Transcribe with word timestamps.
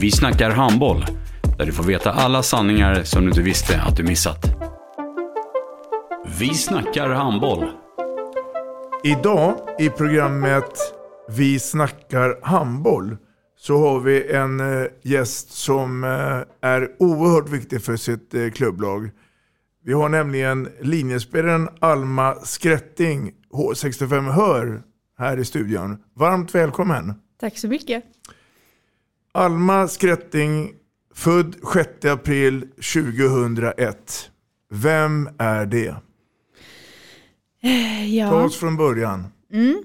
Vi 0.00 0.10
snackar 0.10 0.50
handboll, 0.50 1.04
där 1.58 1.66
du 1.66 1.72
får 1.72 1.84
veta 1.84 2.12
alla 2.12 2.42
sanningar 2.42 3.02
som 3.02 3.22
du 3.22 3.28
inte 3.28 3.42
visste 3.42 3.80
att 3.80 3.96
du 3.96 4.02
missat. 4.02 4.44
Vi 6.38 6.54
snackar 6.54 7.08
handboll. 7.08 7.64
Idag 9.04 9.54
i 9.78 9.88
programmet 9.88 10.72
Vi 11.28 11.58
snackar 11.58 12.38
handboll 12.42 13.16
så 13.58 13.78
har 13.78 14.00
vi 14.00 14.32
en 14.32 14.60
eh, 14.60 14.86
gäst 15.02 15.50
som 15.50 16.04
eh, 16.04 16.70
är 16.70 16.88
oerhört 16.98 17.48
viktig 17.48 17.82
för 17.82 17.96
sitt 17.96 18.34
eh, 18.34 18.50
klubblag. 18.50 19.10
Vi 19.84 19.92
har 19.92 20.08
nämligen 20.08 20.68
linjespelaren 20.80 21.68
Alma 21.80 22.34
Skrätting, 22.34 23.32
H65 23.52 24.30
Hör, 24.30 24.82
här 25.18 25.36
i 25.36 25.44
studion. 25.44 25.98
Varmt 26.16 26.54
välkommen! 26.54 27.14
Tack 27.40 27.58
så 27.58 27.68
mycket. 27.68 28.04
Alma 29.32 29.88
Skrätting, 29.88 30.72
född 31.14 31.54
6 31.72 32.04
april 32.04 32.66
2001. 32.94 34.30
Vem 34.70 35.28
är 35.38 35.66
det? 35.66 35.88
Eh, 37.62 38.00
Ta 38.00 38.04
Ja. 38.36 38.44
oss 38.44 38.56
från 38.56 38.76
början. 38.76 39.24
Mm. 39.52 39.82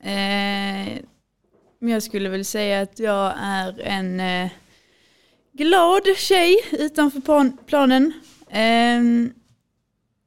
Eh, 0.00 0.98
jag 1.90 2.02
skulle 2.02 2.28
väl 2.28 2.44
säga 2.44 2.80
att 2.80 2.98
jag 2.98 3.32
är 3.40 3.80
en 3.80 4.20
eh, 4.20 4.50
glad 5.52 6.02
tjej 6.16 6.56
utanför 6.72 7.20
plan- 7.20 7.58
planen. 7.66 8.12
Eh, 8.50 9.00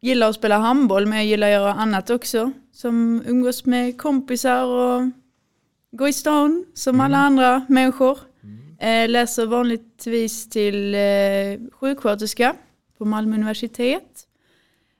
gillar 0.01 0.29
att 0.29 0.35
spela 0.35 0.57
handboll 0.57 1.05
men 1.05 1.17
jag 1.17 1.25
gillar 1.27 1.47
att 1.47 1.53
göra 1.53 1.73
annat 1.73 2.09
också. 2.09 2.51
Som 2.73 3.23
umgås 3.27 3.65
med 3.65 3.97
kompisar 4.01 4.65
och 4.65 5.09
gå 5.91 6.07
i 6.07 6.13
stan 6.13 6.65
som 6.73 6.99
alla 7.01 7.17
andra 7.17 7.65
människor. 7.69 8.17
Eh, 8.81 9.09
läser 9.09 9.45
vanligtvis 9.45 10.49
till 10.49 10.95
eh, 10.95 10.99
sjuksköterska 11.79 12.55
på 12.97 13.05
Malmö 13.05 13.35
universitet. 13.35 14.27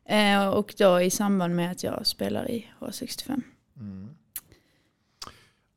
Eh, 0.10 0.48
och 0.48 0.74
då 0.78 1.02
i 1.02 1.10
samband 1.10 1.56
med 1.56 1.72
att 1.72 1.84
jag 1.84 2.08
spelar 2.08 2.52
i 2.52 2.68
H65. 2.80 3.42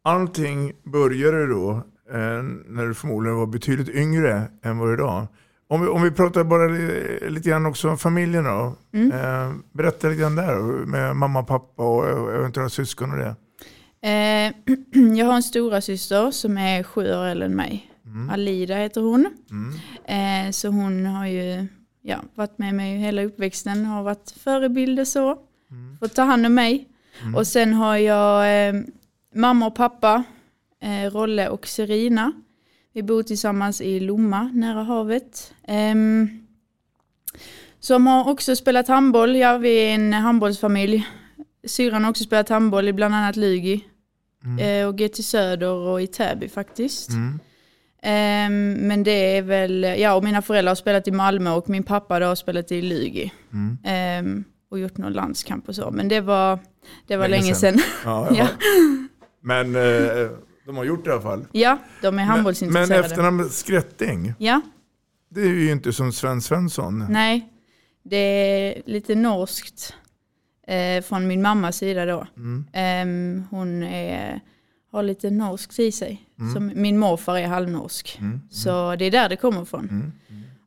Allting 0.02 0.72
började 0.82 1.46
då 1.46 1.70
eh, 2.10 2.42
när 2.66 2.86
du 2.86 2.94
förmodligen 2.94 3.38
var 3.38 3.46
betydligt 3.46 3.88
yngre 3.88 4.48
än 4.62 4.78
vad 4.78 4.88
du 4.88 4.92
är 4.92 4.96
idag. 4.96 5.26
Om 5.68 5.80
vi, 5.80 5.88
om 5.88 6.02
vi 6.02 6.10
pratar 6.10 6.44
bara 6.44 6.68
li, 6.68 7.18
lite 7.30 7.48
grann 7.48 7.66
också 7.66 7.90
om 7.90 7.98
familjen 7.98 8.44
då. 8.44 8.76
Mm. 8.92 9.12
Eh, 9.12 9.56
berätta 9.72 10.08
lite 10.08 10.20
grann 10.20 10.36
där 10.36 10.86
med 10.86 11.16
mamma, 11.16 11.42
pappa 11.42 11.82
och 11.82 12.32
eventuella 12.34 12.68
syskon 12.68 13.12
och 13.12 13.18
det. 13.18 13.34
Eh, 14.08 14.52
jag 15.18 15.26
har 15.26 15.34
en 15.34 15.42
stora 15.42 15.80
syster 15.80 16.30
som 16.30 16.58
är 16.58 16.82
sju 16.82 17.14
år 17.14 17.24
äldre 17.24 17.46
än 17.46 17.56
mig. 17.56 17.90
Alida 18.30 18.74
heter 18.76 19.00
hon. 19.00 19.26
Eh, 20.04 20.50
så 20.50 20.68
hon 20.68 21.06
har 21.06 21.26
ju 21.26 21.66
ja, 22.02 22.18
varit 22.34 22.58
med 22.58 22.74
mig 22.74 22.98
hela 22.98 23.22
uppväxten 23.24 23.86
och 23.86 24.04
varit 24.04 24.30
förebild 24.30 25.00
och 25.00 25.08
så. 25.08 25.38
Fått 26.00 26.14
ta 26.14 26.22
hand 26.22 26.46
om 26.46 26.54
mig. 26.54 26.88
Och 27.36 27.46
sen 27.46 27.72
har 27.74 27.96
jag 27.96 28.68
eh, 28.68 28.82
mamma 29.34 29.66
och 29.66 29.74
pappa, 29.74 30.24
eh, 30.82 31.10
Rolle 31.10 31.48
och 31.48 31.66
Serina. 31.66 32.32
Vi 32.92 33.02
bor 33.02 33.22
tillsammans 33.22 33.80
i 33.80 34.00
Lomma, 34.00 34.42
nära 34.54 34.82
havet. 34.82 35.54
Ehm, 35.66 36.28
som 37.80 38.06
har 38.06 38.28
också 38.28 38.56
spelat 38.56 38.88
handboll. 38.88 39.36
Ja, 39.36 39.58
vi 39.58 39.76
är 39.78 39.94
en 39.94 40.12
handbollsfamilj. 40.12 41.06
Syrran 41.66 42.04
har 42.04 42.10
också 42.10 42.24
spelat 42.24 42.48
handboll 42.48 42.88
i 42.88 42.92
bland 42.92 43.14
annat 43.14 43.36
Lugi. 43.36 43.84
Eh, 44.60 44.88
och 44.88 44.98
GT 44.98 45.22
Söder 45.22 45.70
och 45.72 46.02
i 46.02 46.06
Täby 46.06 46.48
faktiskt. 46.48 47.10
Ehm, 47.10 47.38
men 48.88 49.02
det 49.04 49.36
är 49.36 49.42
väl, 49.42 49.82
ja 49.98 50.14
och 50.14 50.24
mina 50.24 50.42
föräldrar 50.42 50.70
har 50.70 50.74
spelat 50.76 51.08
i 51.08 51.12
Malmö 51.12 51.50
och 51.50 51.68
min 51.68 51.82
pappa 51.82 52.18
då 52.20 52.26
har 52.26 52.34
spelat 52.34 52.72
i 52.72 52.82
Lugi. 52.82 53.32
Ehm, 53.84 54.44
och 54.70 54.78
gjort 54.78 54.96
någon 54.96 55.12
landskamp 55.12 55.68
och 55.68 55.74
så. 55.74 55.90
Men 55.90 56.08
det 56.08 56.20
var, 56.20 56.58
det 57.06 57.16
var 57.16 57.28
Länge 57.28 57.42
länge, 57.42 57.54
sedan. 57.54 57.78
sedan. 57.78 57.84
Ja, 58.04 58.28
ja. 58.36 58.48
Men 59.42 59.76
eh, 59.76 60.28
de 60.66 60.76
har 60.76 60.84
gjort 60.84 61.04
det 61.04 61.10
i 61.10 61.12
alla 61.12 61.22
fall. 61.22 61.46
ja, 61.52 61.78
de 62.00 62.06
är 62.06 62.10
Men, 62.10 62.16
men 62.16 62.26
handbollsintresserade. 62.26 63.06
efternamnet 63.06 63.52
Skrätting, 63.52 64.32
Ja, 64.38 64.60
det 65.30 65.40
är 65.40 65.46
ju 65.48 65.70
inte 65.70 65.92
som 65.92 66.12
Sven 66.12 66.40
Svensson. 66.40 67.06
nej. 67.10 67.50
Det 68.06 68.16
är 68.16 68.82
lite 68.86 69.14
norskt 69.14 69.94
eh, 70.66 71.02
från 71.04 71.26
min 71.26 71.42
mammas 71.42 71.76
sida 71.76 72.06
då. 72.06 72.26
Ehm, 72.72 73.44
hon 73.50 73.82
är, 73.82 74.40
har 74.94 75.02
lite 75.02 75.30
norskt 75.30 75.78
i 75.78 75.92
sig. 75.92 76.28
Som, 76.54 76.72
min 76.74 76.98
morfar 76.98 77.36
är 77.38 77.46
halvnorsk. 77.46 78.20
Så 78.50 78.96
det 78.96 79.04
är 79.04 79.10
där 79.10 79.28
det 79.28 79.36
kommer 79.36 79.62
ifrån. 79.62 80.12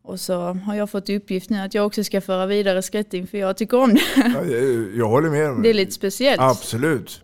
Och 0.03 0.19
så 0.19 0.53
har 0.53 0.75
jag 0.75 0.89
fått 0.89 1.09
uppgift 1.09 1.49
nu 1.49 1.57
att 1.59 1.73
jag 1.73 1.85
också 1.85 2.03
ska 2.03 2.21
föra 2.21 2.45
vidare 2.45 2.81
skrätting 2.81 3.27
för 3.27 3.37
jag 3.37 3.57
tycker 3.57 3.77
om 3.79 3.93
det. 3.93 4.01
Ja, 4.15 4.43
jag, 4.43 4.95
jag 4.95 5.07
håller 5.09 5.29
med. 5.29 5.63
Det 5.63 5.69
är 5.69 5.73
lite 5.73 5.91
speciellt. 5.91 6.41
Absolut. 6.41 7.23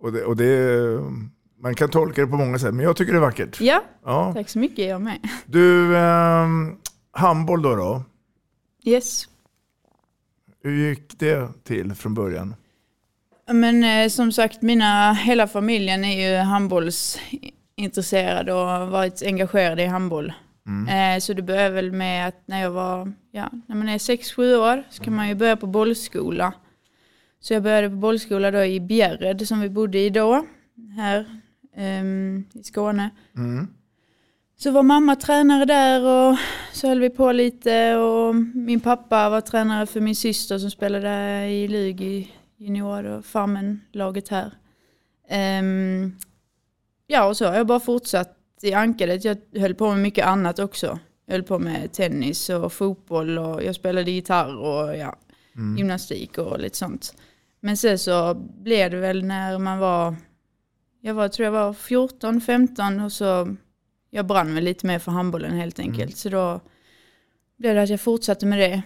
Och 0.00 0.12
det, 0.12 0.24
och 0.24 0.36
det, 0.36 1.00
man 1.62 1.74
kan 1.74 1.88
tolka 1.90 2.20
det 2.20 2.26
på 2.26 2.36
många 2.36 2.58
sätt, 2.58 2.74
men 2.74 2.84
jag 2.84 2.96
tycker 2.96 3.12
det 3.12 3.18
är 3.18 3.20
vackert. 3.20 3.60
Ja, 3.60 3.82
Ja. 4.04 4.32
tack 4.34 4.48
så 4.48 4.58
mycket 4.58 4.88
jag 4.88 5.00
med. 5.02 5.28
Du, 5.46 5.96
ehm, 5.96 6.76
handboll 7.12 7.62
då, 7.62 7.74
då? 7.76 8.02
Yes. 8.84 9.24
Hur 10.62 10.88
gick 10.88 11.18
det 11.18 11.48
till 11.64 11.94
från 11.94 12.14
början? 12.14 12.54
Men 13.52 13.84
eh, 13.84 14.08
som 14.08 14.32
sagt, 14.32 14.62
mina, 14.62 15.12
hela 15.12 15.46
familjen 15.46 16.04
är 16.04 16.30
ju 16.30 16.36
handbollsintresserad 16.36 18.48
och 18.48 18.56
har 18.56 18.86
varit 18.86 19.22
engagerade 19.22 19.82
i 19.82 19.86
handboll. 19.86 20.32
Eh, 20.88 21.18
så 21.20 21.32
det 21.32 21.42
började 21.42 21.74
väl 21.74 21.92
med 21.92 22.28
att 22.28 22.42
när 22.46 22.62
jag 22.62 22.70
var, 22.70 23.12
ja, 23.30 23.50
när 23.66 23.76
man 23.76 23.88
är 23.88 23.98
6-7 23.98 24.56
år 24.56 24.82
så 24.90 25.04
kan 25.04 25.14
man 25.14 25.28
ju 25.28 25.34
börja 25.34 25.56
på 25.56 25.66
bollskola. 25.66 26.52
Så 27.40 27.54
jag 27.54 27.62
började 27.62 27.90
på 27.90 27.96
bollskola 27.96 28.50
då 28.50 28.64
i 28.64 28.80
Bjärred 28.80 29.48
som 29.48 29.60
vi 29.60 29.68
bodde 29.68 29.98
i 29.98 30.10
då, 30.10 30.46
här 30.96 31.40
ehm, 31.76 32.44
i 32.54 32.62
Skåne. 32.62 33.10
Så 34.58 34.70
var 34.70 34.82
mamma 34.82 35.16
tränare 35.16 35.64
där 35.64 36.04
och 36.04 36.38
så 36.72 36.88
höll 36.88 37.00
vi 37.00 37.10
på 37.10 37.32
lite 37.32 37.96
och 37.96 38.34
min 38.54 38.80
pappa 38.80 39.30
var 39.30 39.40
tränare 39.40 39.86
för 39.86 40.00
min 40.00 40.16
syster 40.16 40.58
som 40.58 40.70
spelade 40.70 41.46
i 41.46 41.68
Lugi 41.68 42.28
junior 42.60 43.04
och 43.04 43.24
farmen-laget 43.24 44.28
här. 44.28 44.52
Ehm, 45.28 46.16
ja 47.06 47.28
och 47.28 47.36
så 47.36 47.46
har 47.46 47.54
jag 47.54 47.66
bara 47.66 47.80
fortsatt 47.80 48.36
i 48.62 48.72
Ankaret. 48.72 49.24
Jag 49.24 49.38
höll 49.56 49.74
på 49.74 49.90
med 49.90 49.98
mycket 49.98 50.26
annat 50.26 50.58
också. 50.58 50.98
Jag 51.26 51.34
höll 51.34 51.42
på 51.42 51.58
med 51.58 51.92
tennis 51.92 52.50
och 52.50 52.72
fotboll 52.72 53.38
och 53.38 53.62
jag 53.62 53.74
spelade 53.74 54.10
gitarr 54.10 54.56
och 54.56 54.96
ja, 54.96 55.16
gymnastik 55.78 56.38
och 56.38 56.60
lite 56.60 56.76
sånt. 56.76 57.14
Men 57.60 57.76
sen 57.76 57.98
så 57.98 58.34
blev 58.34 58.90
det 58.90 58.96
väl 58.96 59.24
när 59.24 59.58
man 59.58 59.78
var, 59.78 60.16
jag 61.00 61.14
var, 61.14 61.28
tror 61.28 61.44
jag 61.44 61.52
var 61.52 61.72
14, 61.72 62.40
15 62.40 63.00
och 63.00 63.12
så 63.12 63.56
jag 64.10 64.26
brann 64.26 64.54
väl 64.54 64.64
lite 64.64 64.86
mer 64.86 64.98
för 64.98 65.12
handbollen 65.12 65.52
helt 65.52 65.78
enkelt. 65.78 66.16
Så 66.16 66.28
då 66.28 66.60
blev 67.56 67.74
det 67.74 67.82
att 67.82 67.90
jag 67.90 68.00
fortsatte 68.00 68.46
med 68.46 68.58
det. 68.58 68.82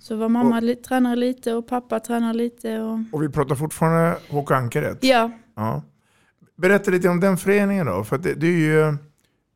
Så 0.00 0.16
var 0.16 0.28
mamma 0.28 0.60
li- 0.60 0.76
tränare 0.76 1.16
lite 1.16 1.54
och 1.54 1.66
pappa 1.68 2.00
tränare 2.00 2.32
lite. 2.34 2.80
Och... 2.80 2.98
Och 3.12 3.22
vi 3.22 3.28
pratar 3.28 3.54
fortfarande 3.54 4.16
Håkan 4.28 4.62
Ankaret. 4.62 4.98
Ja, 5.04 5.30
Ja. 5.56 5.82
Berätta 6.56 6.90
lite 6.90 7.08
om 7.08 7.20
den 7.20 7.36
föreningen 7.36 7.86
då. 7.86 8.04
För 8.04 8.18
det, 8.18 8.34
det 8.34 8.46
är 8.46 8.50
ju 8.58 8.96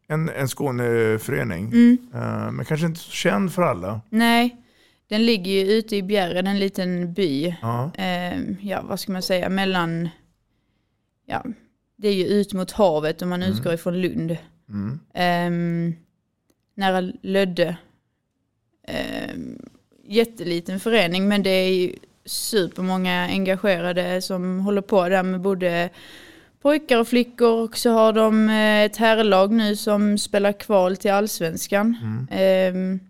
En, 0.08 0.28
en 0.28 0.48
Skåneförening. 0.48 1.66
Mm. 1.66 1.98
Eh, 2.14 2.50
men 2.52 2.64
kanske 2.64 2.86
inte 2.86 3.00
så 3.00 3.10
känd 3.10 3.52
för 3.52 3.62
alla. 3.62 4.00
Nej, 4.10 4.56
den 5.08 5.26
ligger 5.26 5.52
ju 5.52 5.72
ute 5.72 5.96
i 5.96 6.02
Bjärred, 6.02 6.48
en 6.48 6.58
liten 6.58 7.12
by. 7.12 7.56
Ja. 7.62 7.90
Eh, 7.94 8.40
ja, 8.60 8.82
vad 8.88 9.00
ska 9.00 9.12
man 9.12 9.22
säga, 9.22 9.48
mellan... 9.48 10.08
Ja, 11.26 11.44
det 11.96 12.08
är 12.08 12.12
ju 12.14 12.24
ut 12.26 12.52
mot 12.52 12.70
havet 12.72 13.22
om 13.22 13.28
man 13.28 13.42
Mm. 13.42 13.54
utgår 13.54 13.74
ifrån 13.74 14.00
Lund. 14.00 14.36
Mm. 14.68 15.00
Ehm, 15.14 15.94
nära 16.74 17.00
Lödde. 17.22 17.76
Ehm, 18.88 19.58
jätteliten 20.14 20.80
förening 20.80 21.28
men 21.28 21.42
det 21.42 21.50
är 21.50 21.90
supermånga 22.26 23.24
engagerade 23.26 24.22
som 24.22 24.60
håller 24.60 24.82
på 24.82 25.08
där 25.08 25.22
med 25.22 25.40
både 25.40 25.90
pojkar 26.62 26.98
och 26.98 27.08
flickor 27.08 27.62
och 27.64 27.76
så 27.76 27.90
har 27.90 28.12
de 28.12 28.48
eh, 28.48 28.82
ett 28.82 28.96
herrlag 28.96 29.52
nu 29.52 29.76
som 29.76 30.18
spelar 30.18 30.52
kval 30.52 30.96
till 30.96 31.10
allsvenskan. 31.12 31.96
Mm. 32.02 32.28
Ehm, 32.30 33.00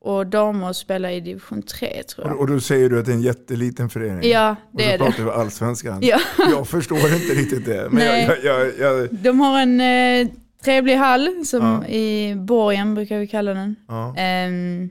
och 0.00 0.26
damer 0.26 0.72
spelar 0.72 1.10
i 1.10 1.20
division 1.20 1.62
3 1.62 2.02
tror 2.02 2.24
Och, 2.24 2.30
jag. 2.30 2.40
och 2.40 2.46
då 2.46 2.60
säger 2.60 2.88
du 2.90 2.98
att 2.98 3.06
det 3.06 3.12
är 3.12 3.14
en 3.16 3.22
jätteliten 3.22 3.88
förening. 3.90 4.30
Ja, 4.30 4.56
och 4.72 4.78
det 4.78 4.84
så 4.84 4.88
är 4.90 4.98
det. 4.98 5.04
pratar 5.04 5.24
vi 5.24 5.30
allsvenskan. 5.30 5.98
Ja. 6.02 6.18
Jag 6.50 6.68
förstår 6.68 6.98
inte 6.98 7.34
riktigt 7.34 7.64
det. 7.64 7.88
Men 7.90 7.94
Nej. 8.06 8.24
jag, 8.44 8.44
jag, 8.44 8.78
jag, 8.78 9.08
De 9.14 9.40
har 9.40 9.60
en 9.60 9.80
eh, 9.80 10.28
trevlig 10.64 10.94
hall 10.96 11.46
som 11.46 11.62
Ja. 11.66 11.86
i 11.88 12.34
borgen 12.34 12.94
brukar 12.94 13.18
vi 13.18 13.26
kalla 13.26 13.54
den. 13.54 13.76
ja. 13.88 14.14
Ehm, 14.16 14.90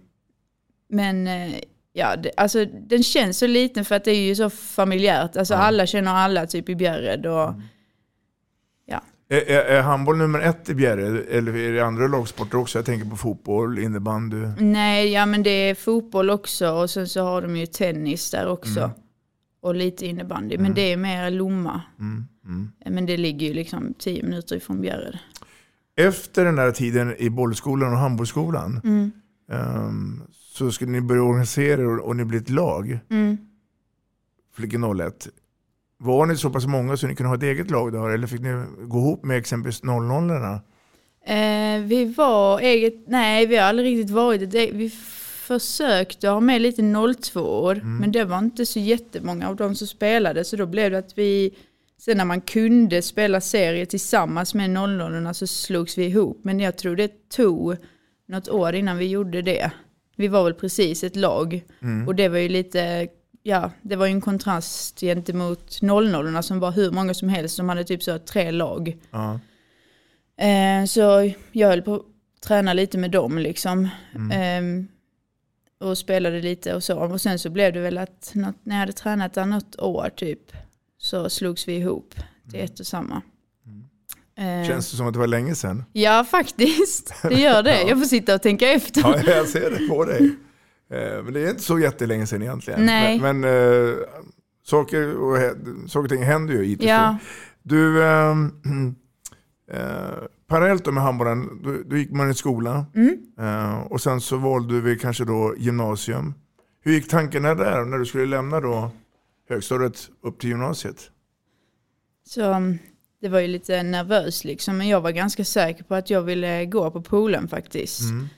men 0.89 1.27
eh, 1.27 1.59
ja, 1.93 2.15
det, 2.15 2.31
alltså, 2.37 2.65
den 2.65 3.03
känns 3.03 3.37
så 3.37 3.47
liten 3.47 3.85
för 3.85 3.95
att 3.95 4.03
det 4.03 4.11
är 4.11 4.21
ju 4.27 4.35
så 4.35 4.49
familjärt. 4.49 5.37
Alltså 5.37 5.53
Ja. 5.53 5.57
alla 5.59 5.85
känner 5.85 6.11
alla 6.13 6.45
typ 6.45 6.69
i 6.69 6.75
Bjärred. 6.75 7.25
Och, 7.25 7.53
Är, 9.29 9.49
är, 9.49 9.61
är 9.65 9.81
handboll 9.81 10.17
nummer 10.17 10.39
ett 10.39 10.69
i 10.69 10.75
Bjärred 10.75 11.25
eller 11.29 11.55
är 11.55 11.73
det 11.73 11.85
andra 11.85 12.07
lagsporter 12.07 12.57
också? 12.57 12.77
Jag 12.77 12.85
tänker 12.85 13.09
på 13.09 13.15
fotboll, 13.15 13.79
innebandy. 13.79 14.37
Nej, 14.59 15.11
ja 15.11 15.25
men 15.25 15.43
det 15.43 15.49
är 15.49 15.75
fotboll 15.75 16.29
också 16.29 16.69
och 16.71 16.89
sen 16.89 17.07
så 17.07 17.23
har 17.23 17.41
de 17.41 17.55
ju 17.57 17.65
tennis 17.65 18.31
där 18.31 18.47
också. 18.47 18.79
Mm. 18.79 18.91
Och 19.61 19.75
lite 19.75 20.05
innebandy. 20.05 20.57
Men 20.57 20.73
det 20.73 20.81
är 20.81 20.97
mer 20.97 21.31
Lomma. 21.31 21.81
Mm, 21.99 22.25
mm. 22.45 22.71
Men 22.85 23.05
det 23.05 23.17
ligger 23.17 23.47
ju 23.47 23.53
liksom 23.53 23.93
tio 23.99 24.23
minuter 24.23 24.55
ifrån 24.55 24.81
Bjärred. 24.81 25.17
Efter 25.97 26.45
den 26.45 26.57
här 26.57 26.71
tiden 26.71 27.15
i 27.17 27.29
bollskolan 27.29 27.93
och 27.93 27.99
handbollsskolan 27.99 28.81
Mm. 29.51 29.61
ehm, 29.61 30.21
så 30.31 30.71
skulle 30.71 30.91
ni 30.91 31.01
börja 31.01 31.21
organisera 31.23 31.81
er 31.81 31.85
och, 31.87 32.05
och 32.07 32.15
ni 32.15 32.25
blir 32.25 32.41
ett 32.41 32.49
lag, 32.49 32.99
Mm. 33.09 33.37
Flickor 34.55 35.01
01. 35.01 35.27
Var 35.97 36.25
ni 36.25 36.37
så 36.37 36.49
pass 36.49 36.65
många 36.65 36.97
så 36.97 37.07
ni 37.07 37.15
kunde 37.15 37.29
ha 37.29 37.35
ett 37.35 37.43
eget 37.43 37.71
lag 37.71 37.93
då? 37.93 38.07
Eller 38.07 38.27
fick 38.27 38.41
ni 38.41 38.65
gå 38.81 38.97
ihop 38.97 39.25
med 39.25 39.37
exempelvis 39.37 39.83
00 39.83 40.29
erna 40.31 40.61
Eh, 41.25 41.81
vi 41.81 42.13
var 42.17 42.59
eget, 42.59 43.07
nej 43.07 43.45
vi 43.45 43.55
har 43.55 43.63
aldrig 43.63 43.87
riktigt 43.97 44.15
varit 44.15 44.41
ett 44.41 44.53
eget, 44.53 44.75
vi 44.75 44.89
försökte 45.47 46.29
ha 46.29 46.39
med 46.39 46.61
lite 46.61 46.81
02 47.21 47.41
år 47.41 47.81
men 47.83 48.11
det 48.11 48.25
var 48.25 48.37
inte 48.37 48.65
så 48.65 48.79
jättemånga 48.79 49.49
av 49.49 49.55
dem 49.55 49.75
som 49.75 49.87
spelade 49.87 50.43
så 50.43 50.55
då 50.55 50.65
blev 50.65 50.91
det 50.91 50.97
att 50.97 51.17
vi, 51.17 51.55
sen 51.97 52.17
när 52.17 52.25
man 52.25 52.41
kunde 52.41 53.01
spela 53.01 53.41
serier 53.41 53.85
tillsammans 53.85 54.53
med 54.53 54.69
00 54.69 55.35
så 55.35 55.47
slogs 55.47 55.97
vi 55.97 56.05
ihop 56.05 56.39
men 56.43 56.59
jag 56.59 56.77
tror 56.77 56.95
det 56.95 57.29
tog 57.29 57.75
något 58.27 58.49
år 58.49 58.75
innan 58.75 58.97
vi 58.97 59.07
gjorde 59.07 59.41
det. 59.41 59.71
Vi 60.15 60.27
var 60.27 60.43
väl 60.43 60.53
precis 60.53 61.03
ett 61.03 61.15
lag 61.15 61.63
och 62.07 62.15
det 62.15 62.29
var 62.29 62.37
ju 62.37 62.49
lite, 62.49 63.07
ja 63.43 63.71
det 63.81 63.95
var 63.95 64.05
ju 64.05 64.11
en 64.11 64.21
kontrast 64.21 64.99
gentemot 64.99 65.81
00 65.81 66.43
som 66.43 66.59
var 66.59 66.71
hur 66.71 66.91
många 66.91 67.13
som 67.13 67.29
helst, 67.29 67.55
som 67.55 67.69
hade 67.69 67.83
typ 67.83 68.03
så 68.03 68.19
tre 68.19 68.51
lag. 68.51 68.97
Ja. 69.11 69.39
Eh, 70.45 70.85
så 70.85 71.31
jag 71.51 71.67
höll 71.67 71.81
på 71.81 71.95
att 71.95 72.05
träna 72.47 72.73
lite 72.73 72.97
med 72.97 73.11
dem 73.11 73.37
liksom. 73.37 73.89
Mm. 74.15 74.31
Eh, 74.31 74.85
och 75.79 75.97
spelade 75.97 76.41
lite 76.41 76.75
och 76.75 76.83
så. 76.83 76.99
Och 76.99 77.21
sen 77.21 77.39
så 77.39 77.49
blev 77.49 77.73
det 77.73 77.79
väl 77.79 77.97
att 77.97 78.31
något, 78.35 78.55
när 78.63 78.75
jag 78.75 78.79
hade 78.79 78.93
tränat 78.93 79.33
där 79.33 79.45
något 79.45 79.79
år 79.79 80.09
typ 80.15 80.51
så 80.97 81.29
slogs 81.29 81.67
vi 81.67 81.75
ihop 81.75 82.15
till 82.51 82.59
ett 82.59 82.79
och 82.79 82.87
samma. 82.87 83.21
Eh. 84.37 84.67
Känns 84.67 84.91
det 84.91 84.97
som 84.97 85.07
att 85.07 85.13
det 85.13 85.19
var 85.19 85.27
länge 85.27 85.55
sedan? 85.55 85.83
Ja 85.93 86.23
faktiskt, 86.31 87.13
det 87.23 87.39
gör 87.39 87.63
det. 87.63 87.81
Jag 87.87 87.99
får 87.99 88.05
sitta 88.05 88.35
och 88.35 88.41
tänka 88.41 88.71
efter. 88.71 89.01
Ja, 89.01 89.19
jag 89.27 89.47
ser 89.47 89.71
det 89.71 89.87
på 89.87 90.05
dig. 90.05 90.35
Eh, 90.91 91.23
Men 91.23 91.33
det 91.33 91.39
är 91.41 91.49
inte 91.49 91.63
så 91.63 91.79
jättelänge 91.79 92.27
sedan 92.27 92.41
egentligen. 92.41 92.85
Nej. 92.85 93.19
Men, 93.21 93.39
men 93.39 93.87
eh, 93.89 93.93
saker, 94.65 95.15
och, 95.15 95.37
saker 95.89 96.03
och 96.03 96.09
ting 96.09 96.23
händer 96.23 96.53
ju 96.53 96.75
och 96.75 96.83
Ja. 96.83 97.17
Du, 97.63 98.03
ehm, 98.05 98.51
eh, 99.71 99.79
parallellt 100.47 100.85
med 100.93 101.03
handbollen, 101.03 101.61
då, 101.63 101.75
då 101.85 101.97
gick 101.97 102.11
man 102.11 102.29
i 102.31 102.33
skola 102.33 102.85
Mm. 102.95 103.17
eh, 103.39 103.79
och 103.79 104.01
sen 104.01 104.21
så 104.21 104.37
valde 104.37 104.81
vi 104.81 104.97
kanske 104.97 105.25
då 105.25 105.55
gymnasium. 105.57 106.33
Hur 106.81 106.91
gick 106.93 107.07
tankarna 107.09 107.55
där 107.55 107.85
när 107.85 107.97
du 107.97 108.05
skulle 108.05 108.25
lämna 108.25 108.59
då 108.59 108.91
högstadiet 109.49 110.09
upp 110.23 110.39
till 110.39 110.49
gymnasiet? 110.49 111.11
Så 112.27 112.41
det 113.21 113.29
var 113.29 113.39
ju 113.39 113.47
lite 113.47 113.83
nervöst 113.83 114.43
liksom. 114.43 114.77
Men 114.77 114.87
jag 114.87 115.01
var 115.01 115.11
ganska 115.11 115.45
säker 115.45 115.83
på 115.83 115.95
att 115.95 116.09
jag 116.09 116.21
ville 116.21 116.65
gå 116.65 116.91
på 116.91 117.01
poolen 117.01 117.47
faktiskt. 117.47 118.01
Mm. 118.01 118.29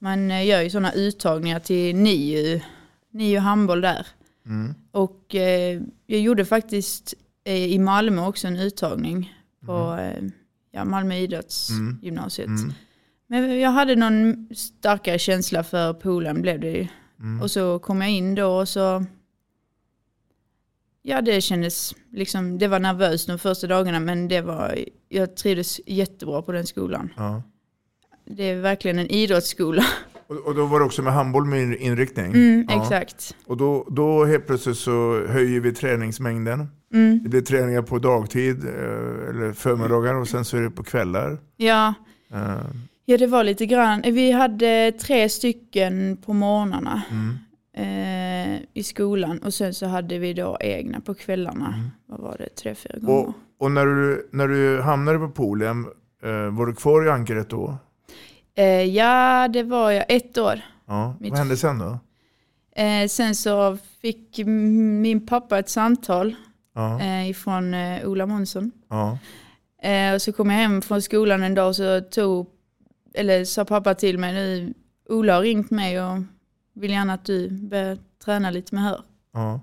Man 0.00 0.30
eh, 0.30 0.46
gör 0.46 0.60
ju 0.60 0.70
sådana 0.70 0.92
uttagningar 0.92 1.60
till 1.60 1.96
NIU, 1.96 2.60
NIU 3.10 3.38
handboll 3.38 3.80
där. 3.80 4.06
Mm. 4.46 4.74
Och 4.90 5.34
eh, 5.34 5.80
jag 6.06 6.20
gjorde 6.20 6.44
faktiskt 6.44 7.14
eh, 7.44 7.72
i 7.72 7.78
Malmö 7.78 8.26
också 8.26 8.46
en 8.46 8.56
uttagning 8.56 9.34
på 9.66 9.98
eh, 10.00 10.22
ja, 10.70 10.84
Malmö 10.84 11.14
idrottsgymnasiet. 11.14 12.48
Mm. 12.48 12.72
Men 13.26 13.60
jag 13.60 13.70
hade 13.70 13.96
någon 13.96 14.48
starkare 14.54 15.18
känsla 15.18 15.64
för 15.64 15.94
poolen 15.94 16.42
blev 16.42 16.60
det 16.60 16.70
ju. 16.70 16.86
Mm. 17.20 17.42
Och 17.42 17.50
så 17.50 17.78
kom 17.78 18.00
jag 18.00 18.10
in 18.10 18.34
då 18.34 18.46
och 18.46 18.68
så 18.68 19.04
Ja 21.02 21.20
det 21.22 21.40
kändes 21.40 21.94
liksom, 22.12 22.58
det 22.58 22.68
var 22.68 22.78
nervöst 22.80 23.26
de 23.26 23.38
första 23.38 23.66
dagarna 23.66 24.00
men 24.00 24.28
det 24.28 24.40
var, 24.40 24.78
jag 25.08 25.36
trivdes 25.36 25.80
jättebra 25.86 26.42
på 26.42 26.52
den 26.52 26.66
skolan. 26.66 27.08
Ja. 27.16 27.42
Det 28.24 28.44
är 28.50 28.60
verkligen 28.60 28.98
en 28.98 29.06
idrottsskola. 29.10 29.84
Och, 30.26 30.36
och 30.46 30.54
då 30.54 30.66
var 30.66 30.78
det 30.78 30.84
också 30.84 31.02
med 31.02 31.12
handboll 31.12 31.44
med 31.44 31.62
in- 31.62 31.76
inriktning? 31.76 32.26
Mm, 32.26 32.66
Ja. 32.68 32.82
Exakt. 32.82 33.36
Och 33.46 33.56
då, 33.56 33.86
då 33.90 34.24
helt 34.24 34.46
plötsligt 34.46 34.76
så 34.78 35.26
höjer 35.26 35.60
vi 35.60 35.72
träningsmängden. 35.72 36.68
Mm. 36.94 37.20
Det 37.22 37.28
blir 37.28 37.40
träningar 37.40 37.82
på 37.82 37.98
dagtid 37.98 38.64
eh, 38.64 38.70
eller 39.28 39.52
förmiddagar 39.52 40.14
och 40.14 40.28
sen 40.28 40.44
så 40.44 40.56
är 40.56 40.60
det 40.60 40.70
på 40.70 40.82
kvällar. 40.82 41.38
Ja, 41.56 41.94
Eh, 42.34 42.56
ja, 43.04 43.18
det 43.18 43.26
var 43.26 43.44
lite 43.44 43.66
grann. 43.66 44.02
Vi 44.04 44.32
hade 44.32 44.92
tre 44.92 45.28
stycken 45.28 46.16
på 46.16 46.32
morgnarna 46.32 47.02
Mm. 47.10 47.38
Eh, 47.76 48.54
i 48.72 48.82
skolan 48.84 49.38
och 49.38 49.54
sen 49.54 49.74
så 49.74 49.86
hade 49.86 50.18
vi 50.18 50.32
då 50.34 50.56
egna 50.60 51.00
på 51.00 51.14
kvällarna. 51.14 51.90
Vad 52.06 52.20
var 52.20 52.36
det, 52.38 52.48
tre, 52.48 52.74
fyra 52.74 52.98
gånger? 52.98 53.20
Mm. 53.20 53.28
Och, 53.58 53.64
och 53.64 53.70
när, 53.70 53.86
du, 53.86 54.28
när 54.32 54.48
du 54.48 54.80
hamnade 54.82 55.18
på 55.18 55.28
poolen, 55.28 55.86
eh, 56.22 56.30
var 56.56 56.66
du 56.66 56.74
kvar 56.74 57.06
i 57.06 57.10
Ankaret 57.10 57.50
då? 57.50 57.76
Eh, 58.54 58.64
ja, 58.82 59.48
det 59.48 59.62
var 59.62 59.90
jag 59.90 60.04
ett 60.08 60.38
år. 60.38 60.60
Ja. 60.86 61.14
Mitt- 61.20 61.30
Vad 61.30 61.38
hände 61.38 61.56
sen 61.56 61.78
då? 61.78 61.98
Eh, 62.82 63.08
sen 63.08 63.34
så 63.34 63.78
fick 64.00 64.38
min 64.46 65.26
pappa 65.26 65.58
ett 65.58 65.68
samtal 65.68 66.34
Ja. 66.74 67.00
eh, 67.00 67.30
ifrån 67.30 67.74
eh, 67.74 68.08
Ola 68.08 68.26
Månsson. 68.26 68.70
Ja. 68.88 69.18
Och 70.14 70.22
så 70.22 70.32
kom 70.32 70.50
jag 70.50 70.56
hem 70.56 70.82
från 70.82 71.02
skolan 71.02 71.42
en 71.42 71.54
dag 71.54 71.68
och 71.68 71.76
så 71.76 72.00
tog, 72.00 72.46
eller 73.14 73.44
sa 73.44 73.64
pappa 73.64 73.94
till 73.94 74.18
mig 74.18 74.32
nu, 74.34 74.74
Ola 75.08 75.34
har 75.34 75.42
ringt 75.42 75.70
mig 75.70 76.02
och 76.02 76.18
vill 76.74 76.90
gärna 76.90 77.12
att 77.12 77.24
du 77.24 77.50
börjar 77.50 77.98
träna 78.24 78.50
lite 78.50 78.74
med 78.74 78.84
hör. 78.84 79.00
Ja. 79.32 79.60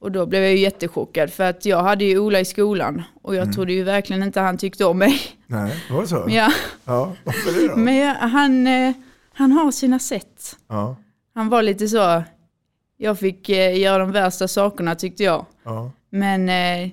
Och 0.00 0.12
då 0.12 0.26
blev 0.26 0.42
jag 0.42 0.52
ju 0.52 0.58
jättechockad 0.58 1.30
för 1.32 1.44
att 1.50 1.64
jag 1.66 1.82
hade 1.82 2.04
ju 2.04 2.18
Ola 2.18 2.40
i 2.40 2.44
skolan 2.44 3.02
och 3.22 3.34
jag 3.34 3.42
Mm. 3.42 3.54
trodde 3.54 3.72
ju 3.72 3.82
verkligen 3.82 4.22
inte 4.22 4.40
han 4.40 4.58
tyckte 4.58 4.84
om 4.84 4.98
mig. 4.98 5.20
Nej, 5.46 5.84
var 5.90 6.00
det 6.02 6.08
så? 6.08 6.24
Ja, 6.28 6.52
Ja, 6.84 7.12
varför 7.24 7.60
det 7.60 7.68
då? 7.68 7.76
men 7.76 7.96
jag, 7.96 8.14
han, 8.14 8.66
eh, 8.66 8.92
han 9.32 9.52
har 9.52 9.70
sina 9.70 9.98
sätt. 9.98 10.56
Ja. 10.68 10.96
Han 11.34 11.48
var 11.48 11.62
lite 11.62 11.88
så, 11.88 12.22
jag 12.96 13.18
fick 13.18 13.48
eh, 13.48 13.78
göra 13.80 13.98
de 13.98 14.12
värsta 14.12 14.48
sakerna 14.48 14.94
tyckte 14.94 15.22
jag. 15.22 15.46
Ja. 15.64 15.90
Men 16.10 16.48
eh, 16.48 16.90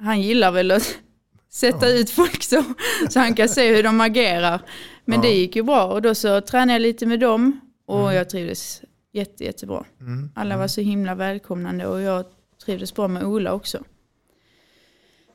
han 0.00 0.20
gillar 0.20 0.50
väl 0.52 0.70
att 0.70 0.94
sätta 1.50 1.88
ut 1.88 2.10
folk 2.10 2.42
så, 2.42 2.64
så 3.10 3.18
han 3.20 3.34
kan 3.34 3.48
se 3.48 3.74
hur 3.76 3.82
de 3.82 4.00
agerar. 4.00 4.60
Men 5.04 5.16
Ja. 5.22 5.22
det 5.28 5.34
gick 5.34 5.56
ju 5.56 5.62
bra 5.62 5.84
och 5.84 6.02
då 6.02 6.14
så 6.14 6.40
tränade 6.40 6.72
jag 6.72 6.82
lite 6.82 7.06
med 7.06 7.20
dem 7.20 7.60
och 7.92 8.14
jag 8.14 8.30
trivdes 8.30 8.82
jätte, 9.12 9.44
jättebra. 9.44 9.84
Mm. 10.00 10.30
Alla 10.34 10.56
var 10.56 10.68
så 10.68 10.80
himla 10.80 11.14
välkomnande 11.14 11.86
och 11.86 12.00
jag 12.00 12.24
trivdes 12.64 12.94
bra 12.94 13.08
med 13.08 13.24
Ola 13.24 13.52
också. 13.52 13.84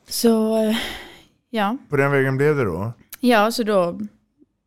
Så 0.08 0.56
eh, 0.64 0.76
ja, 1.50 1.76
På 1.88 1.96
den 1.96 2.10
vägen 2.10 2.36
blev 2.36 2.56
det 2.56 2.64
då? 2.64 2.92
ja 3.20 3.52
så 3.52 3.62
då 3.62 4.00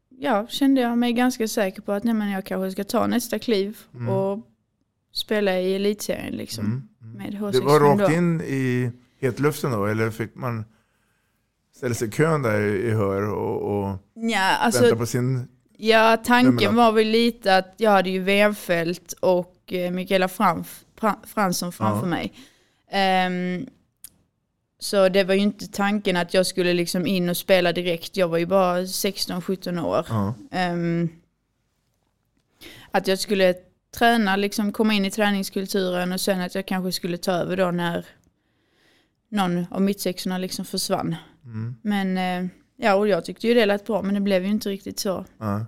ja, 0.10 0.48
kände 0.48 0.82
jag 0.82 0.98
mig 0.98 1.14
ganska 1.14 1.48
säker 1.48 1.82
på 1.82 1.92
att 1.92 2.04
nej, 2.04 2.14
men 2.14 2.30
jag 2.32 2.46
kanske 2.46 2.72
ska 2.72 2.84
ta 2.84 3.08
nästa 3.08 3.40
kliv 3.40 3.78
och 4.10 4.40
spela 5.14 5.60
i 5.60 5.76
elitserien 5.76 6.34
liksom. 6.34 6.66
Mm. 6.66 7.18
Med 7.18 7.32
Det 7.32 7.38
H65 7.38 7.64
var 7.64 7.80
då. 7.80 7.86
rakt 7.86 8.14
in 8.14 8.42
i 8.42 8.92
hetluften 9.20 9.72
då, 9.72 9.86
eller 9.86 10.10
fick 10.10 10.36
man 10.36 10.66
ställer 11.76 11.96
sig 11.96 12.08
i 12.08 12.12
kön 12.12 12.42
där 12.42 12.62
i 12.62 12.92
hör 12.92 13.22
och, 13.34 13.62
och 13.84 13.98
Ja, 14.14 14.56
alltså, 14.58 14.82
väntar 14.82 14.98
på 14.98 15.06
sin... 15.06 15.48
Ja, 15.84 16.18
tanken 16.18 16.76
var 16.76 16.92
väl 16.92 17.08
lite 17.08 17.58
att 17.58 17.74
jag 17.78 17.92
hade 17.92 18.10
ju 18.10 18.20
Wenfeldt 18.20 19.14
och 19.14 19.74
eh, 19.74 19.92
Mikaela 19.92 20.28
Franf, 20.28 20.86
Fra- 21.00 21.26
Fransson 21.28 21.72
framför 21.72 22.06
Ja. 22.08 22.10
mig. 22.10 22.34
Ehm, 22.92 23.68
så 24.80 25.10
det 25.10 25.24
var 25.24 25.34
ju 25.34 25.40
inte 25.42 25.68
tanken 25.68 26.18
att 26.18 26.34
jag 26.34 26.46
skulle 26.48 26.74
liksom 26.74 27.08
in 27.08 27.30
och 27.30 27.38
spela 27.38 27.72
direkt. 27.74 28.18
Jag 28.18 28.28
var 28.28 28.38
ju 28.38 28.46
bara 28.46 28.82
16-17 28.82 29.80
år. 29.86 30.06
Ja. 30.10 30.34
Ehm, 30.52 31.10
att 32.92 33.08
jag 33.08 33.20
skulle 33.20 33.54
träna, 33.98 34.36
liksom 34.36 34.72
komma 34.72 34.94
in 34.94 35.06
i 35.06 35.12
träningskulturen 35.12 36.12
och 36.12 36.22
sen 36.22 36.42
att 36.42 36.56
jag 36.56 36.66
kanske 36.66 36.92
skulle 36.92 37.18
ta 37.18 37.32
över 37.32 37.58
då 37.58 37.72
när 37.72 38.06
någon 39.30 39.66
av 39.72 39.82
mittsexorna 39.82 40.38
liksom 40.38 40.66
försvann. 40.66 41.16
Mm. 41.46 41.76
Men 41.82 42.18
eh, 42.18 42.50
ja, 42.82 42.96
och 42.96 43.08
jag 43.08 43.26
tyckte 43.26 43.48
ju 43.48 43.54
det 43.54 43.66
lät 43.66 43.86
bra 43.86 44.02
men 44.02 44.14
det 44.14 44.22
blev 44.22 44.44
ju 44.44 44.50
inte 44.52 44.70
riktigt 44.70 45.00
så 45.00 45.26
Ja. 45.38 45.66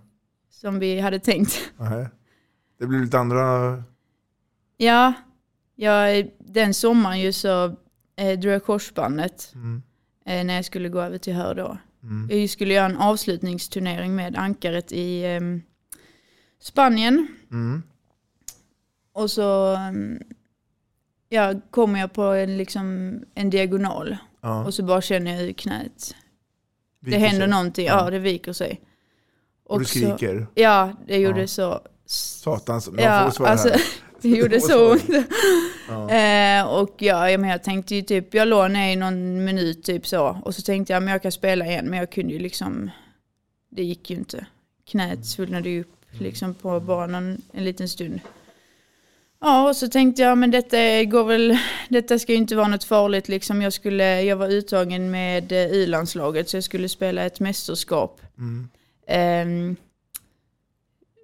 som 0.50 0.80
vi 0.80 1.00
hade 1.00 1.20
tänkt. 1.20 1.72
Nej. 1.78 2.08
Det 2.80 2.88
blir 2.88 3.00
lite 3.00 3.20
andra... 3.20 3.84
Ja, 4.78 5.14
jag, 5.76 6.32
den 6.40 6.74
sommaren 6.74 7.20
ju 7.20 7.34
så 7.34 7.76
eh, 8.16 8.40
drog 8.40 8.54
jag 8.54 8.66
korsbandet 8.66 9.52
Mm. 9.56 9.84
eh, 10.26 10.46
när 10.46 10.54
jag 10.56 10.66
skulle 10.66 10.90
gå 10.90 11.02
över 11.02 11.18
till 11.18 11.34
hör 11.34 11.56
då. 11.56 11.78
Mm. 12.04 12.40
Jag 12.40 12.50
skulle 12.50 12.74
göra 12.74 12.86
en 12.86 12.98
avslutningsturnering 12.98 14.16
med 14.16 14.36
ankaret 14.36 14.92
i 14.92 15.26
ehm, 15.26 15.62
Spanien. 16.60 17.28
Mm. 17.52 17.84
Och 19.14 19.32
så 19.32 19.76
ehm, 19.76 20.20
ja, 21.30 21.54
kommer 21.72 22.00
jag 22.00 22.14
på 22.14 22.22
en, 22.24 22.58
liksom, 22.58 23.20
en 23.36 23.50
diagonal. 23.50 24.18
Ja. 24.42 24.66
Och 24.66 24.74
så 24.74 24.84
bara 24.84 25.02
känner 25.02 25.32
jag 25.32 25.38
hur 25.40 25.54
knät. 25.54 26.16
Det 27.12 27.18
händer 27.18 27.40
sig. 27.40 27.48
någonting, 27.48 27.86
ja. 27.86 28.10
det 28.10 28.20
viker 28.20 28.54
sig. 28.54 28.82
Och 29.66 29.80
du 29.80 29.86
så- 29.86 29.92
skriker. 30.00 30.48
ja, 30.56 30.92
det 31.08 31.18
gjorde 31.18 31.42
Ja. 31.42 31.48
så. 31.48 31.82
Satans, 32.06 32.90
man 32.90 33.04
Ja, 33.04 33.24
får 33.26 33.32
svara 33.32 33.50
alltså, 33.50 33.70
här. 33.70 33.82
det 34.22 34.30
gjorde 34.30 34.62
så 34.62 34.92
ont. 34.92 35.04
Ja. 35.10 35.20
Eh, 36.10 36.64
och 36.68 36.96
ja, 36.98 37.30
ja, 37.30 37.38
men 37.38 37.50
jag 37.50 37.64
tänkte 37.64 37.96
ju 37.96 38.02
typ, 38.02 38.34
jag 38.34 38.48
låg 38.48 38.72
ner 38.72 38.92
i 38.94 38.96
någon 38.96 39.44
minut 39.46 39.84
typ 39.84 40.08
så. 40.08 40.40
Och 40.46 40.56
så 40.56 40.62
tänkte 40.62 40.94
jag, 40.94 41.04
men 41.04 41.12
jag 41.12 41.22
kan 41.22 41.32
spela 41.32 41.66
igen. 41.66 41.86
Men 41.86 42.00
jag 42.00 42.12
kunde 42.12 42.34
ju 42.34 42.40
liksom, 42.40 42.92
det 43.70 43.84
gick 43.84 44.10
ju 44.10 44.16
inte. 44.18 44.46
Knät 44.92 45.26
svullnade 45.26 45.70
ju 45.70 45.82
upp 45.82 45.96
liksom 46.12 46.54
på 46.54 46.80
någon, 46.80 47.42
en 47.54 47.64
liten 47.64 47.90
stund. 47.90 48.20
Ja, 49.46 49.70
och 49.70 49.76
så 49.76 49.88
tänkte 49.88 50.22
jag, 50.22 50.38
men 50.38 50.52
detta 50.52 51.04
går 51.04 51.24
väl, 51.24 51.58
detta 51.90 52.20
ska 52.20 52.32
ju 52.32 52.38
inte 52.38 52.56
vara 52.56 52.68
något 52.68 52.84
farligt 52.84 53.28
liksom. 53.28 53.62
Jag, 53.62 53.74
skulle, 53.74 54.22
jag 54.22 54.36
var 54.36 54.50
uttagen 54.50 55.12
med 55.12 55.52
eh, 55.52 55.72
U-landslaget 55.72 56.50
så 56.50 56.58
jag 56.58 56.64
skulle 56.64 56.90
spela 56.90 57.24
ett 57.24 57.40
mästerskap. 57.40 58.22
Mm. 58.38 58.70
Ehm, 59.08 59.76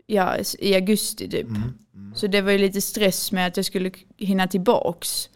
ja, 0.06 0.38
i 0.60 0.76
augusti 0.76 1.30
typ. 1.30 1.48
Mm. 1.48 2.16
Så 2.16 2.28
det 2.28 2.42
var 2.42 2.52
ju 2.52 2.58
lite 2.58 2.82
stress 2.82 3.32
med 3.32 3.48
att 3.48 3.58
jag 3.58 3.66
skulle 3.66 3.92
hinna 4.18 4.48
tillbaks. 4.48 5.30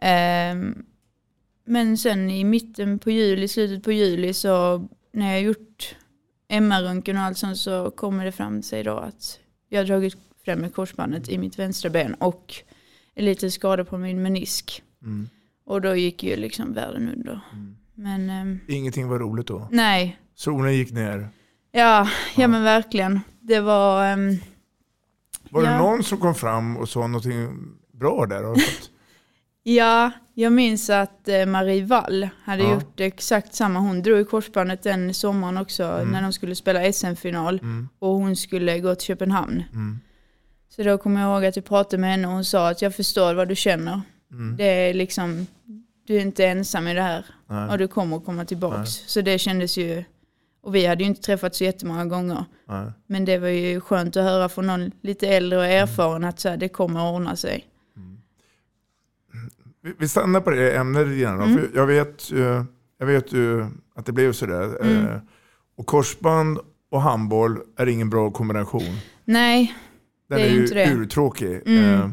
Ehm, 0.00 0.84
men 1.64 1.98
sen 1.98 2.30
i 2.30 2.44
mitten 2.44 2.98
på 2.98 3.10
juli, 3.10 3.48
slutet 3.48 3.84
på 3.84 3.92
juli 3.92 4.34
så 4.34 4.88
när 5.12 5.32
jag 5.32 5.42
gjort 5.42 5.96
MR-röntgen 6.48 7.16
och 7.16 7.22
allt 7.22 7.38
sånt 7.38 7.58
så 7.58 7.90
kommer 7.90 8.24
det 8.24 8.32
fram 8.32 8.62
sig 8.62 8.82
då 8.82 8.96
att 8.96 9.38
jag 9.68 9.80
har 9.80 9.84
dragit 9.84 10.16
fram 10.44 10.70
korsbandet 10.70 11.28
i 11.28 11.38
mitt 11.38 11.58
vänstra 11.58 11.90
ben 11.90 12.14
och 12.14 12.54
en 13.14 13.24
liten 13.24 13.50
skada 13.50 13.84
på 13.84 13.98
min 13.98 14.22
menisk. 14.22 14.82
Mm. 15.02 15.28
Och 15.66 15.80
då 15.80 15.96
gick 15.96 16.22
ju 16.22 16.36
liksom 16.36 16.72
världen 16.72 17.08
under. 17.16 17.40
Men 17.94 18.30
ehm, 18.30 18.60
Ingenting 18.68 19.08
var 19.08 19.18
roligt 19.18 19.46
då. 19.46 19.68
nej, 19.70 20.18
Solen 20.34 20.74
gick 20.76 20.92
ner. 20.92 21.28
ja, 21.72 22.08
ja 22.36 22.48
men 22.48 22.62
verkligen. 22.62 23.20
Det 23.40 23.60
var... 23.60 24.06
ehm, 24.06 24.36
Var 25.50 25.62
det 25.62 25.70
Ja. 25.70 25.78
någon 25.78 26.04
som 26.04 26.18
kom 26.18 26.34
fram 26.34 26.76
och 26.76 26.88
sa 26.88 27.06
någonting 27.06 27.48
bra 27.92 28.26
där? 28.26 28.42
Ja, 29.66 30.10
jag 30.34 30.52
minns 30.52 30.90
att 30.90 31.28
eh, 31.28 31.46
Marie 31.46 31.84
Wall 31.84 32.28
hade 32.44 32.62
Ja. 32.62 32.74
gjort 32.74 33.00
exakt 33.00 33.54
samma. 33.54 33.78
Hon 33.80 34.02
drog 34.02 34.20
i 34.20 34.24
korsbandet 34.24 34.82
den 34.82 35.14
sommaren 35.14 35.56
också 35.56 35.84
Mm. 35.84 36.08
när 36.08 36.22
de 36.22 36.32
skulle 36.32 36.54
spela 36.54 36.92
SM-final 36.92 37.60
och 37.98 38.08
hon 38.14 38.36
skulle 38.36 38.80
gå 38.80 38.94
till 38.94 39.06
Köpenhamn. 39.06 39.62
Mm. 39.72 40.00
Så 40.76 40.82
då 40.82 40.98
kommer 40.98 41.20
jag 41.20 41.30
ihåg 41.34 41.44
att 41.44 41.56
jag 41.56 41.64
pratade 41.64 42.00
med 42.00 42.10
henne 42.10 42.26
och 42.28 42.32
hon 42.34 42.44
sa 42.44 42.68
att 42.70 42.82
jag 42.82 42.94
förstår 42.94 43.34
vad 43.34 43.48
du 43.48 43.56
känner. 43.56 44.00
Mm. 44.32 44.56
Det 44.56 44.64
är 44.64 44.94
liksom, 44.94 45.46
du 46.06 46.16
är 46.16 46.20
inte 46.20 46.46
ensam 46.46 46.88
i 46.88 46.94
det 46.94 47.02
här 47.02 47.26
Nej. 47.46 47.68
och 47.70 47.78
du 47.78 47.88
kommer 47.88 48.20
komma 48.20 48.44
tillbaks. 48.44 48.76
Nej. 48.76 49.04
Så 49.06 49.20
det 49.20 49.38
kändes 49.38 49.76
ju, 49.78 50.04
och 50.62 50.74
vi 50.74 50.86
hade 50.86 51.02
ju 51.04 51.08
inte 51.08 51.22
träffats 51.22 51.58
så 51.58 51.64
jättemånga 51.64 52.04
gånger. 52.04 52.44
Nej. 52.68 52.92
Men 53.06 53.24
det 53.24 53.38
var 53.38 53.48
ju 53.48 53.80
skönt 53.80 54.16
att 54.16 54.24
höra 54.24 54.48
från 54.48 54.66
någon 54.66 54.90
lite 55.02 55.28
äldre 55.28 55.58
och 55.58 55.64
erfaren 55.66 56.24
att 56.24 56.40
så 56.40 56.48
här, 56.48 56.56
det 56.56 56.68
kommer 56.68 57.08
att 57.08 57.14
ordna 57.14 57.36
sig. 57.36 57.64
Vi- 59.82 59.94
Vi 59.98 60.08
stannar 60.08 60.40
på 60.40 60.50
det 60.50 60.76
ämnet 60.76 61.06
lite 61.08 61.20
grann. 61.20 61.42
Mm. 61.42 61.70
Jag 61.74 61.86
vet, 61.86 62.30
ju- 62.30 62.64
jag 62.98 63.06
vet 63.06 63.32
ju 63.32 63.66
att 63.94 64.06
det 64.06 64.12
blev 64.12 64.32
sådär. 64.32 64.82
Mm. 64.82 65.06
Eh, 65.06 65.18
Och 65.76 65.86
korsband 65.86 66.58
och 66.90 67.02
handboll 67.02 67.58
är 67.76 67.86
ingen 67.86 68.10
bra 68.10 68.30
kombination. 68.30 68.96
Nej, 69.24 69.74
Den 70.28 70.38
Det 70.38 70.44
är 70.44 70.50
är, 70.50 70.54
ju 70.54 70.66
det. 70.66 70.92
urtråkig. 70.92 71.60
Mm. 71.66 71.84
Eh, 72.00 72.10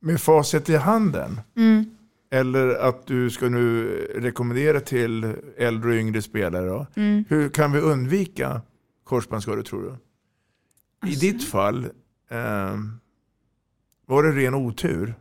Med 0.00 0.20
facit 0.20 0.68
i 0.68 0.76
handen, 0.76 1.40
mm. 1.56 1.84
eller 2.30 2.68
att 2.74 3.06
du 3.06 3.30
ska 3.30 3.48
nu 3.48 3.84
rekommendera 4.16 4.80
till 4.80 5.34
äldre 5.56 5.90
och 5.90 5.96
yngre 5.96 6.22
spelare. 6.22 6.86
Mm. 6.96 7.24
Hur 7.28 7.48
kan 7.48 7.72
vi 7.72 7.80
undvika 7.80 8.62
korsbandsskador 9.04 9.62
tror 9.62 9.82
du? 9.82 9.88
I 9.88 9.92
Alltså. 11.00 11.20
ditt 11.20 11.44
fall, 11.44 11.84
eh, 12.30 12.76
var 14.06 14.22
det 14.22 14.32
ren 14.32 14.54
otur? 14.54 15.14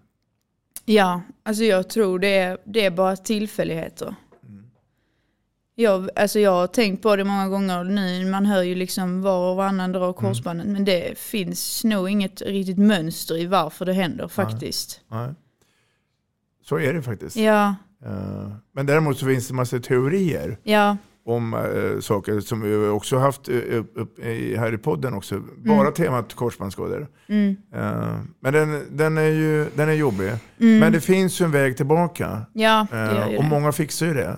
Ja, 0.85 1.21
alltså 1.43 1.63
jag 1.63 1.89
tror 1.89 2.19
det 2.19 2.27
är, 2.37 2.57
det 2.65 2.85
är 2.85 2.91
bara 2.91 3.15
tillfälligheter. 3.15 4.15
Jag, 5.79 6.09
alltså 6.15 6.39
jag 6.39 6.51
har 6.51 6.67
tänkt 6.67 7.01
på 7.03 7.15
det 7.15 7.23
många 7.23 7.47
gånger 7.47 7.83
nu, 7.83 8.25
man 8.25 8.45
hör 8.45 8.63
ju 8.63 8.75
liksom 8.75 9.21
var 9.21 9.51
och 9.51 9.55
varannan 9.55 9.91
dra 9.91 10.13
korsbandet, 10.13 10.67
men 10.67 10.85
det 10.85 11.17
finns 11.17 11.83
nog 11.83 12.09
inget 12.09 12.41
riktigt 12.41 12.77
mönster 12.77 13.37
i 13.37 13.45
varför 13.45 13.85
det 13.85 13.93
händer 13.93 14.27
faktiskt. 14.27 15.01
Nej. 15.11 15.29
Så 16.63 16.79
är 16.79 16.93
det 16.93 17.01
faktiskt. 17.01 17.35
Ja, 17.35 17.75
Eh, 18.05 18.51
Men 18.71 18.85
däremot 18.85 19.17
så 19.17 19.25
finns 19.25 19.47
det 19.47 19.53
massa 19.53 19.79
teorier 19.79 20.57
ja, 20.63 20.97
om 21.25 21.53
eh, 21.53 21.99
saker 21.99 22.39
som 22.39 22.61
vi 22.61 22.87
också 22.87 23.17
haft 23.17 23.49
eh, 23.49 23.55
upp, 23.95 24.19
i, 24.19 24.55
här 24.57 24.73
i 24.73 24.77
podden 24.77 25.13
också. 25.13 25.41
Bara 25.57 25.91
temat 25.91 26.33
korsbandsskador. 26.33 27.07
mm, 27.27 27.55
men 28.39 28.53
den, 28.53 28.97
den, 28.97 29.17
är 29.17 29.21
ju 29.29 29.65
den 29.75 29.89
är 29.89 29.93
jobbig. 29.93 30.31
mm. 30.59 30.79
Men 30.79 30.91
det 30.93 31.01
finns 31.01 31.41
ju 31.41 31.45
en 31.45 31.51
väg 31.51 31.77
tillbaka. 31.77 32.45
ja, 32.53 32.87
det 32.91 32.97
gör 32.97 33.29
ju 33.29 33.37
och 33.37 33.43
det. 33.43 33.49
många 33.49 33.71
fixar 33.71 34.05
ju 34.05 34.13
det. 34.13 34.37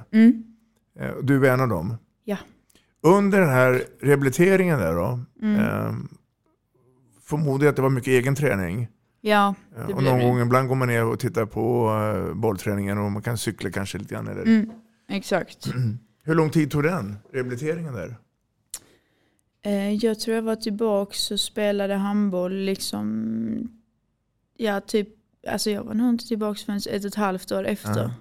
Mm, 1.00 1.10
Eh, 1.10 1.16
Du 1.24 1.48
är 1.48 1.54
en 1.54 1.60
av 1.62 1.68
dem. 1.68 1.96
ja, 2.24 2.38
Under 3.02 3.40
den 3.40 3.50
här 3.50 3.84
rehabiliteringen 4.02 4.80
där 4.80 4.94
då. 4.96 5.20
mm, 5.42 5.60
Eh, 5.60 5.94
förmodar 7.24 7.66
jag 7.66 7.70
att 7.70 7.76
det 7.76 7.82
var 7.82 7.90
mycket 7.90 8.08
egen 8.12 8.36
träning. 8.36 8.88
ja, 9.22 9.56
Eh, 9.76 9.88
det 9.88 9.94
och 9.94 10.00
blev 10.00 10.12
någon 10.12 10.20
det. 10.20 10.26
gång 10.26 10.40
ibland 10.42 10.68
går 10.68 10.76
man 10.76 10.88
ner 10.88 11.06
och 11.06 11.20
tittar 11.20 11.46
på 11.46 11.90
eh, 12.30 12.34
bollträningen 12.34 12.98
och 12.98 13.12
man 13.12 13.22
kan 13.22 13.38
cykla 13.38 13.72
kanske 13.72 13.98
lite 13.98 14.14
grann. 14.14 14.28
Eller. 14.28 14.42
Mm, 14.42 14.72
exakt. 15.10 15.68
Hur 16.24 16.36
lång 16.36 16.50
tid 16.50 16.72
tog 16.72 16.84
den 16.84 17.18
rehabiliteringen 17.34 17.94
där? 17.94 18.16
Jag 20.02 20.20
tror 20.20 20.36
jag 20.36 20.42
var 20.44 20.56
tillbaks 20.56 21.32
och 21.32 21.40
spelade 21.40 21.96
handboll 21.96 22.54
liksom, 22.54 23.70
ja 24.58 24.82
typ, 24.82 25.08
alltså 25.48 25.70
jag 25.72 25.84
var 25.84 25.94
nog 25.94 26.10
inte 26.10 26.28
tillbaks 26.28 26.64
förrän 26.64 26.78
ett 26.78 26.88
och 26.88 27.06
ett 27.06 27.16
halvt 27.16 27.52
år 27.52 27.64
efter. 27.68 28.00
Ja. 28.02 28.12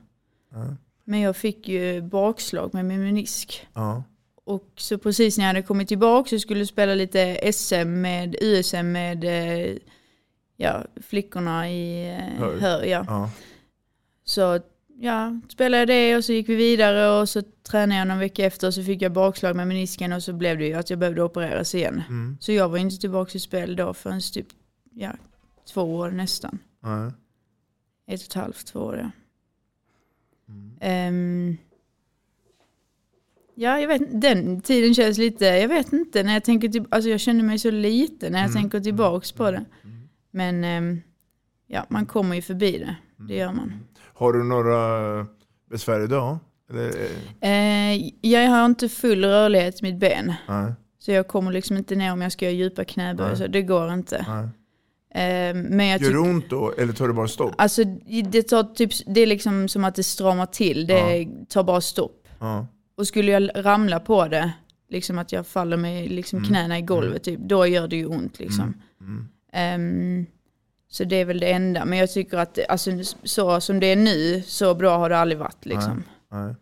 Ja. 0.52 0.76
Men 1.10 1.20
jag 1.20 1.36
fick 1.36 1.68
ju 1.68 2.02
bakslag 2.02 2.74
med 2.74 2.84
min 2.84 3.04
menisk. 3.04 3.66
Ja. 3.74 4.04
Och 4.44 4.72
så 4.76 4.98
precis 4.98 5.38
när 5.38 5.44
jag 5.44 5.48
hade 5.48 5.62
kommit 5.62 5.88
tillbaka 5.88 6.28
så 6.28 6.38
skulle 6.38 6.60
jag 6.60 6.68
spela 6.68 6.94
lite 6.94 7.52
SM 7.52 8.00
med 8.00 8.36
USM 8.40 8.92
med 8.92 9.24
eh, 9.24 9.76
ja, 10.56 10.84
flickorna 11.06 11.70
i 11.70 12.10
eh, 12.10 12.38
Hör. 12.38 12.58
Hör. 12.58 12.84
ja. 12.84 13.04
Ja. 13.08 13.30
Så 14.24 14.60
ja, 15.00 15.40
spelade 15.48 15.78
jag 15.78 15.88
det 15.88 16.16
och 16.16 16.24
så 16.24 16.32
gick 16.32 16.48
vi 16.48 16.54
vidare 16.54 17.20
och 17.20 17.28
så 17.28 17.42
tränade 17.70 17.98
jag 17.98 18.08
någon 18.08 18.18
vecka 18.18 18.44
efter 18.44 18.66
och 18.66 18.74
så 18.74 18.82
fick 18.82 19.02
jag 19.02 19.12
bakslag 19.12 19.56
med 19.56 19.68
menisken 19.68 20.12
och 20.12 20.22
så 20.22 20.32
blev 20.32 20.58
det 20.58 20.66
ju 20.66 20.74
att 20.74 20.90
jag 20.90 20.98
behövde 20.98 21.22
opereras 21.22 21.74
igen. 21.74 22.02
Mm. 22.08 22.38
Så 22.40 22.52
jag 22.52 22.68
var 22.68 22.78
inte 22.78 22.96
tillbaka 22.96 23.32
i 23.34 23.40
spel 23.40 23.76
då 23.76 23.94
förrän 23.94 24.20
typ 24.20 24.46
ja, 24.94 25.12
två 25.72 25.82
år 25.82 26.10
nästan. 26.10 26.58
Ja. 26.82 27.12
Ett 28.06 28.20
och 28.20 28.26
ett 28.26 28.34
halvt, 28.34 28.66
två 28.66 28.80
år 28.80 28.96
ja. 28.96 29.10
Mm. 30.50 30.76
Ehm, 30.80 31.56
ja, 33.54 33.80
jag 33.80 33.88
vet 33.88 34.20
den 34.20 34.60
tiden 34.60 34.94
känns 34.94 35.18
lite, 35.18 35.44
jag 35.44 35.68
vet 35.68 35.92
inte, 35.92 36.22
när 36.22 36.32
jag 36.32 36.44
tänker 36.44 36.68
till, 36.68 36.84
alltså 36.90 37.10
jag 37.10 37.20
känner 37.20 37.44
mig 37.44 37.58
så 37.58 37.70
liten 37.70 38.32
när 38.32 38.38
jag 38.38 38.50
Mm. 38.50 38.62
tänker 38.62 38.80
tillbaks 38.80 39.32
på 39.32 39.50
det. 39.50 39.64
Mm. 39.84 40.08
Men 40.30 40.64
ehm, 40.64 41.00
ja, 41.66 41.86
man 41.88 42.06
kommer 42.06 42.34
ju 42.36 42.42
förbi 42.42 42.78
det, 42.78 42.96
det 43.28 43.34
gör 43.34 43.52
man. 43.52 43.72
Har 44.14 44.32
du 44.32 44.44
några 44.44 45.26
besvär 45.70 46.04
idag? 46.04 46.38
Eh, 47.40 47.96
jag 48.20 48.48
har 48.50 48.64
inte 48.66 48.88
full 48.88 49.24
rörlighet 49.24 49.80
i 49.82 49.82
mitt 49.82 49.96
ben. 50.00 50.32
nej, 50.48 50.72
Så 50.98 51.10
jag 51.12 51.28
kommer 51.28 51.52
liksom 51.52 51.76
inte 51.76 51.94
ner 51.94 52.12
om 52.12 52.20
jag 52.20 52.32
ska 52.32 52.44
göra 52.44 52.54
djupa 52.54 52.84
knäböj. 52.84 53.36
Så 53.36 53.46
det 53.46 53.62
går 53.62 53.92
inte. 53.92 54.24
nej. 54.28 54.48
Eh, 55.14 55.54
men 55.54 55.86
jag 55.86 56.00
Gör 56.02 56.12
det 56.12 56.18
ont 56.18 56.50
då 56.50 56.72
eller 56.78 56.92
tar 56.92 57.08
det 57.08 57.14
bara 57.14 57.28
stopp? 57.28 57.54
Alltså 57.58 57.84
det, 58.30 58.42
tar 58.42 58.62
typ, 58.74 58.90
det 59.06 59.20
är 59.20 59.26
liksom 59.26 59.68
som 59.68 59.84
att 59.84 59.94
det 59.94 60.02
stramar 60.02 60.46
till. 60.46 60.86
Det 60.86 61.28
tar 61.48 61.62
bara 61.64 61.80
stopp. 61.80 62.28
Ja. 62.38 62.66
Och 62.96 63.06
skulle 63.06 63.32
jag 63.32 63.50
ramla 63.54 64.00
på 64.00 64.28
det, 64.28 64.52
liksom 64.88 65.18
att 65.18 65.32
jag 65.32 65.46
faller 65.46 65.76
med 65.76 66.10
liksom 66.10 66.36
Mm. 66.38 66.48
knäna 66.48 66.78
i 66.78 66.82
golvet, 66.82 67.22
typ, 67.24 67.40
då 67.40 67.66
gör 67.66 67.88
det 67.88 67.96
ju 67.96 68.06
ont. 68.06 68.38
Liksom. 68.38 68.74
Ehm, 69.52 70.26
så 70.88 71.04
det 71.04 71.16
är 71.16 71.24
väl 71.24 71.40
det 71.40 71.52
enda. 71.52 71.84
Men 71.84 71.98
jag 71.98 72.12
tycker 72.12 72.38
att 72.38 72.58
alltså, 72.68 72.90
så 73.24 73.60
som 73.60 73.80
det 73.80 73.86
är 73.86 73.96
nu, 73.96 74.42
så 74.46 74.74
bra 74.74 74.98
har 74.98 75.08
det 75.08 75.18
aldrig 75.18 75.38
varit. 75.38 75.66
Liksom. 75.66 76.02
Nej. 76.32 76.54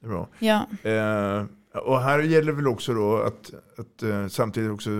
Det 0.00 0.06
är 0.06 0.08
bra. 0.08 0.28
Ja. 0.38 0.66
Eh, 0.82 1.46
och 1.82 2.00
här 2.00 2.18
gäller 2.18 2.52
väl 2.52 2.68
också 2.68 2.94
då 2.94 3.16
att, 3.22 3.50
att 3.78 4.02
eh, 4.02 4.26
samtidigt 4.28 4.70
också, 4.70 4.90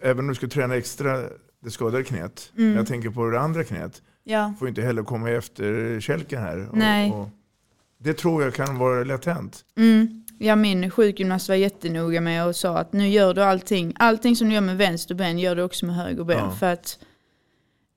även 0.00 0.18
om 0.18 0.28
du 0.28 0.34
ska 0.34 0.48
träna 0.48 0.76
extra 0.76 1.22
det 1.60 1.70
skadade 1.70 2.04
knät, 2.04 2.52
Mm. 2.56 2.76
jag 2.76 2.86
tänker 2.86 3.10
på 3.10 3.30
det 3.30 3.40
andra 3.40 3.64
knät, 3.64 4.02
ja. 4.24 4.54
får 4.58 4.68
inte 4.68 4.82
heller 4.82 5.02
komma 5.02 5.30
efter 5.30 6.00
kälken 6.00 6.42
här. 6.42 6.68
Nej. 6.72 7.10
Och, 7.12 7.28
det 7.98 8.14
tror 8.14 8.42
jag 8.42 8.54
kan 8.54 8.78
vara 8.78 9.04
lätt 9.04 9.24
hänt. 9.24 9.64
Mm. 9.76 10.22
Ja, 10.38 10.56
min 10.56 10.90
sjukgymnast 10.90 11.48
var 11.48 11.56
jättenoga 11.56 12.20
med 12.20 12.46
och 12.46 12.56
sa 12.56 12.78
att 12.78 12.92
nu 12.92 13.08
gör 13.08 13.34
du 13.34 13.42
allting. 13.42 13.92
Allting 13.98 14.36
som 14.36 14.48
du 14.48 14.54
gör 14.54 14.60
med 14.60 14.76
vänster 14.76 15.14
ben 15.14 15.38
gör 15.38 15.56
du 15.56 15.62
också 15.62 15.86
med 15.86 15.94
höger 15.96 16.24
ben. 16.24 16.38
Ja. 16.38 16.50
För 16.50 16.72
att, 16.72 16.98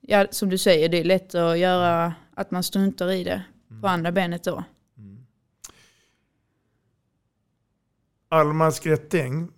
ja, 0.02 0.28
som 0.32 0.50
du 0.50 0.58
säger, 0.58 0.90
det 0.90 1.00
är 1.00 1.04
lätt 1.04 1.36
att 1.36 1.58
göra 1.60 2.14
att 2.36 2.52
man 2.52 2.64
struntar 2.64 3.12
i 3.12 3.24
det 3.24 3.44
på 3.82 3.88
andra 3.88 4.12
benet 4.12 4.44
då. 4.44 4.64
Alma 8.30 8.72
Skretting, 8.72 9.52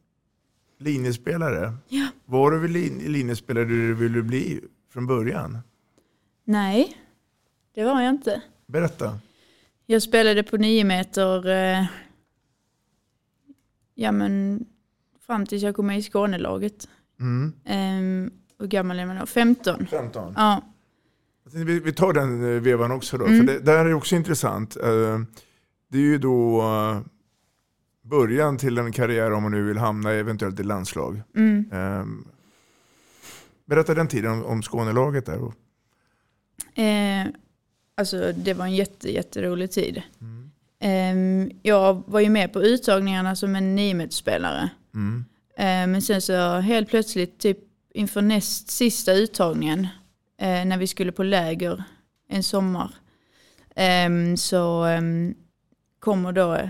linjespelare. 0.81 1.73
Ja. 1.87 2.07
Var 2.25 2.51
du 2.51 2.67
lin- 2.67 2.99
linjespelare 3.11 3.65
du 3.65 3.93
ville 3.93 4.21
bli 4.21 4.61
från 4.93 5.07
början? 5.07 5.57
Nej, 6.45 6.97
det 7.75 7.83
var 7.83 8.01
jag 8.01 8.09
inte. 8.09 8.41
Berätta. 8.67 9.19
Jag 9.85 10.01
spelade 10.01 10.43
på 10.43 10.57
nio 10.57 10.83
meter, 10.83 11.49
eh, 11.49 11.85
ja 13.95 14.11
men 14.11 14.65
fram 15.25 15.45
tills 15.45 15.63
jag 15.63 15.75
kom 15.75 15.87
med 15.87 15.97
i 15.99 16.01
Skånelaget. 16.03 16.87
Mm. 17.19 17.53
Ehm, 17.65 18.31
hur 18.59 18.67
gammal 18.67 18.99
är 18.99 19.05
man 19.05 19.15
då? 19.15 19.25
15. 19.25 19.85
15. 19.87 20.33
Ja, 20.37 20.61
Vi, 21.53 21.79
vi 21.79 21.93
tar 21.93 22.13
den 22.13 22.43
eh, 22.55 22.61
vevan 22.61 22.91
också 22.91 23.17
då, 23.17 23.25
Mm. 23.25 23.37
för 23.47 23.53
det 23.53 23.59
där 23.59 23.85
är 23.85 23.93
också 23.93 24.15
intressant. 24.15 24.75
Eh, 24.77 25.19
Det 25.89 25.97
är 25.97 26.01
ju 26.01 26.17
då 26.17 26.61
eh, 26.61 27.01
början 28.11 28.57
till 28.57 28.77
en 28.77 28.91
karriär 28.91 29.31
om 29.31 29.43
man 29.43 29.51
nu 29.51 29.63
vill 29.63 29.77
hamna 29.77 30.11
eventuellt 30.11 30.59
i 30.59 30.63
landslag. 30.63 31.21
mm. 31.35 31.65
Eh, 31.71 32.05
Berätta 33.65 33.93
den 33.93 34.07
tiden 34.07 34.31
om, 34.31 34.45
om 34.45 34.61
Skånelaget 34.61 35.25
där. 35.25 35.51
Eh, 36.75 37.27
alltså 37.97 38.31
det 38.35 38.53
var 38.53 38.65
en 38.65 38.75
jätte, 38.75 39.11
jätterolig 39.11 39.71
tid. 39.71 40.01
Ehm, 40.79 41.51
jag 41.61 42.03
var 42.07 42.19
ju 42.19 42.29
med 42.29 42.53
på 42.53 42.61
uttagningarna 42.61 43.35
som 43.35 43.55
en 43.55 43.75
niometerspelare. 43.75 44.69
Mm. 44.93 45.25
Eh, 45.57 45.91
men 45.91 46.01
sen 46.01 46.21
så 46.21 46.59
helt 46.59 46.89
plötsligt, 46.89 47.39
typ 47.39 47.57
inför 47.93 48.21
näst 48.21 48.69
sista 48.69 49.13
uttagningen, 49.13 49.87
eh, 50.37 50.65
när 50.65 50.77
vi 50.77 50.87
skulle 50.87 51.11
på 51.11 51.23
läger 51.23 51.83
en 52.29 52.43
sommar, 52.43 52.95
ehm, 53.75 54.37
så 54.37 54.83
ehm, 54.83 55.35
kommer 55.99 56.31
då 56.31 56.53
eh, 56.55 56.69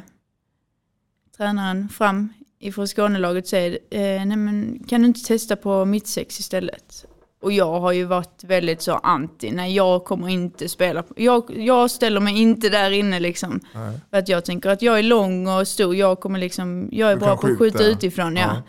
tränaren 1.41 1.89
fram 1.89 2.33
ifrån 2.59 2.87
Skånelaget 2.87 3.47
säger, 3.47 3.79
eh, 3.91 4.25
nej 4.25 4.37
men 4.37 4.83
kan 4.87 5.01
du 5.01 5.07
inte 5.07 5.23
testa 5.23 5.55
på 5.55 5.85
mittsex 5.85 6.39
istället? 6.39 7.05
Och 7.41 7.51
jag 7.51 7.79
har 7.79 7.91
ju 7.91 8.03
varit 8.03 8.43
väldigt 8.43 8.81
så 8.81 8.93
anti, 8.93 9.51
nej 9.51 9.75
jag 9.75 10.05
kommer 10.05 10.29
inte 10.29 10.69
spela, 10.69 11.03
jag, 11.15 11.43
jag 11.57 11.91
ställer 11.91 12.19
mig 12.19 12.41
inte 12.41 12.69
där 12.69 12.91
inne 12.91 13.19
liksom. 13.19 13.59
Nej. 13.73 13.99
För 14.09 14.17
att 14.17 14.29
jag 14.29 14.45
tänker 14.45 14.69
att 14.69 14.81
jag 14.81 14.99
är 14.99 15.03
lång 15.03 15.47
och 15.47 15.67
stor, 15.67 15.95
jag 15.95 16.19
kommer 16.19 16.39
liksom, 16.39 16.89
jag 16.91 17.11
är 17.11 17.15
Du 17.15 17.19
bra 17.19 17.37
på 17.37 17.47
att 17.47 17.57
skjuta 17.57 17.85
utifrån. 17.87 18.35
Ja. 18.35 18.41
Ja. 18.41 18.63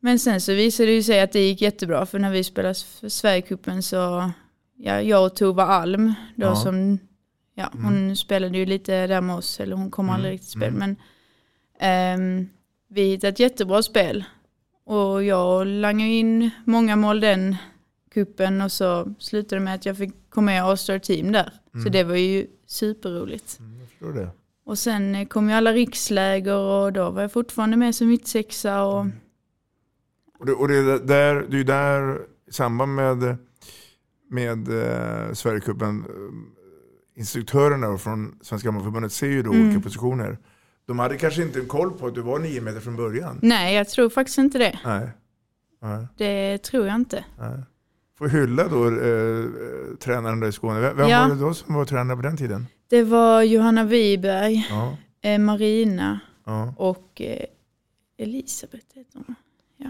Men 0.00 0.18
sen 0.18 0.40
så 0.40 0.52
visade 0.52 0.88
det 0.88 0.94
ju 0.94 1.02
sig 1.02 1.20
att 1.20 1.32
det 1.32 1.40
gick 1.40 1.62
jättebra, 1.62 2.06
för 2.06 2.18
när 2.18 2.30
vi 2.30 2.44
spelade 2.44 2.74
för 3.00 3.08
Sverigecupen 3.08 3.82
så, 3.82 4.30
ja, 4.78 5.00
jag 5.00 5.24
och 5.26 5.36
Tova 5.36 5.64
Alm, 5.64 6.14
då 6.36 6.46
Ja. 6.46 6.56
som, 6.56 6.98
ja, 7.54 7.70
hon 7.72 8.16
spelade 8.16 8.58
ju 8.58 8.66
lite 8.66 9.06
där 9.06 9.20
med 9.20 9.36
oss, 9.36 9.60
eller 9.60 9.76
hon 9.76 9.90
kom 9.90 10.10
aldrig 10.10 10.32
riktigt 10.32 10.50
till 10.50 10.60
spel, 10.60 10.72
men 10.72 10.96
ehm, 11.82 12.48
vi 12.88 13.02
hittade 13.02 13.28
ett 13.28 13.38
jättebra 13.40 13.82
spel. 13.82 14.24
Och 14.84 15.24
jag 15.24 15.66
langade 15.66 16.10
in 16.10 16.50
många 16.64 16.96
mål 16.96 17.20
den 17.20 17.56
kuppen 18.14 18.60
och 18.60 18.72
så 18.72 19.14
slutade 19.18 19.56
det 19.60 19.64
med 19.64 19.74
att 19.74 19.86
jag 19.86 19.96
fick 19.96 20.30
komma 20.30 20.44
med 20.44 20.56
i 20.56 20.60
All-Star 20.60 20.98
Team 20.98 21.32
där. 21.32 21.52
Så 21.84 21.88
det 21.88 22.04
var 22.04 22.14
ju 22.14 22.46
superroligt. 22.66 23.58
Det. 23.98 24.28
Och 24.64 24.78
sen 24.78 25.14
eh, 25.14 25.26
kom 25.26 25.48
ju 25.48 25.54
alla 25.54 25.72
riksläger 25.72 26.56
och 26.56 26.92
då 26.92 27.10
var 27.10 27.22
jag 27.22 27.32
fortfarande 27.32 27.76
med 27.76 27.94
som 27.94 28.08
mittsexa 28.08 28.82
och 28.84 29.06
Och 30.38 30.46
det, 30.46 30.52
och 30.52 30.68
det, 30.68 30.76
är 30.76 30.98
där, 30.98 31.46
det 31.50 31.60
är 31.60 31.64
där 31.64 32.18
i 32.48 32.52
samband 32.52 32.94
med, 32.94 33.36
med 34.30 34.68
eh, 34.68 35.32
Sverigecupen, 35.32 36.00
eh, 36.00 37.20
instruktörerna 37.20 37.98
från 37.98 38.38
Svenska 38.42 38.68
Hammarförbundet 38.68 39.12
ser 39.12 39.26
ju 39.26 39.42
då 39.42 39.52
Mm. 39.52 39.66
olika 39.66 39.80
positioner. 39.80 40.38
De 40.86 40.98
hade 40.98 41.16
kanske 41.16 41.42
inte 41.42 41.60
en 41.60 41.66
koll 41.68 41.92
på 41.98 42.06
att 42.06 42.14
du 42.14 42.20
var 42.20 42.38
nio 42.38 42.60
meter 42.60 42.80
från 42.80 42.96
början. 42.96 43.38
nej 43.42 43.74
jag 43.74 43.88
tror 43.88 44.08
faktiskt 44.08 44.38
inte 44.38 44.58
det. 44.58 44.78
Nej. 44.84 45.08
Nej. 45.82 46.06
Det 46.16 46.58
tror 46.58 46.86
jag 46.86 46.94
inte. 46.94 47.24
Nej. 47.38 47.58
Får 48.18 48.28
hylla 48.28 48.68
då 48.68 48.86
eh, 48.86 49.44
tränaren 49.98 50.40
där 50.40 50.48
i 50.48 50.52
Skåne. 50.52 50.80
Vem 50.80 50.96
vem 50.96 51.08
Ja. 51.08 51.22
var 51.22 51.34
det 51.34 51.40
då 51.40 51.54
som 51.54 51.74
var 51.74 51.84
tränare 51.84 52.16
på 52.16 52.22
den 52.22 52.36
tiden? 52.36 52.66
Det 52.90 53.02
var 53.02 53.42
Johanna 53.42 53.84
Wiberg, 53.84 54.66
Ja, 54.70 54.96
eh, 55.30 55.38
Marina 55.38 56.20
ja. 56.46 56.74
och 56.76 57.20
eh, 57.20 57.44
Elisabeth 58.18 58.84
heter 58.94 59.20
hon. 59.26 59.34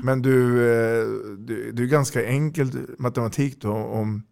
Men 0.04 0.22
du, 0.22 0.58
eh, 0.72 1.06
du, 1.38 1.72
det 1.72 1.82
är 1.82 1.86
ganska 1.86 2.26
enkelt 2.26 2.98
matematik 2.98 3.60
då 3.60 3.72
om, 3.72 4.22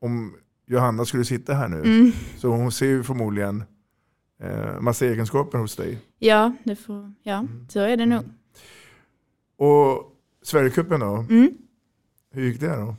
om 0.00 0.34
Johanna 0.66 1.04
skulle 1.04 1.24
sitta 1.24 1.54
här 1.54 1.68
nu. 1.68 1.76
Mm. 1.76 2.12
Så 2.38 2.48
hon 2.48 2.72
ser 2.72 2.86
ju 2.86 3.02
förmodligen 3.02 3.64
eh, 4.42 4.80
massa 4.80 5.06
egenskaper 5.06 5.58
hos 5.58 5.76
dig. 5.76 5.98
Ja, 6.18 6.52
det 6.64 6.76
får, 6.76 7.12
ja, 7.22 7.38
Mm. 7.38 7.66
så 7.68 7.80
är 7.80 7.96
det 7.96 8.06
nog. 8.06 8.22
Och 9.58 10.12
Sverigecupen 10.42 11.00
då? 11.00 11.14
Mm. 11.30 11.50
Hur 12.32 12.42
gick 12.46 12.60
det 12.60 12.76
då? 12.76 12.94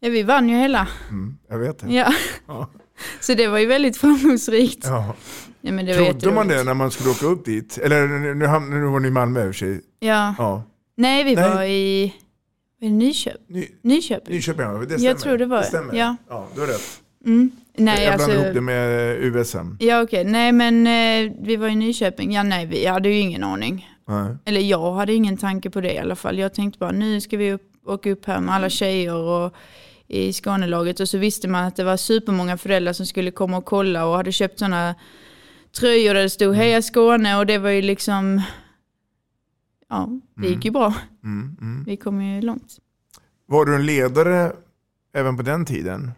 Ja, 0.00 0.08
vi 0.10 0.22
vann 0.22 0.48
ju 0.48 0.56
hela. 0.56 0.88
Mm, 1.10 1.38
jag 1.48 1.58
vet 1.58 1.78
det. 1.78 1.92
Ja. 1.94 2.12
Ja. 2.46 2.68
Så 3.20 3.34
det 3.34 3.48
var 3.48 3.58
ju 3.58 3.66
väldigt 3.66 3.96
framgångsrikt. 3.96 4.84
Ja. 4.86 5.14
Ja, 5.60 5.72
men 5.72 5.86
det 5.86 5.94
Trodde 5.94 6.32
man 6.34 6.48
det 6.48 6.64
när 6.64 6.74
man 6.74 6.90
skulle 6.90 7.10
åka 7.10 7.26
upp 7.26 7.44
dit? 7.44 7.78
Eller 7.78 8.08
nu, 8.08 8.34
nu, 8.34 8.46
var 8.86 9.00
ni 9.00 9.08
i 9.08 9.10
Malmö 9.10 9.40
i 9.40 9.42
och 9.42 9.46
för 9.46 9.52
sig. 9.52 9.80
Ja. 9.98 10.34
Ja. 10.38 10.62
Nej, 10.96 11.24
vi 11.24 11.34
Nej. 11.34 11.50
var 11.54 11.64
i 11.64 12.14
var 12.80 12.88
det 12.88 12.94
Nyköping. 12.94 13.56
Ny, 13.56 13.68
Nyköping. 13.82 14.34
Nyköping, 14.34 14.64
ja. 14.66 14.72
Det 14.72 14.84
stämmer. 14.86 15.04
Jag 15.04 15.18
tror 15.18 15.38
det 15.38 15.46
var- 15.46 15.62
stämmer. 15.62 15.94
ja. 15.94 16.16
ja, 16.28 16.46
du 16.54 16.60
har 16.60 16.66
rätt. 16.68 17.00
Mm. 17.26 17.50
Nej, 17.78 18.04
jag 18.04 18.12
alltså, 18.12 18.26
blandade 18.26 18.48
ihop 18.48 18.54
det 18.54 18.60
med 18.60 19.10
eh, 19.10 19.36
USM. 19.36 19.76
Ja 19.78 20.02
okej, 20.02 20.24
nej 20.24 20.52
men 20.52 20.86
eh, 20.86 21.32
vi 21.40 21.56
var 21.56 21.68
i 21.68 21.74
Nyköping. 21.74 22.32
Ja 22.32 22.42
nej, 22.42 22.66
vi 22.66 22.86
hade 22.86 23.08
ju 23.08 23.18
ingen 23.18 23.44
aning. 23.44 23.90
Nej. 24.08 24.36
Eller 24.44 24.60
jag 24.60 24.92
hade 24.92 25.14
ingen 25.14 25.36
tanke 25.36 25.70
på 25.70 25.80
det 25.80 25.92
i 25.92 25.98
alla 25.98 26.16
fall. 26.16 26.38
Jag 26.38 26.54
tänkte 26.54 26.78
bara 26.78 26.90
nu 26.90 27.20
ska 27.20 27.36
vi 27.36 27.52
upp, 27.52 27.72
åka 27.86 28.10
upp 28.10 28.26
här 28.26 28.40
med 28.40 28.54
alla 28.54 28.70
tjejer 28.70 29.14
och 29.14 29.54
i 30.08 30.32
Skånelaget. 30.32 31.00
Och 31.00 31.08
så 31.08 31.18
visste 31.18 31.48
man 31.48 31.64
att 31.64 31.76
det 31.76 31.84
var 31.84 31.96
supermånga 31.96 32.58
föräldrar 32.58 32.92
som 32.92 33.06
skulle 33.06 33.30
komma 33.30 33.56
och 33.56 33.64
kolla 33.64 34.06
och 34.06 34.16
hade 34.16 34.32
köpt 34.32 34.58
sådana 34.58 34.94
tröjor 35.80 36.14
där 36.14 36.22
det 36.22 36.30
stod 36.30 36.54
Heja 36.54 36.82
Skåne 36.82 37.38
och 37.38 37.46
det 37.46 37.58
var 37.58 37.70
ju 37.70 37.82
liksom, 37.82 38.42
ja 39.88 40.08
det 40.34 40.48
gick 40.48 40.64
ju 40.64 40.70
bra. 40.70 40.94
Mm, 41.24 41.56
mm. 41.60 41.84
Vi 41.84 41.96
kom 41.96 42.22
ju 42.22 42.40
långt. 42.40 42.76
Var 43.46 43.64
du 43.64 43.74
en 43.74 43.86
ledare 43.86 44.52
även 45.14 45.36
på 45.36 45.42
den 45.42 45.64
tiden? 45.64 46.10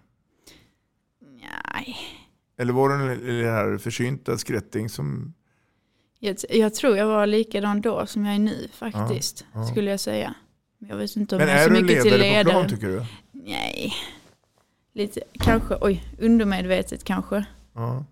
Nej, 1.74 1.96
Eller 2.58 2.72
var 2.72 2.88
du 2.88 2.94
en 3.12 3.42
det 3.42 3.50
här 3.50 3.78
försynta 3.78 4.38
skrätting 4.38 4.88
som... 4.88 5.34
jag, 6.18 6.36
jag 6.50 6.74
tror 6.74 6.96
jag 6.96 7.06
var 7.06 7.26
likadan 7.26 7.80
då 7.80 8.06
som 8.06 8.24
jag 8.26 8.34
är 8.34 8.38
nu 8.38 8.68
faktiskt, 8.72 9.44
Ja, 9.52 9.60
ja. 9.60 9.66
skulle 9.66 9.90
jag 9.90 10.00
säga. 10.00 10.34
Men 10.78 10.88
Jag 10.88 10.96
vet 10.96 11.16
inte 11.16 11.34
om 11.34 11.38
Men 11.38 11.48
jag 11.48 11.56
är 11.58 11.62
är 11.62 11.68
så 11.68 11.74
du 11.74 11.82
mycket 11.82 12.02
till 12.02 12.12
ledare 12.12 12.28
på 12.28 12.36
ledare. 12.36 12.52
plan 12.54 12.68
tycker 12.68 12.86
du? 12.88 13.04
Nej, 13.32 13.92
lite, 14.94 15.20
kanske, 15.32 15.76
oj, 15.80 16.04
undermedvetet 16.20 17.04
kanske. 17.04 17.44
Ja. 17.74 18.04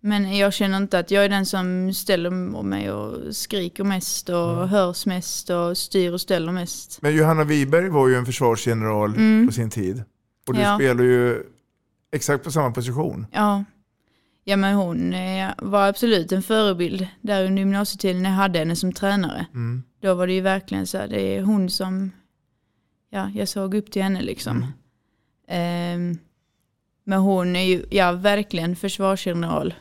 Men 0.00 0.36
jag 0.36 0.52
känner 0.54 0.76
inte 0.76 0.98
att 0.98 1.10
jag 1.10 1.24
är 1.24 1.28
den 1.28 1.46
som 1.46 1.94
ställer 1.94 2.30
mig 2.62 2.90
och 2.90 3.36
skriker 3.36 3.84
mest 3.84 4.28
och 4.28 4.68
hörs 4.68 5.06
mest 5.06 5.50
och 5.50 5.78
styr 5.78 6.12
och 6.12 6.20
ställer 6.20 6.52
mest. 6.52 7.02
Men 7.02 7.14
Johanna 7.16 7.44
Wiberg 7.44 7.88
var 7.88 8.08
ju 8.08 8.14
en 8.14 8.26
försvarsgeneral 8.26 9.10
Mm. 9.14 9.46
på 9.46 9.52
sin 9.52 9.70
tid. 9.70 10.02
Och 10.48 10.54
du 10.54 10.60
Ja. 10.60 10.76
spelar 10.78 11.04
ju 11.04 11.42
exakt 12.14 12.44
på 12.44 12.50
samma 12.50 12.70
position. 12.70 13.26
Ja, 13.32 13.64
Ja 14.44 14.56
men 14.56 14.74
hon 14.74 15.14
eh, 15.14 15.50
var 15.58 15.88
absolut 15.88 16.32
en 16.32 16.42
förebild 16.42 17.08
där 17.20 17.46
under 17.46 17.62
gymnasietiden 17.62 18.22
när 18.22 18.30
jag 18.30 18.36
hade 18.36 18.58
henne 18.58 18.76
som 18.76 18.92
tränare. 18.92 19.46
Mm. 19.54 19.82
Då 20.00 20.14
var 20.14 20.26
det 20.26 20.32
ju 20.32 20.40
verkligen 20.40 20.86
så 20.86 20.98
här, 20.98 21.08
det 21.08 21.20
är 21.20 21.42
hon 21.42 21.70
som, 21.70 22.10
ja 23.10 23.30
jag 23.34 23.48
såg 23.48 23.74
upp 23.74 23.90
till 23.90 24.02
henne 24.02 24.22
liksom. 24.22 24.66
Ehm, 25.48 26.18
men 27.04 27.18
hon 27.18 27.56
är 27.56 27.64
ju, 27.64 27.84
ja 27.90 28.12
verkligen 28.12 28.76
försvarsgeneral 28.76 29.74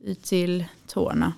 ut 0.00 0.22
till 0.22 0.64
tårna. 0.86 1.32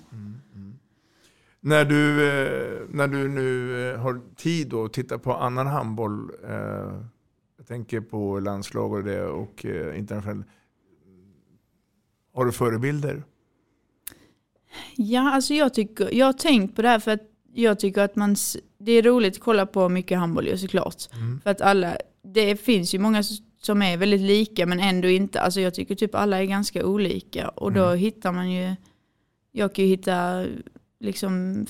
När 1.59 1.85
du, 1.85 2.29
eh, 2.29 2.81
när 2.89 3.07
du 3.07 3.27
nu 3.27 3.89
eh, 3.91 3.99
har 3.99 4.21
tid 4.35 4.73
att 4.73 4.93
titta 4.93 5.19
på 5.19 5.33
annan 5.33 5.67
handboll, 5.67 6.31
jag 7.63 7.67
tänker 7.67 8.01
på 8.01 8.39
landslag 8.39 8.93
och 8.93 9.03
det 9.03 9.23
och 9.23 9.65
eh, 9.65 9.99
internationellt. 9.99 10.47
Har 12.33 12.45
du 12.45 12.51
förebilder? 12.51 13.23
Ja, 14.95 15.31
alltså 15.31 15.53
jag, 15.53 15.73
tycker, 15.73 16.13
jag 16.13 16.25
har 16.25 16.33
tänkt 16.33 16.75
på 16.75 16.81
det 16.81 16.87
här 16.87 16.99
för 16.99 17.11
att 17.11 17.21
jag 17.53 17.79
tycker 17.79 18.01
att 18.01 18.15
man, 18.15 18.35
det 18.77 18.91
är 18.91 19.01
roligt 19.01 19.33
att 19.33 19.39
kolla 19.39 19.65
på 19.65 19.89
mycket 19.89 20.17
handboll 20.17 20.47
ju 20.47 20.57
såklart. 20.57 21.01
För 21.43 21.49
att 21.49 21.61
alla, 21.61 21.97
det 22.23 22.55
finns 22.55 22.93
ju 22.95 22.99
många 22.99 23.23
som 23.61 23.81
är 23.81 23.97
väldigt 23.97 24.21
lika 24.21 24.65
men 24.65 24.79
ändå 24.79 25.07
inte. 25.07 25.41
Alltså 25.41 25.61
jag 25.61 25.73
tycker 25.73 25.95
typ 25.95 26.15
alla 26.15 26.41
är 26.41 26.45
ganska 26.45 26.85
olika 26.85 27.49
och 27.49 27.71
då 27.71 27.91
hittar 27.91 28.31
man 28.31 28.51
ju, 28.51 28.75
jag 29.51 29.75
kan 29.75 29.85
ju 29.85 29.89
hitta 29.91 30.45
liksom 30.99 31.65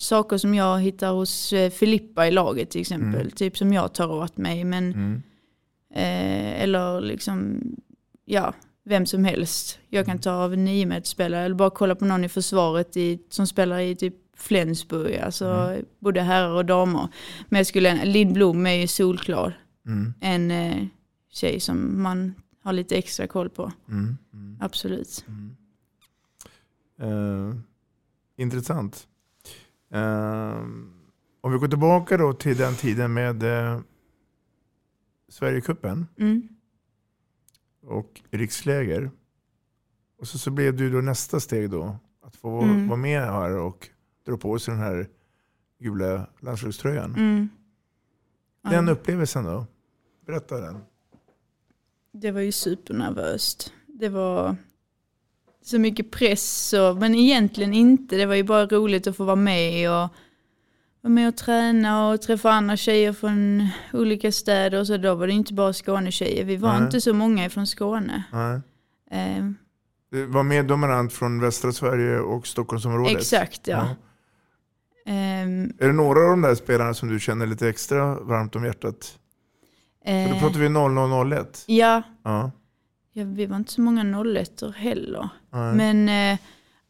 saker 0.00 0.36
som 0.38 0.54
jag 0.54 0.80
hittar 0.80 1.12
hos 1.12 1.52
eh, 1.52 1.70
Filippa 1.70 2.26
i 2.26 2.30
laget 2.30 2.70
till 2.70 2.80
exempel. 2.80 3.30
Typ 3.30 3.58
som 3.58 3.72
jag 3.72 3.94
tar 3.94 4.12
åt 4.12 4.36
mig 4.36 4.64
men 4.64 5.22
Eh, 5.94 6.62
eller 6.62 7.00
liksom, 7.00 7.62
ja, 8.24 8.54
vem 8.84 9.06
som 9.06 9.24
helst. 9.24 9.78
Jag 9.88 10.06
kan 10.06 10.18
ta 10.18 10.32
av 10.32 10.52
en 10.52 10.64
niometersspelare 10.64 11.44
eller 11.44 11.54
bara 11.54 11.70
kolla 11.70 11.94
på 11.94 12.04
någon 12.04 12.24
i 12.24 12.28
försvaret 12.28 12.96
i, 12.96 13.22
som 13.28 13.46
spelar 13.46 13.78
i 13.78 13.96
typ 13.96 14.14
Flensburg, 14.36 15.16
alltså 15.16 15.76
både 15.98 16.20
herrar 16.20 16.54
och 16.54 16.64
damer. 16.64 17.08
Men 17.48 17.58
jag 17.58 17.66
skulle, 17.66 18.04
Linn 18.04 18.32
Blom 18.32 18.66
är 18.66 18.74
ju 18.74 18.86
solklar. 18.86 19.60
Mm. 19.86 20.14
En 20.20 20.50
eh, 20.50 20.86
tjej 21.30 21.60
som 21.60 22.02
man 22.02 22.34
har 22.62 22.72
lite 22.72 22.96
extra 22.96 23.26
koll 23.26 23.50
på. 23.50 23.72
Mm. 23.88 24.16
Absolut. 24.60 25.24
Eh, 27.00 27.54
intressant. 28.36 29.06
Eh, 29.92 30.58
om 31.40 31.52
vi 31.52 31.58
går 31.58 31.68
tillbaka 31.68 32.16
då 32.16 32.32
till 32.32 32.56
den 32.56 32.74
tiden 32.74 33.12
med 33.12 33.42
eh, 33.42 33.80
Sverigecupen 35.28 36.06
Mm. 36.18 36.48
och 37.86 38.20
riksläger. 38.30 39.10
Och 40.18 40.28
så, 40.28 40.38
så 40.38 40.50
blev 40.50 40.80
ju 40.80 40.90
då 40.90 41.00
nästa 41.00 41.40
steg 41.40 41.70
då. 41.70 41.96
Att 42.22 42.36
få 42.36 42.60
Mm. 42.62 42.88
vara 42.88 42.96
med 42.98 43.20
här 43.22 43.56
och 43.58 43.88
dra 44.26 44.36
på 44.36 44.58
sig 44.58 44.74
den 44.74 44.82
här 44.82 45.08
gula 45.78 46.26
landslagströjan. 46.40 47.14
Mm. 47.14 47.48
Den 48.62 48.86
Ja. 48.86 48.92
upplevelsen 48.92 49.44
då? 49.44 49.66
Berätta 50.26 50.60
den. 50.60 50.78
Det 52.12 52.30
var 52.30 52.40
ju 52.40 52.52
supernervöst. 52.52 53.72
Det 53.86 54.08
var 54.08 54.56
så 55.62 55.78
mycket 55.78 56.10
press, 56.10 56.72
och, 56.72 56.96
men 56.96 57.14
egentligen 57.14 57.74
inte. 57.74 58.16
Det 58.16 58.26
var 58.26 58.34
ju 58.34 58.42
bara 58.42 58.66
roligt 58.66 59.06
att 59.06 59.16
få 59.16 59.24
vara 59.24 59.36
med 59.36 59.90
och 59.90 60.08
vara 61.02 61.12
med 61.12 61.28
och 61.28 61.36
träna 61.36 62.08
och 62.08 62.22
träffa 62.22 62.50
andra 62.50 62.76
tjejer 62.76 63.12
från 63.12 63.68
olika 63.92 64.32
städer. 64.32 64.80
Och 64.80 64.86
så 64.86 64.96
då 64.96 65.14
var 65.14 65.26
det 65.26 65.32
inte 65.32 65.54
bara 65.54 65.72
Skånetjejer. 65.72 66.44
Vi 66.44 66.56
var 66.56 66.72
Nej. 66.72 66.82
inte 66.82 67.00
så 67.00 67.14
många 67.14 67.50
från 67.50 67.66
Skåne. 67.66 68.22
Nej. 68.32 68.60
Eh, 69.10 69.44
Det 70.10 70.26
var 70.26 70.42
mer 70.42 70.62
dominant 70.62 71.12
från 71.12 71.40
västra 71.40 71.72
Sverige 71.72 72.18
och 72.18 72.46
Stockholmsområdet. 72.46 73.16
exakt 73.16 73.66
ja. 73.66 73.76
Ja. 73.76 75.12
Ehm, 75.12 75.72
Är 75.78 75.86
det 75.86 75.92
några 75.92 76.20
av 76.20 76.30
de 76.30 76.42
där 76.42 76.54
spelarna 76.54 76.94
som 76.94 77.08
du 77.08 77.20
känner 77.20 77.46
lite 77.46 77.68
extra 77.68 78.20
varmt 78.20 78.56
om 78.56 78.64
hjärtat? 78.64 79.18
För 80.04 80.28
då 80.28 80.34
eh, 80.34 80.40
pratar 80.40 80.58
vi 80.60 80.68
0001. 80.68 81.64
ja, 81.66 82.02
Ja. 82.24 82.50
ja, 83.12 83.24
vi 83.24 83.46
var 83.46 83.56
inte 83.56 83.72
så 83.72 83.80
många 83.80 84.04
01 84.40 84.62
heller. 84.76 85.28
Nej. 85.50 85.74
Men 85.74 86.08
eh, 86.32 86.38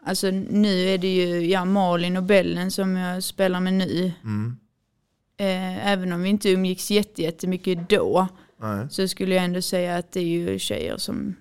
alltså 0.04 0.30
nu 0.30 0.88
är 0.88 0.98
det 0.98 1.14
ju 1.14 1.46
ja, 1.46 1.64
Malin 1.64 2.16
och 2.16 2.22
Bellen 2.22 2.70
som 2.70 2.96
jag 2.96 3.22
spelar 3.22 3.60
med 3.60 3.74
nu. 3.74 4.12
Mm. 4.24 4.56
Eh, 5.36 5.86
även 5.92 6.12
om 6.12 6.22
vi 6.22 6.28
inte 6.28 6.50
umgicks 6.50 6.90
jätte- 6.90 7.22
jättemycket 7.22 7.88
då 7.88 8.28
Nej. 8.60 8.86
så 8.90 9.08
skulle 9.08 9.34
jag 9.34 9.44
ändå 9.44 9.62
säga 9.62 9.96
att 9.96 10.12
det 10.12 10.20
är 10.20 10.24
ju 10.24 10.58
tjejer 10.58 10.96
som 10.96 11.34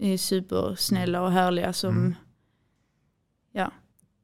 är 0.00 0.16
supersnälla 0.16 1.22
och 1.22 1.32
härliga 1.32 1.72
som, 1.72 1.96
Mm. 1.96 2.14
ja. 3.52 3.70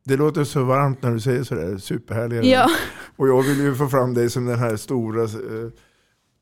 Det 0.05 0.17
låter 0.17 0.45
så 0.45 0.65
varmt 0.65 1.03
när 1.03 1.11
du 1.11 1.21
säger 1.21 1.43
sådär, 1.43 1.79
superhärliga. 1.79 2.43
Ja, 2.45 2.71
Och 3.17 3.29
jag 3.29 3.43
vill 3.43 3.59
ju 3.59 3.75
få 3.75 3.89
fram 3.89 4.15
dig 4.15 4.31
som 4.31 4.45
den 4.47 4.59
här 4.59 4.77
stora 4.77 5.23
eh, 5.23 5.71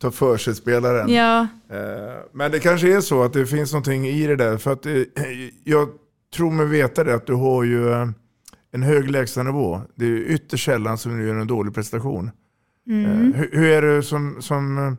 ta 0.03 0.11
för 0.11 0.37
sig-spelaren. 0.37 1.09
ja, 1.13 1.47
Eh, 1.71 2.19
men 2.33 2.51
det 2.51 2.59
kanske 2.61 2.97
är 2.97 3.01
så 3.01 3.23
att 3.23 3.33
det 3.33 3.47
finns 3.47 3.73
någonting 3.73 4.07
i 4.07 4.27
det 4.27 4.37
där. 4.37 4.57
För 4.59 4.73
att 4.73 4.87
eh, 4.87 4.93
jag 5.65 5.89
tror 6.35 6.51
mig 6.51 6.67
veta 6.67 7.05
det 7.05 7.15
att 7.15 7.27
du 7.27 7.35
har 7.35 7.65
ju 7.65 7.91
eh, 7.93 8.09
en 8.73 8.83
hög 8.83 9.11
lägstanivå. 9.11 9.81
Det 9.95 10.05
är 10.05 10.17
ytterst 10.19 10.65
sällan 10.65 10.99
som 10.99 11.19
du 11.19 11.27
gör 11.27 11.35
en 11.35 11.47
dålig 11.47 11.75
prestation. 11.75 12.31
mm. 12.87 13.33
Hur, 13.35 13.65
är 13.65 13.83
det 13.83 14.03
som, 14.03 14.43
som, 14.43 14.97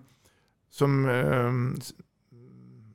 som 0.72 1.10
eh, 1.10 1.78
s- 1.80 1.94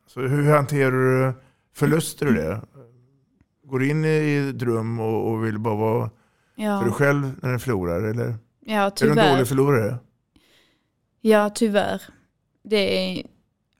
så 0.07 0.21
hur 0.21 0.51
hanterar 0.53 0.91
du 0.93 1.33
förluster 1.75 2.27
och 2.27 2.33
det? 2.33 2.61
Går 3.65 3.79
du 3.79 3.89
in 3.89 4.05
i 4.05 4.53
rum 4.59 5.01
och, 5.01 5.31
och 5.33 5.45
vill 5.45 5.59
bara 5.59 5.75
vara 5.77 6.11
för 6.57 6.63
dig 6.81 6.87
ja, 6.89 6.93
själv 6.93 7.31
när 7.43 7.53
du 7.53 7.59
förlorar? 7.59 8.03
Eller 8.03 8.35
ja 8.67 8.75
är 8.75 8.93
du 9.01 9.07
en 9.09 9.15
tyvärr. 9.15 9.33
dålig 9.33 9.49
förlorare? 9.49 9.97
Ja, 11.29 11.51
tyvärr. 11.51 12.03
Det 12.65 12.77
är, 13.19 13.27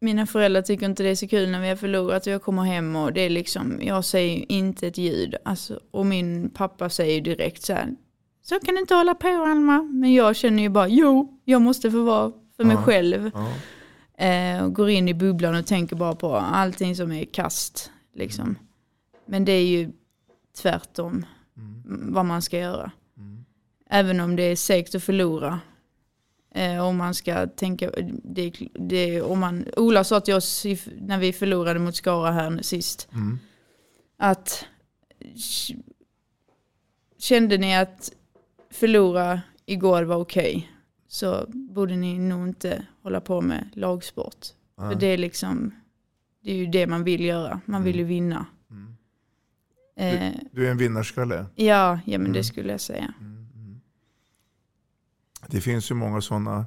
mina 0.01 0.27
föräldrar 0.27 0.63
tycker 0.63 0.87
inte 0.87 1.03
det 1.03 1.09
är 1.09 1.15
så 1.15 1.29
kul 1.29 1.51
när 1.51 1.61
vi 1.61 1.69
har 1.69 1.77
förlorat 1.77 2.27
och 2.27 2.33
jag 2.33 2.43
kommer 2.43 2.63
hem 2.63 2.97
och 2.97 3.13
det 3.13 3.21
är 3.21 3.31
liksom, 3.31 3.79
jag 3.83 4.05
säger 4.05 4.53
inte 4.53 4.87
ett 4.87 4.99
ljud. 4.99 5.35
Alltså, 5.45 5.81
och 5.91 6.07
min 6.07 6.51
pappa 6.51 6.91
säger 6.91 7.21
direkt 7.21 7.63
så 7.63 7.73
här, 7.73 7.97
så 8.43 8.61
kan 8.61 8.75
du 8.75 8.81
inte 8.81 8.95
hålla 8.95 9.15
på 9.15 9.29
Alma. 9.29 9.83
Men 9.83 10.15
jag 10.15 10.37
känner 10.37 10.63
ju 10.63 10.69
bara, 10.69 10.89
jo, 10.89 11.41
jag 11.45 11.63
måste 11.63 11.91
få 11.91 12.03
vara 12.03 12.33
för 12.57 12.65
mig 12.65 12.77
Ja. 12.77 12.83
själv. 12.83 13.31
Ja. 13.35 13.49
Eh, 14.27 14.65
och 14.65 14.75
går 14.75 14.91
in 14.91 15.09
i 15.09 15.15
bubblan 15.15 15.55
och 15.55 15.67
tänker 15.67 15.97
bara 15.97 16.15
på 16.15 16.37
allting 16.37 16.97
som 16.97 17.13
är 17.13 17.25
kast. 17.25 17.91
Liksom. 18.15 18.59
Men 19.27 19.45
det 19.45 19.53
är 19.53 19.67
ju 19.67 19.93
tvärtom 20.63 21.27
Mm. 21.57 22.13
vad 22.13 22.25
man 22.25 22.43
ska 22.43 22.59
göra. 22.59 22.91
Även 23.91 24.21
om 24.21 24.37
det 24.37 24.43
är 24.43 24.57
segt 24.57 24.95
att 24.95 25.03
förlora. 25.03 25.61
Eh, 26.55 26.85
om 26.87 26.97
man 26.97 27.15
ska 27.15 27.47
tänka, 27.47 27.91
det, 28.25 28.53
det, 28.75 29.23
om 29.23 29.39
man, 29.41 29.65
Ola 29.77 30.05
sa 30.05 30.21
till 30.21 30.35
oss 30.35 30.67
när 31.01 31.19
vi 31.19 31.33
förlorade 31.33 31.79
mot 31.81 31.97
Skara 31.97 32.31
här 32.31 32.63
sist. 32.63 33.09
Mm. 33.13 33.39
Att 34.17 34.65
kände 37.19 37.59
ni 37.59 37.77
att 37.77 38.13
förlora 38.71 39.41
igår 39.67 40.03
var 40.03 40.17
okej. 40.17 40.73
så 41.09 41.45
borde 41.49 41.97
ni 41.97 42.19
nog 42.19 42.49
inte 42.49 42.87
hålla 43.03 43.21
på 43.21 43.41
med 43.41 43.69
lagsport. 43.75 44.47
För 44.77 44.95
det 44.95 45.07
är 45.07 45.19
liksom, 45.19 45.75
det 46.45 46.51
är 46.51 46.55
ju 46.57 46.67
det 46.67 46.87
man 46.87 47.05
vill 47.05 47.25
göra. 47.25 47.61
Man 47.65 47.83
vill 47.85 47.97
ju 47.97 48.05
vinna. 48.05 48.47
Eh, 49.97 50.33
Du 50.53 50.67
är 50.67 50.71
en 50.71 50.79
vinnarskalle. 50.79 51.47
ja, 51.55 52.01
ja, 52.07 52.19
men 52.19 52.33
det 52.33 52.45
skulle 52.45 52.71
jag 52.73 52.81
säga. 52.81 53.15
Det 55.51 55.61
finns 55.61 55.91
ju 55.91 55.95
många 55.95 56.21
sådana 56.21 56.67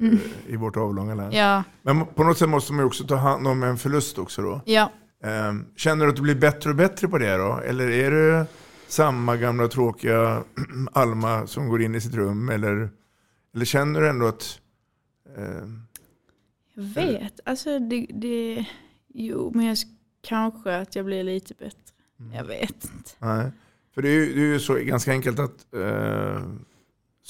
Mm. 0.00 0.18
i 0.46 0.56
vårt 0.56 0.76
avlånga 0.76 1.14
land. 1.14 1.34
Ja, 1.34 1.62
Men 1.82 2.06
på 2.06 2.24
något 2.24 2.38
sätt 2.38 2.48
måste 2.48 2.72
man 2.72 2.80
ju 2.80 2.86
också 2.86 3.04
ta 3.06 3.16
hand 3.16 3.46
om 3.46 3.62
en 3.62 3.78
förlust 3.78 4.18
också 4.18 4.42
då. 4.42 4.60
ja. 4.64 4.92
Ehm, 5.22 5.64
Känner 5.76 6.04
du 6.04 6.10
att 6.10 6.16
du 6.16 6.22
blir 6.22 6.34
bättre 6.34 6.70
och 6.70 6.76
bättre 6.76 7.08
på 7.08 7.18
det 7.18 7.36
då? 7.36 7.60
Eller 7.64 7.88
är 7.90 8.10
du 8.10 8.44
samma 8.88 9.36
gamla 9.36 9.68
tråkiga 9.68 10.42
Alma 10.92 11.46
som 11.46 11.68
går 11.68 11.82
in 11.82 11.94
i 11.94 12.00
sitt 12.00 12.14
rum? 12.14 12.48
Eller, 12.48 12.90
eller 13.54 13.64
känner 13.64 14.00
du 14.00 14.08
ändå 14.08 14.26
att... 14.26 14.60
ehm, 15.36 15.82
Jag 16.74 16.82
vet, 16.84 17.40
alltså 17.44 17.78
det, 17.78 18.06
det 18.14 18.66
jo 19.14 19.52
men 19.54 19.66
jag, 19.66 19.74
sk- 19.74 19.96
kanske 20.22 20.76
att 20.76 20.96
jag 20.96 21.04
blir 21.04 21.24
lite 21.24 21.54
bättre. 21.54 21.80
Jag 22.34 22.44
vet 22.44 22.84
inte. 22.96 23.10
nej. 23.18 23.50
För 23.94 24.02
det 24.02 24.08
är 24.08 24.12
ju, 24.12 24.34
det 24.34 24.40
är 24.40 24.46
ju 24.46 24.60
så 24.60 24.74
ganska 24.74 25.10
enkelt 25.12 25.38
att 25.38 25.74
eh, 25.74 26.42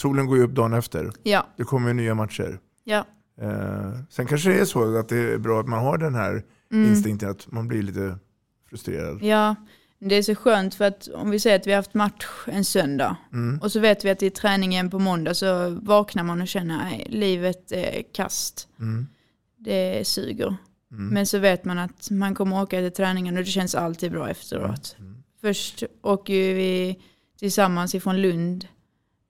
solen 0.01 0.27
går 0.27 0.37
ju 0.37 0.43
upp 0.45 0.51
dagen 0.55 0.73
efter. 0.73 1.11
Ja, 1.23 1.47
Det 1.57 1.65
kommer 1.65 1.89
ju 1.89 1.95
nya 1.95 2.15
matcher. 2.15 2.59
ja. 2.85 3.07
Eh, 3.41 3.93
sen 4.11 4.27
kanske 4.27 4.49
det 4.51 4.59
är 4.61 4.65
så 4.65 4.97
att 4.99 5.09
det 5.09 5.17
är 5.33 5.39
bra 5.39 5.61
att 5.61 5.69
man 5.69 5.79
har 5.85 5.99
den 5.99 6.15
här 6.15 6.43
instinkten 6.73 7.31
att 7.31 7.53
man 7.53 7.69
blir 7.69 7.83
lite 7.83 8.19
frustrerad. 8.71 9.23
Ja, 9.23 9.55
det 9.99 10.15
är 10.15 10.23
så 10.23 10.35
skönt 10.35 10.75
för 10.75 10.85
att 10.85 11.09
om 11.09 11.31
vi 11.31 11.41
säger 11.41 11.57
att 11.57 11.67
vi 11.67 11.71
har 11.71 11.77
haft 11.77 11.95
match 11.95 12.27
en 12.47 12.65
söndag 12.65 13.17
Mm. 13.33 13.59
och 13.63 13.73
så 13.73 13.81
vet 13.81 14.05
vi 14.05 14.11
att 14.11 14.19
det 14.19 14.27
är 14.27 14.31
träning 14.31 14.73
igen 14.73 14.91
på 14.91 14.99
måndag 14.99 15.35
så 15.35 15.71
vaknar 15.83 16.23
man 16.25 16.41
och 16.43 16.49
känner 16.49 16.87
att 17.03 17.09
livet 17.13 17.73
är 17.73 18.03
kast. 18.13 18.69
Mm. 18.81 19.07
Det 19.57 20.07
suger. 20.07 20.57
Men 20.91 21.27
så 21.27 21.39
vet 21.39 21.65
man 21.65 21.79
att 21.79 22.11
man 22.11 22.35
kommer 22.35 22.63
åka 22.63 22.79
till 22.81 22.93
träningen 22.93 23.37
och 23.37 23.45
det 23.45 23.51
känns 23.51 23.75
alltid 23.75 24.13
bra 24.13 24.31
efteråt. 24.31 24.97
Först 25.41 25.83
åker 26.03 26.55
vi 26.55 26.99
tillsammans 27.39 27.95
ifrån 27.95 28.17
Lund 28.23 28.67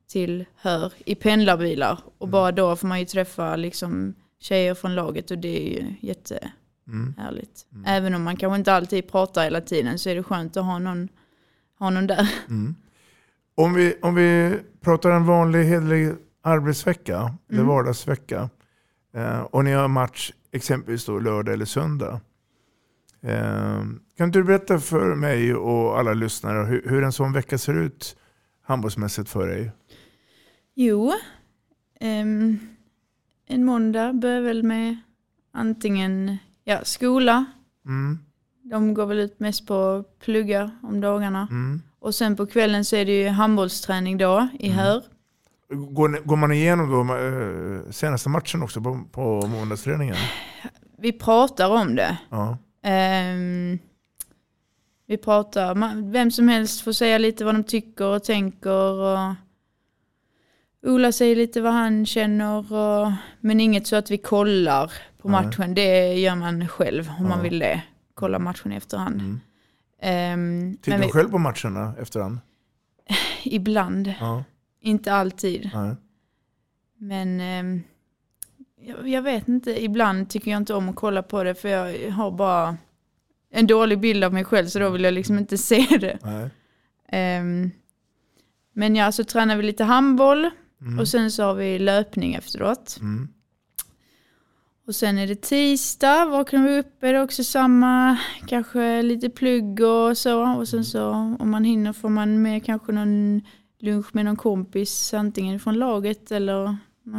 till 0.09 0.45
Hör 0.57 0.93
i 1.07 1.15
pendlarbilar. 1.15 1.99
Och 2.19 2.29
bara 2.29 2.53
då 2.53 2.77
får 2.77 2.89
man 2.89 2.99
ju 3.01 3.05
träffa 3.07 3.57
liksom 3.57 4.15
tjejer 4.41 4.75
från 4.75 4.95
laget 4.95 5.31
och 5.31 5.39
det 5.39 5.49
är 5.61 5.71
ju 5.83 5.95
jättehärligt. 6.01 7.67
Även 7.87 8.15
om 8.15 8.23
man 8.23 8.37
kanske 8.37 8.57
inte 8.57 8.73
alltid 8.73 9.09
pratar 9.11 9.45
hela 9.45 9.61
tiden 9.61 9.99
så 9.99 10.11
är 10.11 10.15
det 10.15 10.23
skönt 10.23 10.57
att 10.57 10.65
ha 10.65 10.79
någon, 10.79 11.09
ha 11.79 11.91
någon 11.91 12.07
där. 12.07 12.29
Om 13.55 13.75
vi, 13.75 13.95
om 14.03 14.15
vi 14.15 14.59
pratar 14.81 15.11
en 15.11 15.27
vanlig 15.27 15.65
hederlig 15.65 16.13
arbetsvecka, 16.43 17.35
eller 17.49 17.61
Mm. 17.61 17.67
vardagsvecka, 17.67 18.51
eh, 19.15 19.41
och 19.41 19.65
ni 19.65 19.73
har 19.73 19.89
match 19.89 20.33
exempelvis 20.53 21.05
då 21.05 21.19
lördag 21.19 21.55
eller 21.55 21.65
söndag. 21.65 22.21
Eh, 23.23 23.83
kan 24.17 24.27
inte 24.27 24.39
du 24.39 24.45
berätta 24.45 24.79
för 24.79 25.15
mig 25.15 25.55
och 25.55 25.99
alla 25.99 26.13
lyssnare 26.13 26.67
hur, 26.67 26.83
hur 26.89 27.03
en 27.05 27.13
sån 27.13 27.33
vecka 27.33 27.59
ser 27.59 27.75
ut 27.75 28.17
handbollsmässigt 28.63 29.29
för 29.31 29.47
dig? 29.49 29.71
Jo, 30.81 31.13
ehm, 32.01 32.59
en 33.47 33.65
måndag 33.65 34.13
börjar 34.13 34.41
väl 34.41 34.63
med 34.63 34.97
antingen 35.53 36.37
ja, 36.65 36.85
skola. 36.85 37.45
Mm, 37.87 38.19
De 38.63 38.95
går 38.95 39.07
väl 39.07 39.19
ut 39.19 39.41
mest 39.41 39.67
på 39.67 39.75
att 39.85 40.19
plugga 40.19 40.71
om 40.83 41.01
dagarna. 41.01 41.49
mm. 41.51 41.83
Och 42.01 42.15
sen 42.15 42.37
på 42.37 42.47
kvällen 42.47 42.85
så 42.85 42.97
är 42.97 43.05
det 43.05 43.23
ju 43.23 43.29
handbollsträning 43.29 44.19
då 44.19 44.49
i 44.59 44.69
Hör. 44.69 45.03
Går, 45.69 46.25
går 46.27 46.37
man 46.37 46.53
igenom 46.53 46.91
då 46.91 47.15
eh, 47.17 47.91
senaste 47.91 48.29
matchen 48.29 48.63
också 48.63 48.81
på, 48.81 49.01
på 49.13 49.47
måndagsträningen? 49.47 50.17
Vi 50.99 51.13
pratar 51.13 51.71
om 51.71 51.95
det. 51.97 52.19
Ja. 52.31 52.59
Ehm, 52.83 53.79
vi 55.07 55.17
pratar, 55.17 55.75
man, 55.75 56.13
vem 56.13 56.31
som 56.31 56.49
helst 56.49 56.81
får 56.81 56.93
säga 56.93 57.19
lite 57.19 57.45
vad 57.45 57.55
de 57.55 57.65
tycker 57.65 58.05
och 58.07 58.25
tänker. 58.25 58.93
Och 58.93 59.35
Ola 60.83 61.13
säger 61.13 61.37
lite 61.37 61.61
vad 61.61 61.73
han 61.73 62.07
känner. 62.07 62.73
Och, 62.73 63.13
men 63.41 63.61
inget 63.61 63.87
så 63.87 63.97
att 63.97 64.11
vi 64.11 64.19
kollar 64.19 64.93
på 65.19 65.29
matchen. 65.29 65.75
Det 65.75 66.15
gör 66.15 66.35
man 66.35 66.69
själv 66.69 67.11
om 67.19 67.29
man 67.29 67.39
Ja. 67.39 67.43
vill 67.43 67.59
det. 67.59 67.83
Kolla 68.15 68.39
matchen 68.39 68.73
i 68.73 68.77
efterhand. 68.77 69.21
Mm. 69.21 69.41
Ehm, 70.01 70.77
Tittar 70.83 70.99
du 70.99 71.05
vi, 71.05 71.11
själv 71.13 71.31
på 71.31 71.39
matcherna 71.39 71.95
efterhand? 72.01 72.39
ibland, 73.45 74.13
inte 74.81 75.13
alltid. 75.13 75.71
Men 76.99 77.41
ehm, 77.41 77.83
jag, 78.81 79.09
jag 79.09 79.23
vet 79.23 79.49
inte, 79.49 79.85
ibland 79.85 80.31
tycker 80.31 80.51
jag 80.51 80.59
inte 80.59 80.75
om 80.75 80.89
att 80.89 80.97
kolla 80.97 81.23
på 81.23 81.43
det 81.43 81.55
för 81.55 81.69
jag 81.69 82.11
har 82.11 82.31
bara 82.31 82.77
en 83.51 83.67
dålig 83.67 84.01
bild 84.01 84.25
av 84.25 84.33
mig 84.33 84.45
själv 84.45 84.67
så 84.67 84.79
då 84.79 84.91
vill 84.91 85.05
jag 85.05 85.15
liksom 85.15 85.39
inte 85.39 85.59
se 85.69 85.87
det. 86.01 86.19
Ehm, 87.09 87.71
men 88.73 88.97
ja, 88.97 89.13
så 89.13 89.25
tränar 89.25 89.57
vi 89.57 89.63
lite 89.63 89.85
handboll 89.85 90.51
Mm. 90.81 90.99
och 90.99 91.09
sen 91.09 91.31
så 91.31 91.43
har 91.43 91.55
vi 91.55 91.79
löpning 91.79 92.35
efteråt. 92.35 92.99
Mm. 93.01 93.29
Och 94.87 94.95
sen 94.95 95.19
är 95.19 95.27
det 95.27 95.43
tisdag, 95.43 96.25
vaknar 96.25 96.69
vi 96.69 96.79
upp 96.79 97.03
är 97.03 97.13
det 97.13 97.23
också 97.23 97.45
samma, 97.45 98.19
kanske 98.47 99.03
lite 99.03 99.31
plugg 99.31 99.81
och 99.81 100.19
så. 100.19 100.57
Och 100.57 100.69
sen 100.69 100.85
så 100.85 101.11
om 101.39 101.51
man 101.51 101.65
hinner 101.65 101.93
får 101.93 102.09
man 102.09 102.43
med 102.43 102.65
kanske 102.65 102.93
någon 102.93 103.43
lunch 103.79 104.07
med 104.13 104.25
någon 104.25 104.37
kompis, 104.37 105.15
antingen 105.15 105.61
från 105.61 105.75
laget 105.75 106.33
eller 106.33 106.77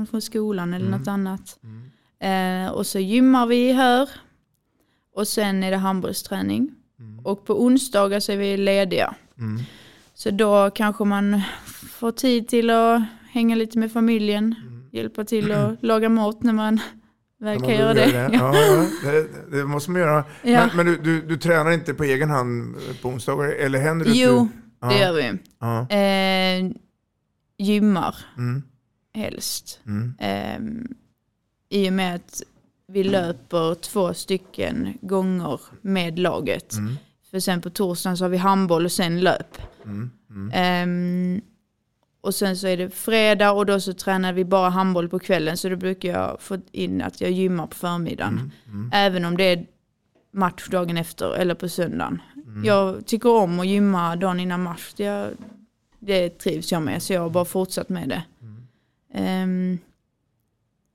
från 0.09 0.21
skolan 0.21 0.73
eller 0.73 0.89
något 0.89 1.07
annat. 1.07 1.59
Eh, 2.19 2.71
och 2.71 2.85
så 2.85 2.99
gymmar 2.99 3.45
vi 3.45 3.71
här. 3.71 4.09
Och 5.15 5.27
sen 5.27 5.63
är 5.63 5.71
det 5.71 5.77
handbollsträning. 5.77 6.75
Och 7.23 7.45
på 7.45 7.63
onsdagar 7.63 8.19
så 8.19 8.31
är 8.31 8.37
vi 8.37 8.57
lediga. 8.57 9.15
Mm. 9.37 9.61
Så 10.13 10.31
då 10.31 10.69
kanske 10.69 11.03
man 11.03 11.41
får 11.89 12.11
tid 12.11 12.47
till 12.47 12.69
att 12.69 13.01
hänga 13.31 13.55
lite 13.55 13.79
med 13.79 13.91
familjen. 13.91 14.55
Hjälpa 14.91 15.23
till 15.25 15.51
att 15.51 15.77
laga 15.83 16.09
mat 16.09 16.43
när 16.43 16.53
man 16.53 16.79
väl 17.39 17.59
kan 17.59 17.69
göra 17.69 17.93
behöver 17.93 18.29
det. 18.29 18.37
Ja, 18.37 19.11
det, 19.11 19.57
det 19.57 19.65
måste 19.65 19.91
man 19.91 20.01
göra. 20.01 20.23
Ja. 20.43 20.67
Men, 20.67 20.69
men 20.75 20.85
du, 20.85 20.97
du, 20.97 21.21
du 21.21 21.37
tränar 21.37 21.71
inte 21.71 21.93
på 21.93 22.03
egen 22.03 22.29
hand 22.29 22.75
på 23.01 23.09
onsdagar? 23.09 23.49
Eller 23.49 23.79
händer 23.79 24.05
det 24.05 24.11
Jo, 24.11 24.49
du... 24.81 24.87
det 24.87 24.93
Ja. 24.95 24.99
gör 24.99 25.13
vi. 25.13 25.37
Ja. 25.59 25.89
Eh, 25.89 26.71
gymmar 27.57 28.15
Mm. 28.37 28.63
helst. 29.13 29.79
Mm. 29.85 30.13
Eh, 30.19 30.59
I 31.79 31.89
och 31.89 31.93
med 31.93 32.15
att 32.15 32.41
vi 32.87 33.03
löper 33.03 33.75
två 33.75 34.13
stycken 34.13 34.97
gånger 35.01 35.59
med 35.81 36.19
laget. 36.19 36.73
Mm. 36.73 36.95
För 37.31 37.39
sen 37.39 37.61
på 37.61 37.69
torsdagen 37.69 38.17
så 38.17 38.23
har 38.23 38.29
vi 38.29 38.37
handboll 38.37 38.85
och 38.85 38.91
sen 38.91 39.19
löp. 39.21 39.57
Mm. 39.85 40.09
Mm. 40.29 40.51
Ehm, 40.53 41.41
och 42.21 42.35
sen 42.35 42.57
så 42.57 42.67
är 42.67 42.77
det 42.77 42.89
fredag 42.89 43.51
och 43.51 43.65
då 43.65 43.79
så 43.79 43.93
tränar 43.93 44.33
vi 44.33 44.45
bara 44.45 44.69
handboll 44.69 45.09
på 45.09 45.19
kvällen. 45.19 45.57
Så 45.57 45.69
då 45.69 45.75
brukar 45.75 46.09
jag 46.09 46.41
få 46.41 46.57
in 46.71 47.01
att 47.01 47.21
jag 47.21 47.31
gymmar 47.31 47.67
på 47.67 47.75
förmiddagen. 47.75 48.33
Mm. 48.33 48.51
Mm. 48.65 48.89
Även 48.93 49.25
om 49.25 49.37
det 49.37 49.43
är 49.43 49.65
match 50.31 50.67
dagen 50.69 50.97
efter 50.97 51.35
eller 51.35 51.55
på 51.55 51.69
söndagen. 51.69 52.21
Mm. 52.35 52.65
Jag 52.65 53.05
tycker 53.05 53.29
om 53.29 53.59
att 53.59 53.67
gymma 53.67 54.15
dagen 54.15 54.39
innan 54.39 54.63
match. 54.63 54.93
Jag, 54.95 55.27
det 55.99 56.29
trivs 56.29 56.71
jag 56.71 56.81
med 56.81 57.03
så 57.03 57.13
jag 57.13 57.21
har 57.21 57.29
bara 57.29 57.45
fortsatt 57.45 57.89
med 57.89 58.09
det. 58.09 58.23
Ehm, 59.13 59.77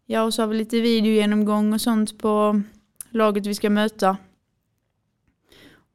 ja 0.07 0.23
och 0.23 0.35
så 0.35 0.43
har 0.43 0.47
vi 0.47 0.57
lite 0.57 0.81
videogenomgång 0.81 1.73
och 1.73 1.81
sånt 1.81 2.19
på 2.19 2.63
laget 3.11 3.47
vi 3.47 3.55
ska 3.55 3.71
möta. 3.71 4.17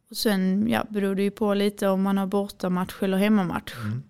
Och 0.09 0.17
sen 0.17 0.69
ja, 0.69 0.85
beror 0.89 1.15
det 1.15 1.23
ju 1.23 1.31
på 1.31 1.53
lite 1.53 1.87
om 1.87 2.01
man 2.01 2.17
har 2.17 2.27
bortamatch 2.27 3.03
eller 3.03 3.17
hemmamatch. 3.17 3.73
Mm. 3.75 4.03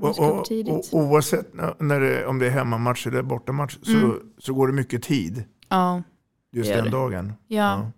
Och, 0.00 0.18
och, 0.18 0.38
och, 0.68 0.84
oavsett 0.90 1.54
när- 1.78 2.00
det, 2.00 2.26
om 2.26 2.38
det 2.38 2.46
är 2.46 2.50
hemmamatch 2.50 3.06
eller 3.06 3.22
bortamatch 3.22 3.76
så, 3.82 3.92
Mm. 3.92 4.20
så 4.38 4.54
går 4.54 4.66
det 4.66 4.72
mycket 4.72 5.02
tid 5.02 5.44
ja, 5.68 6.02
just 6.52 6.70
Det 6.70 6.76
den 6.76 6.84
det. 6.84 6.90
dagen. 6.90 7.32
ja, 7.48 7.90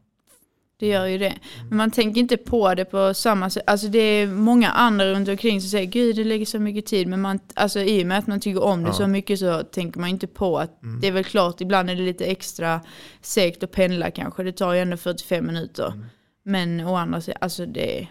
det 0.76 0.87
gör 0.87 1.07
ju 1.07 1.18
det. 1.18 1.35
Men 1.68 1.76
man 1.76 1.90
tänker 1.90 2.20
inte 2.20 2.37
på 2.37 2.74
det 2.74 2.85
på 2.85 3.14
samma 3.14 3.50
sätt. 3.50 3.62
Alltså 3.66 3.88
det 3.88 3.98
är 3.98 4.26
många 4.26 4.70
andra 4.70 5.12
runt 5.12 5.28
omkring 5.28 5.61
som 5.61 5.70
säger 5.70 5.87
gud 5.87 6.16
det 6.16 6.24
lägger 6.24 6.46
så 6.46 6.59
mycket 6.59 6.87
tid. 6.87 7.09
Men 7.09 7.20
man, 7.20 7.38
alltså, 7.54 7.80
i 7.80 8.02
och 8.02 8.07
med 8.07 8.18
att 8.18 8.26
man 8.26 8.40
tycker 8.40 8.62
om 8.62 8.83
det 8.83 8.88
Ja. 8.88 8.92
så 8.92 9.07
mycket 9.07 9.38
så 9.38 9.62
tänker 9.62 10.00
man 10.00 10.09
inte 10.09 10.26
på 10.26 10.59
att 10.59 10.83
Mm. 10.83 11.00
det 11.00 11.07
är 11.09 11.12
väl 11.12 11.24
klart 11.24 11.61
ibland 11.61 11.90
är 11.90 11.94
det 11.94 12.02
lite 12.02 12.24
extra 12.24 12.80
segt 13.20 13.62
att 13.62 13.70
pendla 13.72 14.11
kanske. 14.11 14.42
Det 14.42 14.52
tar 14.52 14.72
ju 14.72 14.80
ändå 14.80 14.96
45 14.96 15.46
minuter. 15.46 15.87
Mm. 15.87 16.07
Men 16.44 16.80
å 16.80 16.94
andra 16.96 17.20
sidan, 17.20 17.38
alltså 17.40 17.66
det, 17.66 18.09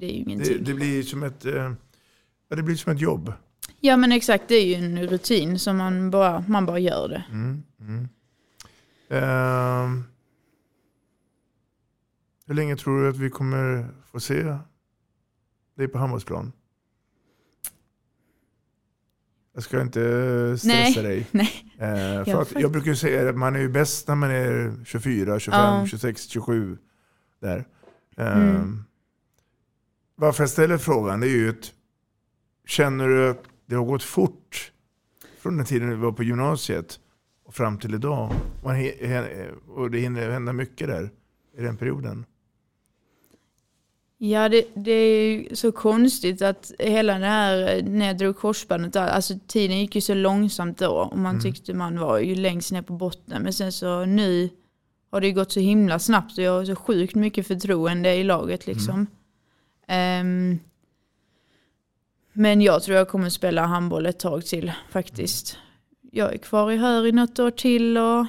det 0.00 0.06
är 0.06 0.10
ju 0.12 0.24
Det, 0.24 0.30
ingenting. 0.30 0.64
det 0.64 0.74
blir 0.74 1.02
som 1.02 1.22
ett, 1.22 1.44
eh, 1.44 1.52
ja, 1.54 1.74
det 2.56 2.62
blir 2.62 2.76
som 2.76 2.92
ett 2.92 3.00
jobb. 3.00 3.32
Ja 3.80 3.96
men 3.96 4.12
exakt, 4.12 4.44
det 4.48 4.54
är 4.54 4.66
ju 4.66 4.74
en 4.74 5.06
rutin 5.06 5.58
som 5.58 5.76
man 5.76 6.10
bara, 6.10 6.44
man 6.48 6.66
bara 6.66 6.78
gör 6.78 7.08
det. 7.08 7.24
Mm. 7.30 7.62
Mm. 7.80 8.08
Ehm, 9.10 10.04
hur 12.46 12.54
länge 12.54 12.76
tror 12.76 13.02
du 13.02 13.08
att 13.08 13.16
vi 13.16 13.30
kommer 13.30 13.88
få 14.12 14.20
se 14.20 14.56
dig 15.76 15.88
på 15.88 15.98
handbollsplan? 15.98 16.52
Jag 19.54 19.62
ska 19.62 19.80
inte 19.80 20.00
stressa 20.58 21.02
Nej, 21.02 21.08
dig. 21.08 21.26
nej. 21.30 21.50
Eh, 21.78 22.24
för 22.24 22.30
Jag 22.30 22.40
att 22.40 22.52
jag 22.60 22.72
brukar 22.72 22.94
säga 22.94 23.28
att 23.28 23.36
man 23.36 23.56
är 23.56 23.60
ju 23.60 23.68
bäst 23.68 24.08
när 24.08 24.14
man 24.14 24.30
är 24.30 24.84
24, 24.84 25.40
25, 25.40 25.60
Ja. 25.60 25.86
26, 25.86 26.26
27. 26.28 26.78
Där. 27.40 27.66
Mm. 28.16 28.84
Varför 30.14 30.42
jag 30.42 30.50
ställer 30.50 30.78
frågan 30.78 31.20
det 31.20 31.26
är 31.26 31.36
ju 31.36 31.50
att 31.50 31.72
känner 32.68 33.08
du 33.08 33.30
att 33.30 33.42
det 33.66 33.74
har 33.76 33.84
gått 33.84 34.02
fort 34.02 34.72
från 35.40 35.56
den 35.56 35.66
tiden 35.66 35.88
du 35.90 35.96
var 35.96 36.12
på 36.12 36.22
gymnasiet 36.22 37.00
och 37.44 37.54
fram 37.54 37.78
till 37.78 37.94
idag? 37.94 38.32
Och 39.68 39.90
det 39.90 39.98
hinner 39.98 40.30
hända 40.30 40.52
mycket 40.52 40.88
där 40.88 41.10
i 41.58 41.62
den 41.62 41.76
perioden. 41.76 42.24
Ja, 44.20 44.48
det, 44.48 44.64
det 44.74 44.90
är 44.92 45.54
så 45.54 45.72
konstigt 45.72 46.42
att 46.42 46.72
hela 46.78 47.18
det 47.18 47.26
här 47.26 47.82
när 47.82 48.06
jag 48.06 48.18
drog 48.18 48.36
korsbandet, 48.36 48.96
alltså 48.96 49.34
tiden 49.46 49.78
gick 49.80 49.94
ju 49.94 50.00
så 50.00 50.14
långsamt 50.14 50.78
då 50.78 50.88
och 50.90 51.18
man 51.18 51.30
Mm. 51.30 51.42
tyckte 51.42 51.74
man 51.74 51.98
var 52.00 52.18
ju 52.18 52.34
längst 52.34 52.72
ner 52.72 52.82
på 52.82 52.92
botten. 52.92 53.42
Men 53.42 53.52
sen 53.52 53.72
så 53.72 54.04
nu 54.04 54.48
har 55.10 55.20
det 55.20 55.26
ju 55.26 55.32
gått 55.34 55.52
så 55.52 55.60
himla 55.60 55.98
snabbt 55.98 56.38
och 56.38 56.44
jag 56.44 56.52
har 56.52 56.64
så 56.64 56.76
sjukt 56.76 57.14
mycket 57.14 57.46
förtroende 57.46 58.14
i 58.14 58.24
laget 58.24 58.66
liksom. 58.66 59.06
Ehm, 59.86 60.58
men 62.38 62.60
jag 62.60 62.82
tror 62.82 62.96
jag 62.96 63.08
kommer 63.08 63.28
spela 63.30 63.66
handboll 63.66 64.06
ett 64.06 64.18
tag 64.18 64.46
till 64.46 64.72
faktiskt. 64.90 65.58
Jag 66.12 66.34
är 66.34 66.38
kvar 66.38 66.70
i 66.72 66.76
Hör 66.76 67.06
i 67.06 67.12
något 67.12 67.38
år 67.38 67.50
till 67.50 67.98
och 67.98 68.26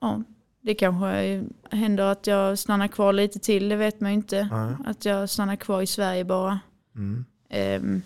ja, 0.00 0.22
det 0.62 0.74
kanske 0.74 1.44
händer 1.70 2.04
att 2.04 2.26
jag 2.26 2.58
stannar 2.58 2.88
kvar 2.88 3.12
lite 3.12 3.38
till, 3.38 3.68
det 3.68 3.76
vet 3.76 4.00
man 4.00 4.10
ju 4.10 4.14
inte. 4.16 4.48
Ja. 4.50 4.76
Att 4.86 5.04
jag 5.04 5.30
stannar 5.30 5.56
kvar 5.56 5.82
i 5.82 5.86
Sverige 5.86 6.24
bara. 6.24 6.60
Mm. 6.96 7.24
Ehm, 7.50 8.02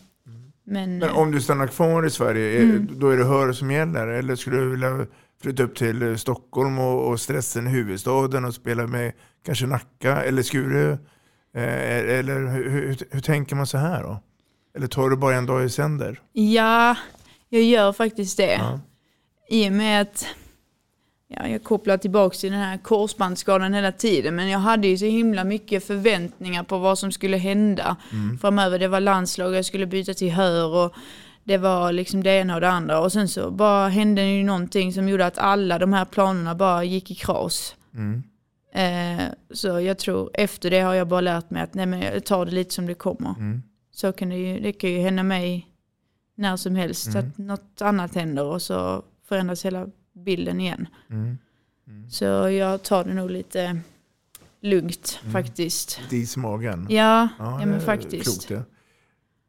Men, 0.65 0.99
Men 0.99 1.11
om 1.11 1.31
du 1.33 1.41
stannar 1.41 1.67
kvar 1.67 2.07
i 2.07 2.11
Sverige, 2.11 2.63
Mm. 2.63 2.89
då 3.01 3.09
är 3.09 3.17
det 3.17 3.25
hör 3.25 3.53
som 3.53 3.71
gäller? 3.71 4.07
Eller 4.07 4.37
skulle 4.37 4.57
du 4.57 4.71
vilja 4.71 5.07
flytta 5.43 5.63
upp 5.63 5.75
till 5.77 6.03
eh, 6.03 6.15
Stockholm 6.17 6.79
och, 6.79 7.09
och 7.09 7.21
stressen 7.21 7.67
i 7.67 7.71
huvudstaden 7.71 8.45
och 8.45 8.55
spela 8.55 8.87
med 8.87 9.13
kanske 9.47 9.67
Nacka 9.67 10.23
eller 10.23 10.43
Skure? 10.43 10.99
Eh, 11.55 12.19
eller 12.19 12.53
hur, 12.53 12.71
hur, 12.71 12.97
hur 13.11 13.21
tänker 13.21 13.57
man 13.57 13.67
så 13.67 13.79
här 13.79 14.03
då? 14.03 14.21
Eller 14.77 14.87
tar 14.87 15.11
du 15.11 15.17
bara 15.17 15.37
en 15.37 15.47
dag 15.47 15.65
i 15.65 15.69
sänder? 15.69 16.21
Ja, 16.33 16.97
jag 17.49 17.63
gör 17.63 17.93
faktiskt 17.93 18.37
det. 18.37 18.53
Ja. 18.53 18.81
I 19.49 19.69
och 19.69 19.73
med 19.73 20.03
att 20.03 20.27
ja, 21.29 21.49
jag 21.49 21.65
kopplar 21.65 21.97
tillbaka 21.97 22.37
till 22.37 22.51
den 22.51 22.61
här 22.61 22.79
korsbandsskadan 22.79 23.75
hela 23.75 23.93
tiden. 23.93 24.37
Men 24.37 24.49
jag 24.49 24.59
hade 24.59 24.89
ju 24.89 24.99
så 24.99 25.05
himla 25.05 25.45
mycket 25.45 25.87
förväntningar 25.87 26.63
på 26.63 26.79
vad 26.79 26.99
som 26.99 27.13
skulle 27.13 27.37
hända 27.37 27.97
framöver. 28.41 28.79
Det 28.79 28.89
var 28.89 29.01
landslag, 29.01 29.55
jag 29.55 29.65
skulle 29.65 29.87
byta 29.87 30.15
till 30.15 30.33
hör 30.33 30.85
och 30.85 30.95
det 31.45 31.59
var 31.59 31.93
liksom 31.93 32.23
det 32.23 32.31
ena 32.31 32.55
och 32.55 32.61
det 32.61 32.71
andra. 32.71 33.01
Och 33.01 33.13
sen 33.13 33.29
så 33.29 33.51
bara 33.51 33.89
hände 33.89 34.23
ju 34.23 34.45
någonting 34.45 34.93
som 34.93 35.09
gjorde 35.09 35.27
att 35.27 35.39
alla 35.39 35.79
de 35.79 35.93
här 35.93 36.05
planerna 36.05 36.55
bara 36.55 36.85
gick 36.85 37.11
i 37.11 37.15
kras. 37.15 37.75
Mm. 37.95 38.23
Eh, 38.75 39.25
så 39.51 39.81
jag 39.81 39.99
tror 39.99 40.31
efter 40.35 40.71
det 40.71 40.81
har 40.81 40.95
jag 40.95 41.09
bara 41.09 41.21
lärt 41.21 41.51
mig 41.51 41.63
att 41.63 41.75
nej, 41.75 41.87
men 41.87 42.01
jag 42.01 42.25
tar 42.25 42.47
det 42.47 42.53
lite 42.53 42.75
som 42.75 42.87
det 42.87 42.95
kommer. 42.95 43.31
Mm. 43.31 43.63
Så 44.01 44.13
kan 44.13 44.29
det 44.29 44.37
ju, 44.37 44.61
det 44.61 44.73
kan 44.73 44.91
ju 44.91 44.99
hända 44.99 45.23
mig 45.23 45.67
när 46.35 46.57
som 46.57 46.75
helst 46.77 47.07
Mm. 47.07 47.19
att 47.19 47.39
något 47.39 47.83
annat 47.83 48.15
händer 48.15 48.45
och 48.45 48.63
så 48.63 49.05
förändras 49.25 49.65
hela 49.65 49.89
bilden 50.13 50.61
igen. 50.61 50.89
Mm. 51.11 51.39
Så 52.11 52.25
jag 52.25 52.83
tar 52.83 53.05
det 53.05 53.15
nog 53.15 53.31
lite 53.31 53.81
lugnt 54.61 55.19
Mm. 55.23 55.33
faktiskt. 55.33 56.01
Dis 56.11 56.37
i 56.37 56.41
magen? 56.41 56.87
Ja, 56.91 57.29
ja, 57.39 57.57
det 57.61 57.67
men 57.67 57.81
faktiskt. 57.81 58.25
Klokt, 58.25 58.49
det. 58.49 58.65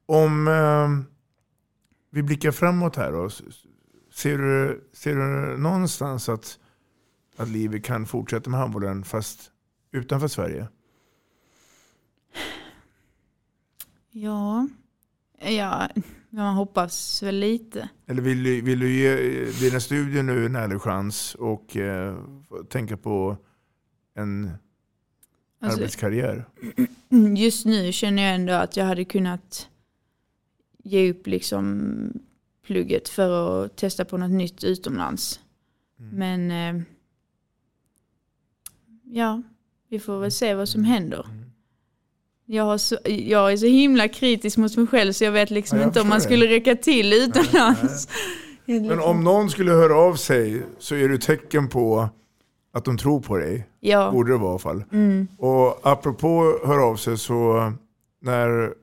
Om 0.06 0.48
eh, 0.48 0.90
vi 2.12 2.24
blickar 2.24 2.52
framåt 2.52 2.96
här 2.96 3.12
då. 3.12 3.30
Ser 4.14 4.38
du, 4.38 4.84
ser 4.94 5.16
du 5.16 5.58
någonstans 5.58 6.30
att, 6.30 6.60
att 7.38 7.50
livet 7.50 7.84
kan 7.84 8.06
fortsätta 8.06 8.50
med 8.50 8.60
handbollen 8.60 9.04
fast 9.04 9.52
utanför 9.92 10.28
Sverige? 10.28 10.68
Ja, 14.12 14.68
ja, 15.40 15.90
man 16.30 16.56
hoppas 16.56 17.24
väl 17.24 17.36
lite. 17.40 17.90
Eller 18.08 18.22
vill, 18.22 18.44
du- 18.44 18.62
vill 18.62 18.80
du 18.80 18.94
ge 18.96 19.16
dina 19.60 19.80
studier 19.80 20.24
nu 20.24 20.46
en 20.46 20.56
ärlig 20.56 20.82
chans 20.82 21.36
och 21.36 21.78
eh, 21.78 22.18
tänka 22.70 22.98
på 22.98 23.38
en 24.14 24.52
Alltså, 25.60 25.80
arbetskarriär? 25.80 26.46
Just 27.38 27.66
nu 27.66 27.92
känner 27.92 28.24
jag 28.24 28.36
ändå 28.36 28.54
att 28.54 28.78
jag 28.78 28.86
hade 28.86 29.06
kunnat 29.06 29.70
ge 30.84 31.12
upp 31.12 31.28
liksom 31.28 32.14
plugget 32.66 33.10
för 33.10 33.66
att 33.66 33.78
testa 33.78 34.06
på 34.06 34.18
något 34.18 34.32
nytt 34.32 34.64
utomlands. 34.64 35.40
Mm. 36.00 36.12
Men 36.18 36.52
eh, 36.78 36.84
ja, 39.04 39.42
vi 39.90 40.00
får 40.00 40.20
väl 40.20 40.32
se 40.32 40.54
vad 40.54 40.70
som 40.70 40.84
händer. 40.84 41.26
Mm. 41.30 41.51
Jag, 42.54 42.64
har 42.64 42.78
så, 42.78 42.98
jag 43.06 43.52
är 43.52 43.58
så 43.58 43.66
himla 43.66 44.08
kritisk 44.08 44.58
mot 44.58 44.78
mig 44.78 44.88
själv 44.88 45.12
så 45.12 45.24
jag 45.24 45.32
vet 45.32 45.50
liksom 45.52 45.78
Ja, 45.78 45.84
jag 45.84 45.90
inte 45.90 46.02
om 46.02 46.08
man 46.10 46.18
det. 46.18 46.24
skulle 46.24 46.46
räcka 46.48 46.76
till 46.76 47.14
utomlands. 47.14 48.08
Men 48.66 49.00
om 49.00 49.24
någon 49.24 49.50
skulle 49.50 49.72
höra 49.72 49.96
av 49.96 50.16
sig 50.16 50.64
så 50.80 50.96
är 50.96 51.08
det 51.10 51.16
ett 51.16 51.22
tecken 51.22 51.68
på 51.70 52.10
att 52.74 52.86
de 52.86 52.98
tror 52.98 53.22
på 53.22 53.38
dig. 53.38 53.68
Ja. 53.80 54.12
Borde 54.12 54.32
det 54.32 54.38
vara 54.38 54.48
i 54.50 54.52
alla 54.52 54.60
fall. 54.60 54.84
Mm. 54.92 55.28
Och 55.38 55.80
apropå 55.84 56.60
höra 56.66 56.84
av 56.86 56.96
sig 56.96 57.18
så 57.18 57.72
när 58.22 58.74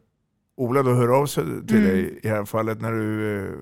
Ola 0.57 0.83
då 0.83 0.93
hör 0.93 1.09
av 1.09 1.27
sig 1.27 1.45
till 1.67 1.77
Mm. 1.77 1.89
dig 1.89 2.01
i 2.17 2.21
det 2.23 2.29
här 2.29 2.45
fallet 2.45 2.81
när 2.81 2.93
du 2.93 3.39
eh, 3.39 3.53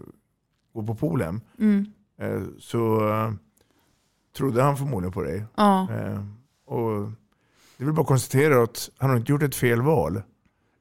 går 0.75 0.83
på 0.83 0.95
poolen 0.95 1.41
Mm. 1.59 1.87
eh, 2.21 2.43
så 2.59 3.09
eh, 3.09 3.33
trodde 4.37 4.63
han 4.63 4.77
förmodligen 4.77 5.13
på 5.13 5.23
dig. 5.23 5.45
Ja. 5.57 5.89
Eh, 5.93 6.21
och 6.67 7.11
det 7.77 7.85
vill 7.85 7.95
bara 7.95 8.07
konstatera 8.07 8.63
att 8.63 8.91
han 8.99 9.11
har 9.11 9.17
inte 9.17 9.33
gjort 9.33 9.43
ett 9.43 9.55
fel 9.55 9.83
val. 9.83 10.23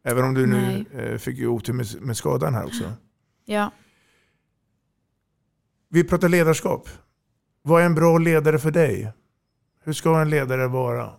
Även 0.03 0.23
om 0.23 0.34
du 0.34 0.45
nu 0.47 0.86
eh, 0.93 1.17
fick 1.17 1.38
ju 1.38 1.47
otur 1.47 1.73
med, 1.73 2.01
med 2.01 2.17
skadan 2.17 2.53
här 2.53 2.65
också. 2.65 2.93
Ja. 3.45 3.71
Vi 5.89 6.03
pratar 6.03 6.29
ledarskap. 6.29 6.89
Vad 7.62 7.81
är 7.81 7.86
en 7.86 7.95
bra 7.95 8.17
ledare 8.17 8.60
för 8.60 8.71
dig? 8.71 9.13
Hur 9.84 9.93
ska 9.93 10.21
en 10.21 10.29
ledare 10.29 10.67
vara? 10.67 11.13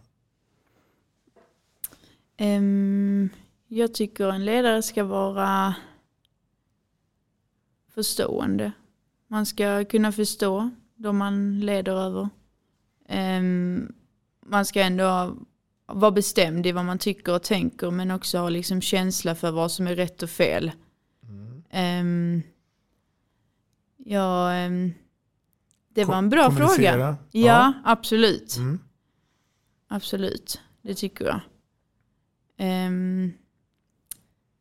Ehm, 2.37 3.29
jag 3.69 3.95
tycker 3.95 4.29
en 4.29 4.45
ledare 4.45 4.83
ska 4.83 5.05
vara 5.05 5.75
förstående. 7.95 8.73
Man 9.29 9.47
ska 9.47 9.85
kunna 9.85 10.13
förstå 10.13 10.71
de 10.95 11.17
man 11.17 11.61
leder 11.61 11.93
över. 11.93 12.29
Ehm, 13.09 13.93
man 14.47 14.67
ska 14.67 14.81
ändå 14.81 15.37
vara 15.87 16.11
bestämd 16.11 16.67
i 16.67 16.73
vad 16.73 16.85
man 16.85 16.99
tycker 16.99 17.35
och 17.35 17.43
tänker 17.43 17.91
men 17.91 18.11
också 18.11 18.39
ha 18.39 18.49
liksom 18.49 18.81
känsla 18.81 19.35
för 19.35 19.51
vad 19.51 19.73
som 19.73 19.87
är 19.87 19.95
rätt 19.95 20.23
och 20.23 20.31
fel. 20.31 20.73
Ehm, 21.71 22.43
ja, 23.97 24.53
ehm, 24.53 24.93
det 25.95 26.05
var 26.05 26.17
en 26.17 26.31
bra 26.31 26.51
fråga. 26.51 26.97
Ja. 26.99 27.17
Ja, 27.31 27.73
absolut. 27.85 28.57
Mm. 28.57 28.79
Absolut, 29.89 30.61
det 30.83 30.95
tycker 30.95 31.25
jag. 31.25 31.41
Um, 32.89 33.33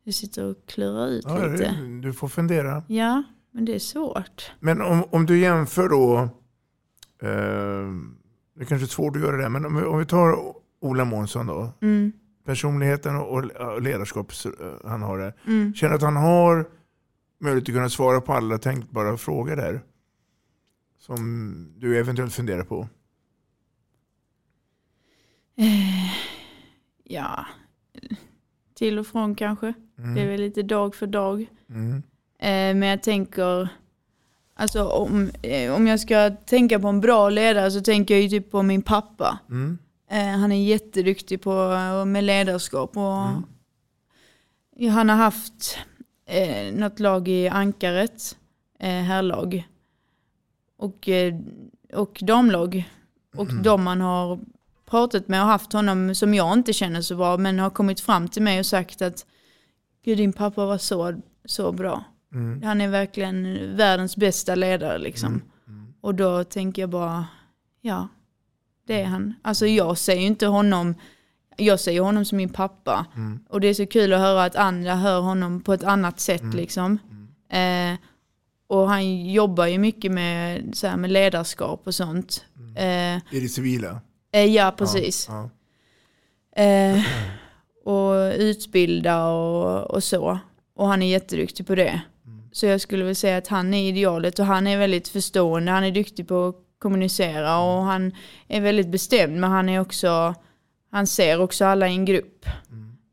jag 0.04 0.14
sitter 0.14 0.44
och 0.44 0.56
klurar 0.66 1.08
ut 1.08 1.24
Ja, 1.28 1.46
lite. 1.46 1.74
du 2.02 2.12
får 2.12 2.28
fundera. 2.28 2.82
Ja, 2.88 3.22
men 3.50 3.64
det 3.64 3.74
är 3.74 3.78
svårt. 3.78 4.52
Men 4.60 4.82
om, 4.82 5.04
om 5.10 5.26
du 5.26 5.38
jämför 5.38 5.88
då, 5.88 6.18
eh, 7.22 7.88
det 8.54 8.60
är 8.60 8.64
kanske 8.64 8.84
är 8.84 8.88
svårt 8.88 9.16
att 9.16 9.22
göra 9.22 9.36
det, 9.36 9.48
men 9.48 9.66
om 9.66 9.76
vi, 9.76 9.82
om 9.82 9.98
vi 9.98 10.06
tar 10.06 10.54
Ola 10.80 11.04
Månsson 11.04 11.46
då. 11.46 11.72
Mm. 11.80 12.12
Personligheten 12.44 13.16
och, 13.16 13.44
och 13.44 13.82
ledarskap 13.82 14.32
eh, 14.44 14.90
han 14.90 15.02
har 15.02 15.18
där. 15.18 15.34
Mm. 15.46 15.74
Känner 15.74 15.94
att 15.94 16.02
han 16.02 16.16
har 16.16 16.68
möjlighet 17.38 17.68
att 17.68 17.74
kunna 17.74 17.88
svara 17.88 18.20
på 18.20 18.32
alla 18.32 18.58
tänkbara 18.58 19.16
frågor 19.16 19.56
där? 19.56 19.80
Som 20.98 21.74
du 21.76 21.98
eventuellt 21.98 22.34
funderar 22.34 22.64
på. 22.64 22.88
Eh, 25.56 26.12
ja, 27.04 27.46
till 28.74 28.98
och 28.98 29.06
från 29.06 29.34
kanske. 29.34 29.74
Mm. 29.98 30.14
Det 30.14 30.20
är 30.20 30.26
väl 30.26 30.40
lite 30.40 30.62
dag 30.62 30.94
för 30.94 31.06
dag. 31.06 31.46
Mm. 31.70 32.02
Eh, 32.38 32.78
men 32.80 32.82
jag 32.82 33.02
tänker, 33.02 33.68
alltså 34.54 34.84
om, 34.84 35.30
eh, 35.42 35.74
om 35.74 35.86
jag 35.86 36.00
ska 36.00 36.30
tänka 36.30 36.80
på 36.80 36.88
en 36.88 37.00
bra 37.00 37.30
ledare 37.30 37.70
så 37.70 37.80
tänker 37.80 38.14
jag 38.14 38.22
ju 38.22 38.28
typ 38.28 38.50
på 38.50 38.62
min 38.62 38.82
pappa. 38.82 39.38
Mm. 39.50 39.78
Eh, 40.08 40.26
han 40.26 40.52
är 40.52 40.64
jätteduktig 40.64 41.42
på 41.42 41.74
med 42.06 42.24
ledarskap. 42.24 42.96
Och 42.96 43.42
ja, 44.76 44.90
Han 44.90 45.08
har 45.08 45.16
haft 45.16 45.78
eh, 46.26 46.74
något 46.74 47.00
lag 47.00 47.28
i 47.28 47.48
Ankaret, 47.48 48.38
eh, 48.78 48.90
herrlag. 48.90 49.68
Och, 50.76 51.08
eh, 51.08 51.34
och 51.92 52.18
damlag. 52.22 52.90
Och 53.36 53.54
de 53.62 53.84
man 53.84 54.00
har 54.00 54.40
pratat 54.86 55.28
med 55.28 55.42
och 55.42 55.48
haft 55.48 55.72
honom 55.72 56.14
som 56.14 56.34
jag 56.34 56.52
inte 56.52 56.72
känner 56.72 57.00
så 57.00 57.16
bra 57.16 57.36
men 57.36 57.58
har 57.58 57.70
kommit 57.70 58.00
fram 58.00 58.28
till 58.28 58.42
mig 58.42 58.58
och 58.58 58.66
sagt 58.66 59.02
att 59.02 59.26
Gud 60.04 60.18
din 60.18 60.32
pappa 60.32 60.66
var 60.66 60.78
så, 60.78 61.20
så 61.44 61.72
bra. 61.72 62.04
Mm. 62.32 62.62
Han 62.62 62.80
är 62.80 62.88
verkligen 62.88 63.58
världens 63.76 64.16
bästa 64.16 64.54
ledare 64.54 64.98
liksom. 64.98 65.42
Och 66.00 66.14
då 66.14 66.44
tänker 66.44 66.82
jag 66.82 66.90
bara, 66.90 67.26
ja, 67.80 68.08
det 68.86 69.00
är 69.00 69.04
han. 69.04 69.34
Alltså 69.42 69.66
jag 69.66 69.98
ser 69.98 70.14
ju 70.14 70.26
inte 70.26 70.46
honom, 70.46 70.94
jag 71.56 71.80
ser 71.80 71.92
ju 71.92 72.00
honom 72.00 72.24
som 72.24 72.36
min 72.38 72.48
pappa. 72.48 73.06
Mm. 73.16 73.40
Och 73.48 73.60
det 73.60 73.68
är 73.68 73.74
så 73.74 73.86
kul 73.86 74.12
att 74.12 74.20
höra 74.20 74.44
att 74.44 74.56
andra 74.56 74.94
hör 74.94 75.20
honom 75.20 75.60
på 75.60 75.72
ett 75.72 75.84
annat 75.84 76.20
sätt 76.20 76.40
Mm. 76.40 76.56
liksom. 76.56 76.98
Eh, 77.50 77.98
och 78.68 78.88
han 78.88 79.24
jobbar 79.32 79.66
ju 79.66 79.78
mycket 79.78 80.12
med, 80.12 80.70
så 80.76 80.86
här, 80.86 80.96
med 80.96 81.10
ledarskap 81.10 81.82
och 81.86 81.94
sånt. 81.94 82.44
Eh, 82.76 83.16
I 83.16 83.40
det 83.40 83.48
civila? 83.48 84.00
eh, 84.32 84.44
ja, 84.44 84.74
precis. 84.78 85.26
Ja, 85.28 85.50
Eh, 86.62 87.02
och 87.84 88.32
utbilda 88.38 89.26
och, 89.26 89.90
och 89.90 90.04
så. 90.04 90.38
Och 90.76 90.86
han 90.86 91.02
är 91.02 91.06
jätteduktig 91.06 91.66
på 91.66 91.74
det. 91.74 92.00
Så 92.52 92.66
jag 92.66 92.80
skulle 92.80 93.04
väl 93.04 93.16
säga 93.16 93.36
att 93.36 93.48
han 93.48 93.74
är 93.74 93.88
idealet 93.88 94.38
och 94.38 94.46
han 94.46 94.66
är 94.66 94.78
väldigt 94.78 95.08
förstående. 95.08 95.72
Han 95.72 95.84
är 95.84 95.90
duktig 95.90 96.28
på 96.28 96.46
att 96.48 96.56
kommunicera 96.86 97.58
och 97.58 97.82
han 97.84 98.12
är 98.48 98.60
väldigt 98.60 98.88
bestämd 98.88 99.40
men 99.40 99.50
han 99.50 99.68
är 99.68 99.80
också, 99.80 100.34
han 100.90 101.06
ser 101.06 101.40
också 101.40 101.64
alla 101.64 101.88
i 101.88 101.92
en 101.92 102.04
grupp. 102.04 102.46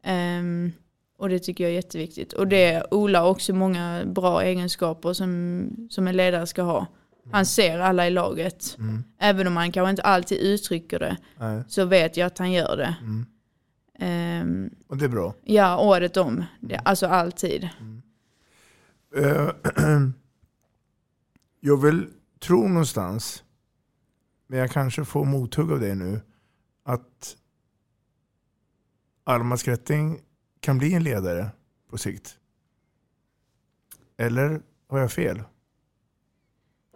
Ehm, 0.04 0.72
och 1.18 1.30
det 1.30 1.40
tycker 1.40 1.64
jag 1.64 1.72
är 1.72 1.76
jätteviktigt. 1.76 2.34
Och 2.34 2.48
det 2.48 2.84
Ola 2.92 3.26
också 3.28 3.54
många 3.54 4.04
bra 4.06 4.42
egenskaper 4.44 5.14
som, 5.14 5.88
som 5.90 6.08
en 6.08 6.18
ledare 6.18 6.48
ska 6.48 6.62
ha. 6.62 6.88
Han 7.32 7.46
ser 7.46 7.80
alla 7.80 8.08
i 8.08 8.10
laget. 8.10 8.78
Även 9.20 9.48
om 9.48 9.58
han 9.58 9.72
kanske 9.72 9.90
inte 9.90 10.02
alltid 10.02 10.38
uttrycker 10.38 11.00
det 11.00 11.18
Nej. 11.38 11.64
så 11.68 11.86
vet 11.86 12.18
jag 12.18 12.28
att 12.28 12.38
han 12.38 12.52
gör 12.52 12.78
det. 12.78 12.96
Ehm, 14.06 14.70
Och 14.88 14.98
det 14.98 15.06
är 15.06 15.10
bra. 15.10 15.34
ja, 15.44 15.78
året 15.78 16.18
om. 16.18 16.44
Det, 16.60 16.76
alltså 16.86 17.08
alltid. 17.08 17.70
Eh, 19.18 19.50
jag 21.60 21.82
vill 21.82 22.08
tro 22.40 22.68
någonstans, 22.68 23.43
men 24.54 24.60
jag 24.60 24.72
kanske 24.72 25.06
får 25.06 25.26
mothugg 25.26 25.72
av 25.72 25.80
det 25.80 25.96
nu, 25.96 26.22
att 26.84 27.38
Alma 29.24 29.58
Skrätting 29.58 30.22
kan 30.60 30.78
bli 30.78 30.94
en 30.94 31.04
ledare 31.04 31.50
på 31.90 31.98
sikt. 31.98 32.40
Eller 34.18 34.62
har 34.90 35.00
jag 35.00 35.12
fel? 35.12 35.44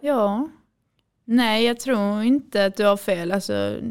Ja. 0.01 0.49
Nej, 1.26 1.66
jag 1.66 1.80
tror 1.80 2.24
inte 2.24 2.66
att 2.66 2.76
du 2.76 2.86
har 2.86 2.97
fel. 2.97 3.32
Alltså, 3.32 3.82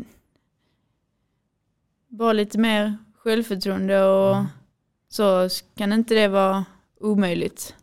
bara 2.08 2.32
lite 2.32 2.58
mer 2.58 2.96
självförtroende 3.16 4.04
och 4.04 4.44
så 5.08 5.48
kan 5.74 5.92
inte 5.92 6.14
det 6.14 6.28
vara 6.28 6.64
omöjligt. 7.00 7.74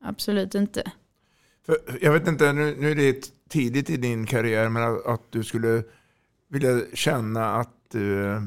Absolut 0.00 0.54
inte. 0.54 0.92
För, 1.66 1.76
jag 2.00 2.12
vet 2.12 2.28
inte, 2.28 2.52
nu, 2.52 2.76
nu 2.80 2.90
är 2.90 2.94
det 2.94 3.35
tidigt 3.48 3.90
i 3.90 3.96
din 3.96 4.26
karriär, 4.26 4.68
men 4.68 4.82
att, 4.82 5.06
att 5.06 5.22
du 5.30 5.44
skulle 5.44 5.82
vilja 6.48 6.80
känna 6.94 7.54
att 7.54 7.94
eh, 7.94 8.42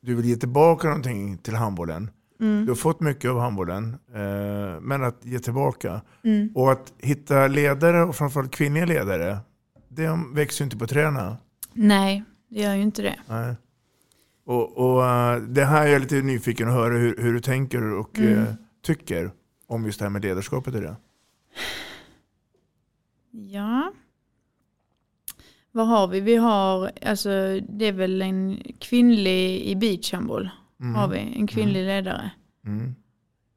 du 0.00 0.14
vill 0.14 0.24
ge 0.24 0.36
tillbaka 0.36 0.88
någonting 0.88 1.38
till 1.38 1.54
handbollen. 1.54 2.10
Mm. 2.40 2.64
Du 2.64 2.70
har 2.70 2.76
fått 2.76 3.00
mycket 3.00 3.30
av 3.30 3.40
handbollen, 3.40 3.96
eh, 4.14 4.80
men 4.80 5.04
att 5.04 5.24
ge 5.24 5.38
tillbaka. 5.38 6.00
Mm. 6.24 6.50
Och 6.54 6.72
att 6.72 6.92
hitta 6.98 7.46
ledare, 7.46 8.02
och 8.04 8.16
framförallt 8.16 8.50
kvinnliga 8.54 8.84
ledare, 8.84 9.38
det 9.88 10.18
växer 10.34 10.62
ju 10.62 10.64
inte 10.64 10.76
på 10.76 10.86
träna. 10.86 11.36
Nej, 11.72 12.24
det 12.50 12.60
gör 12.60 12.74
ju 12.74 12.82
inte 12.82 13.02
det. 13.02 13.16
Nej. 13.28 13.54
Och, 14.46 14.76
och 14.76 15.06
eh, 15.06 15.36
det 15.40 15.64
här 15.64 15.86
är 15.86 15.92
jag 15.92 16.00
lite 16.02 16.14
nyfiken 16.22 16.68
att 16.68 16.74
höra 16.74 16.94
hur, 16.98 17.16
hur 17.18 17.32
du 17.32 17.40
tänker 17.40 17.92
och 17.94 18.18
Mm. 18.18 18.44
tycker 18.82 19.30
om 19.66 19.84
just 19.86 19.98
det 19.98 20.04
här 20.04 20.10
med 20.10 20.22
ledarskapet 20.22 20.74
i 20.74 20.80
det. 20.80 20.96
Ja. 23.36 23.92
Vad 25.72 25.86
har 25.86 26.08
vi? 26.08 26.20
Vi 26.20 26.36
har, 26.36 26.90
alltså 27.02 27.60
det 27.68 27.84
är 27.84 27.92
väl 27.92 28.22
en 28.22 28.62
kvinnlig 28.78 29.60
i 29.60 29.76
beachhandboll. 29.76 30.50
Mm. 30.80 30.94
Har 30.94 31.08
vi, 31.08 31.18
en 31.18 31.46
kvinnlig 31.46 31.84
ledare. 31.84 32.30
Mm. 32.66 32.94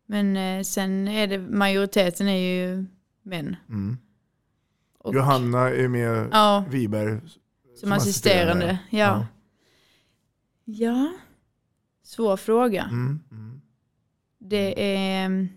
Men 0.05 0.37
eh, 0.37 0.63
sen 0.63 1.07
är 1.07 1.27
det, 1.27 1.37
majoriteten 1.39 2.27
är 2.27 2.37
ju 2.37 2.85
män. 3.21 3.55
Mm. 3.69 3.97
Och- 4.97 5.15
Johanna 5.15 5.69
är 5.69 5.87
med 5.87 6.29
Ja. 6.31 6.65
Wiberg 6.69 7.19
Som 7.75 7.91
assisterande. 7.91 8.79
Ja. 8.89 9.25
ja. 10.65 11.13
Svår 12.03 12.37
fråga. 12.37 12.83
Mm. 12.83 13.19
Mm. 13.31 13.61
Det 14.39 14.95
är... 14.95 15.47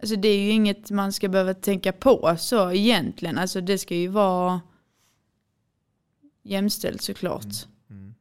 Alltså 0.00 0.16
det 0.16 0.28
är 0.28 0.38
ju 0.40 0.50
inget 0.50 0.90
man 0.90 1.12
ska 1.12 1.28
behöva 1.28 1.54
tänka 1.54 1.92
på 1.92 2.36
så 2.38 2.72
egentligen. 2.72 3.38
Alltså 3.38 3.60
det 3.60 3.78
ska 3.78 3.94
ju 3.94 4.08
vara 4.08 4.60
jämställt 6.42 7.02
såklart. 7.02 7.46
Mm. 7.90 8.14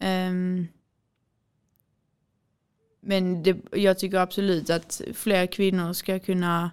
Ehm, 0.00 0.66
men 3.02 3.42
det, 3.42 3.56
jag 3.72 3.98
tycker 3.98 4.18
absolut 4.18 4.70
att 4.70 5.00
fler 5.14 5.46
kvinnor 5.46 5.92
ska 5.92 6.18
kunna 6.18 6.70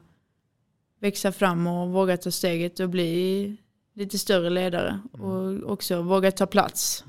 växa 0.99 1.31
fram 1.31 1.67
och 1.67 1.89
våga 1.89 2.17
ta 2.17 2.31
steget 2.31 2.79
och 2.79 2.89
bli 2.89 3.57
lite 3.93 4.17
större 4.17 4.49
ledare. 4.49 4.99
Och 5.11 5.71
också 5.71 6.01
våga 6.01 6.31
ta 6.31 6.45
plats. 6.45 7.03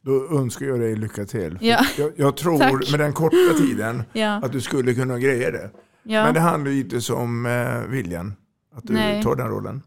Då 0.00 0.38
önskar 0.38 0.66
jag 0.66 0.80
dig 0.80 0.96
lycka 0.96 1.24
till. 1.24 1.58
Ja. 1.60 1.86
Jag, 1.98 2.12
jag 2.16 2.36
tror 2.36 2.58
Tack. 2.80 2.90
med 2.90 3.00
den 3.00 3.12
korta 3.12 3.54
tiden 3.58 4.02
Ja. 4.12 4.40
att 4.44 4.52
du 4.52 4.60
skulle 4.60 4.94
kunna 4.94 5.18
greja 5.18 5.50
det. 5.50 5.70
Ja. 6.02 6.24
Men 6.24 6.34
det 6.34 6.40
handlar 6.40 6.70
ju 6.70 6.80
inte 6.80 7.12
om 7.12 7.46
eh, 7.46 7.80
viljan. 7.82 8.34
Att 8.74 8.84
du 8.86 8.92
Nej. 8.92 9.22
tar 9.22 9.36
den 9.36 9.48
rollen. 9.48 9.82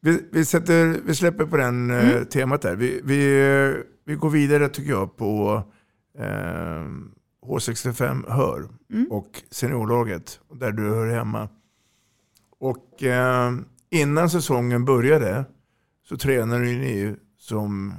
Vi, 0.00 0.22
vi, 0.32 0.44
sätter, 0.44 1.00
vi 1.06 1.14
släpper 1.14 1.46
på 1.46 1.56
den 1.56 1.90
eh, 1.90 2.10
Mm. 2.10 2.26
temat 2.26 2.62
där. 2.62 2.76
Vi, 2.76 3.00
vi, 3.04 3.40
eh, 3.40 3.82
vi 4.04 4.14
går 4.14 4.30
vidare 4.30 4.68
tycker 4.68 4.90
jag 4.90 5.16
på 5.16 5.62
eh, 6.18 6.86
H65 7.46 8.30
Hör 8.32 8.68
Mm. 8.92 9.06
och 9.10 9.42
seniorlaget 9.50 10.40
där 10.54 10.72
du 10.72 10.82
hör 10.88 11.06
hemma. 11.06 11.48
Och 12.58 13.02
eh, 13.02 13.52
innan 13.90 14.30
säsongen 14.30 14.84
började 14.84 15.44
så 16.08 16.16
tränade 16.16 16.64
ni 16.64 17.16
som 17.38 17.94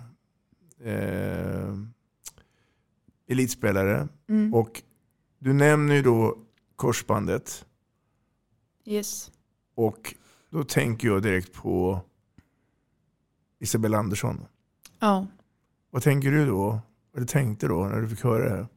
eh, 0.83 1.73
elitspelare. 3.29 4.07
Mm. 4.29 4.53
Och 4.53 4.81
du 5.39 5.53
nämner 5.53 5.95
ju 5.95 6.01
då 6.01 6.37
korsbandet. 6.83 7.65
Yes. 8.85 9.31
Och 9.75 10.15
då 10.49 10.63
tänker 10.63 11.07
jag 11.07 11.21
direkt 11.21 11.53
på 11.53 12.01
Isabella 13.59 13.97
Andersson. 13.97 14.45
Ja. 14.99 15.27
Vad 15.89 16.03
tänker 16.03 16.31
du 16.31 16.45
då? 16.45 16.79
Eller 17.15 17.25
tänkte 17.25 17.67
då 17.67 17.85
när 17.85 18.01
du 18.01 18.09
fick 18.09 18.23
höra 18.23 18.43
det 18.43 18.49
här? 18.49 18.67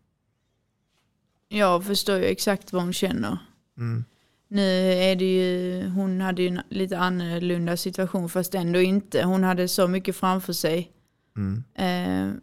Jag 1.49 1.87
förstår 1.87 2.17
ju 2.17 2.25
exakt 2.25 2.73
vad 2.73 2.83
hon 2.83 2.93
känner. 2.93 3.39
Mm. 3.79 4.05
Nu 4.49 4.93
är 4.93 5.17
det 5.17 5.25
ju, 5.25 5.89
hon 5.89 6.21
hade 6.21 6.43
ju 6.43 6.49
en 6.49 6.61
lite 6.69 6.99
annorlunda 6.99 7.77
situation 7.77 8.29
fast 8.29 8.55
ändå 8.55 8.81
inte. 8.81 9.25
Hon 9.25 9.43
hade 9.45 9.69
så 9.69 9.89
mycket 9.89 10.17
framför 10.17 10.53
sig. 10.53 10.93
Mm. 11.37 11.65
Eh, 11.75 12.41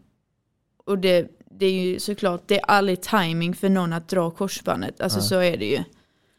och 0.85 0.99
det, 0.99 1.42
det 1.57 1.65
är 1.65 1.71
ju 1.83 1.99
såklart, 1.99 2.43
det 2.45 2.59
är 2.59 2.65
aldrig 2.65 3.01
timing 3.01 3.55
för 3.55 3.69
någon 3.69 3.93
att 3.93 4.07
dra 4.07 4.31
korsbandet. 4.31 5.01
Alltså 5.01 5.19
Nej. 5.19 5.27
så 5.27 5.39
är 5.39 5.57
det 5.57 5.65
ju. 5.65 5.83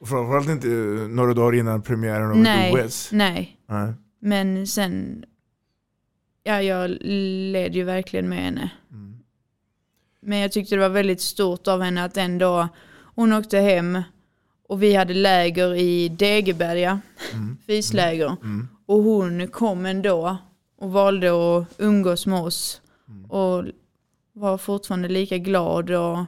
Framförallt 0.07 0.49
inte 0.49 0.67
några 1.09 1.35
dagar 1.35 1.59
innan 1.59 1.83
premiären 1.83 2.31
av 2.31 2.37
Nej, 2.37 2.85
OS. 2.87 3.09
nej. 3.13 3.57
Nej. 3.69 3.93
Men 4.21 4.67
sen, 4.67 5.25
ja 6.43 6.63
jag 6.63 6.91
led 7.01 7.77
ju 7.77 7.85
verkligen 7.85 8.29
med 8.29 8.39
henne. 8.39 8.71
Mm. 8.91 9.19
Men 10.23 10.39
jag 10.39 10.53
tyckte 10.53 10.75
det 10.75 10.81
var 10.81 10.89
väldigt 10.89 11.21
stort 11.21 11.69
av 11.69 11.83
henne 11.83 12.05
att 12.05 12.17
ändå, 12.17 12.69
hon 13.15 13.33
åkte 13.33 13.59
hem 13.59 14.03
och 14.69 14.83
vi 14.83 14.95
hade 14.95 15.15
läger 15.15 15.75
i 15.75 16.09
Degeberga, 16.09 17.01
Mm. 17.33 17.57
fisläger. 17.67 18.37
Och 18.87 19.03
hon 19.03 19.49
kom 19.49 19.87
ändå 19.87 20.37
och 20.79 20.93
valde 20.93 21.29
att 21.29 21.67
umgås 21.79 22.27
med 22.27 22.41
oss. 22.43 22.81
Och 23.29 23.65
var 24.35 24.59
fortfarande 24.59 25.09
lika 25.09 25.39
glad 25.39 25.91
och 25.91 26.19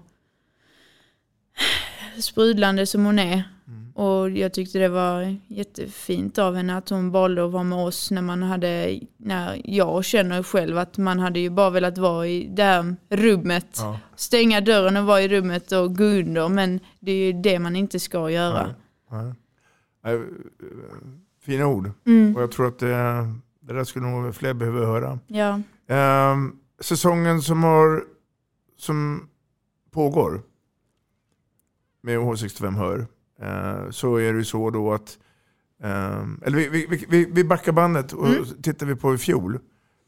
sprudlande 2.19 2.87
som 2.87 3.05
hon 3.05 3.19
är. 3.19 3.45
Och 3.95 4.31
jag 4.31 4.53
tyckte 4.53 4.79
det 4.79 4.89
var 4.89 5.37
jättefint 5.47 6.39
av 6.39 6.55
henne 6.55 6.77
att 6.77 6.89
hon 6.89 7.11
valde 7.11 7.45
att 7.45 7.53
vara 7.53 7.63
med 7.63 7.79
oss 7.79 8.11
när 8.11 8.23
man 8.23 8.43
hade, 8.43 9.01
när 9.17 9.63
jag 9.65 10.05
känner 10.05 10.43
själv 10.43 10.79
att 10.79 10.99
man 10.99 11.19
hade 11.19 11.41
ju 11.41 11.51
bara 11.51 11.71
velat 11.71 11.99
vara 11.99 12.27
i 12.27 12.49
det 12.51 12.63
här 12.63 12.97
rummet. 13.09 13.77
Ja. 13.79 13.99
Stänga 14.17 14.61
dörren 14.61 14.97
och 14.97 15.05
vara 15.05 15.23
i 15.23 15.29
rummet 15.29 15.73
och 15.73 15.97
gå 15.97 16.05
under. 16.05 16.49
Men 16.49 16.81
det 17.01 17.13
är 17.13 17.27
ju 17.27 17.33
det 17.33 17.59
man 17.59 17.77
inte 17.77 18.01
ska 18.01 18.31
göra. 18.31 18.75
Nej. 19.11 19.33
Nej, 20.05 20.21
Fina 21.41 21.67
ord. 21.67 21.91
Mm. 22.07 22.37
Och 22.37 22.43
jag 22.43 22.51
tror 22.51 22.69
att 22.69 22.79
det, 22.79 22.89
det 23.61 23.75
där 23.75 23.85
skulle 23.85 24.07
nog 24.07 24.35
fler 24.35 24.55
behöva 24.55 24.87
höra. 24.87 25.19
Ja. 25.27 25.61
Ehm, 25.89 26.59
säsongen 26.81 27.43
som, 27.43 27.63
har, 27.65 28.05
som 28.77 29.29
pågår 29.91 30.43
med 32.03 32.19
H65 32.19 32.77
Hör 32.77 33.07
eh, 33.41 33.91
så 33.91 34.17
är 34.17 34.33
det 34.33 34.39
ju 34.39 34.45
så 34.45 34.71
då 34.71 34.93
att 34.93 35.19
ehm, 35.83 36.41
eller 36.45 36.59
vi, 36.59 36.87
vi, 36.87 37.07
vi, 37.09 37.25
vi 37.25 37.45
backar 37.45 37.73
bandet 37.73 38.13
och 38.13 38.29
Mm. 38.29 38.45
tittar 38.63 38.87
vi 38.87 38.97
på 38.97 39.15
i 39.15 39.19
fjol. 39.19 39.59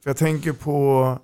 För 0.02 0.10
jag 0.10 0.16
tänker 0.16 0.52
på 0.52 1.18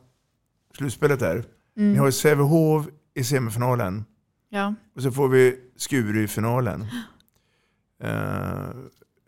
slutspelet 0.76 1.20
där. 1.20 1.44
Mm. 1.76 1.92
Ni 1.92 1.98
har 1.98 2.10
Sävehof 2.10 2.86
i 3.14 3.24
semifinalen 3.24 4.04
Ja. 4.48 4.74
och 4.96 5.02
så 5.02 5.10
får 5.12 5.28
vi 5.28 5.60
Skuru 5.76 6.22
i 6.24 6.28
finalen. 6.28 6.86
Eh, 8.02 8.68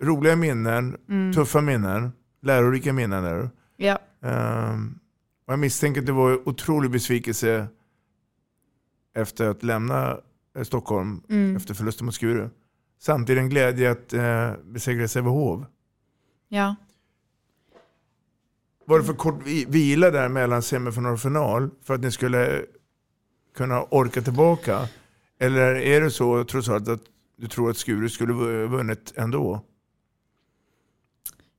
roliga 0.02 0.36
minnen, 0.36 0.96
Mm. 1.08 1.32
tuffa 1.32 1.60
minnen, 1.60 2.12
lärorika 2.42 2.92
minnen 2.92 3.22
där. 3.24 3.50
Ja. 3.76 3.98
Ehm, 4.22 4.98
och 5.46 5.52
jag 5.52 5.58
misstänker 5.58 6.00
att 6.00 6.06
det 6.06 6.12
var 6.12 6.48
otrolig 6.48 6.90
besvikelse 6.90 7.66
efter 9.14 9.48
att 9.48 9.62
lämna 9.62 10.20
eh, 10.56 10.62
Stockholm 10.62 11.22
Mm. 11.28 11.56
efter 11.56 11.74
förlusten 11.74 12.04
mot 12.06 12.14
Skuru. 12.14 12.48
Samtidigt 12.98 13.40
en 13.40 13.48
glädje 13.48 13.90
att 13.90 14.12
eh, 14.12 14.52
besegra 14.64 15.08
Sävehof. 15.08 15.60
Ja. 16.48 16.76
Var 18.84 18.98
det 18.98 19.04
för 19.04 19.14
kort 19.14 19.40
vi- 19.44 19.64
vila 19.64 20.10
där 20.10 20.28
mellan 20.28 20.62
semifinal 20.62 21.12
och 21.12 21.20
final 21.20 21.70
för 21.82 21.94
att 21.94 22.00
ni 22.00 22.12
skulle 22.12 22.64
kunna 23.56 23.82
orka 23.82 24.22
tillbaka? 24.22 24.88
Eller 25.38 25.74
är 25.74 26.00
det 26.00 26.10
så 26.10 26.44
trots 26.44 26.68
allt 26.68 26.88
att 26.88 27.00
du 27.36 27.46
tror 27.48 27.70
att 27.70 27.76
Skuru 27.76 28.08
skulle 28.08 28.32
vu- 28.32 28.66
vunnit 28.66 29.12
ändå? 29.16 29.64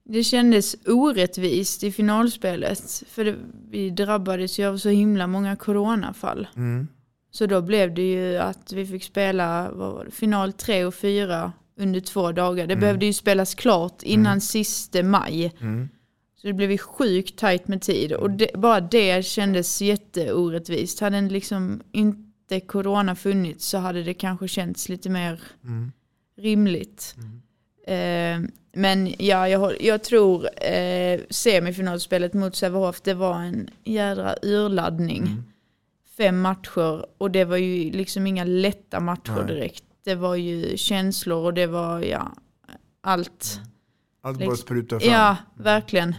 Det 0.10 0.24
kändes 0.24 0.76
orättvist 0.86 1.84
i 1.84 1.92
finalspelet. 1.92 3.04
För 3.08 3.26
det, 3.26 3.36
vi 3.70 3.90
drabbades 3.90 4.60
ju 4.60 4.66
av 4.68 4.78
så 4.78 4.90
himla 4.90 5.28
många 5.28 5.56
coronafall. 5.56 6.48
Mm. 6.56 6.88
Så 7.32 7.46
då 7.46 7.62
blev 7.62 7.94
det 7.94 8.02
ju 8.12 8.38
att 8.38 8.72
vi 8.74 8.86
fick 8.86 9.04
spela 9.04 9.72
det, 9.72 10.12
final 10.12 10.54
tre 10.54 10.86
och 10.86 10.96
fyra 10.96 11.54
under 11.80 12.00
två 12.00 12.32
dagar. 12.32 12.68
Det 12.68 12.76
behövde 12.76 13.06
ju 13.06 13.14
spelas 13.14 13.56
klart 13.56 14.04
innan 14.04 14.42
sista 14.42 15.04
maj. 15.04 15.54
Mm. 15.60 15.90
Så 16.36 16.48
det 16.48 16.54
blev 16.54 16.72
ju 16.72 16.78
sjukt 16.78 17.40
tajt 17.40 17.68
med 17.68 17.82
tid. 17.82 18.14
Och 18.14 18.32
det, 18.32 18.50
bara 18.56 18.80
det 18.82 19.26
kändes 19.26 19.82
jätteorättvist. 19.82 21.00
Hade 21.00 21.22
liksom 21.22 21.82
inte 21.92 22.60
corona 22.60 23.16
funnits 23.16 23.66
så 23.68 23.78
hade 23.78 24.04
det 24.04 24.14
kanske 24.14 24.48
känts 24.48 24.90
lite 24.90 25.10
mer 25.10 25.42
Mm. 25.64 25.92
rimligt. 26.38 27.16
Eh, 27.18 27.24
men 28.74 29.14
ja, 29.20 29.50
jag, 29.50 29.82
jag 29.82 30.04
tror 30.04 30.64
eh, 30.64 31.20
semifinalspelet 31.30 32.34
mot 32.34 32.56
Sävehof, 32.56 33.02
det 33.02 33.14
var 33.14 33.42
en 33.42 33.70
jädra 33.84 34.36
urladdning. 34.42 35.44
Fem 36.18 36.42
matcher 36.42 37.06
och 37.18 37.32
det 37.32 37.46
var 37.46 37.58
ju 37.58 37.92
liksom 37.92 38.28
inga 38.28 38.44
lätta 38.44 39.00
matcher 39.00 39.36
Nej. 39.38 39.48
direkt. 39.48 39.84
Det 40.04 40.16
var 40.16 40.36
ju 40.36 40.78
känslor 40.78 41.46
och 41.46 41.54
det 41.54 41.68
var 41.68 42.02
ja, 42.02 42.32
allt. 43.02 43.60
Allt 44.22 44.38
bara 44.38 44.50
Liksom- 44.50 44.58
sprutar 44.66 45.00
fram. 45.00 45.12
Ja, 45.12 45.38
verkligen. 45.56 46.16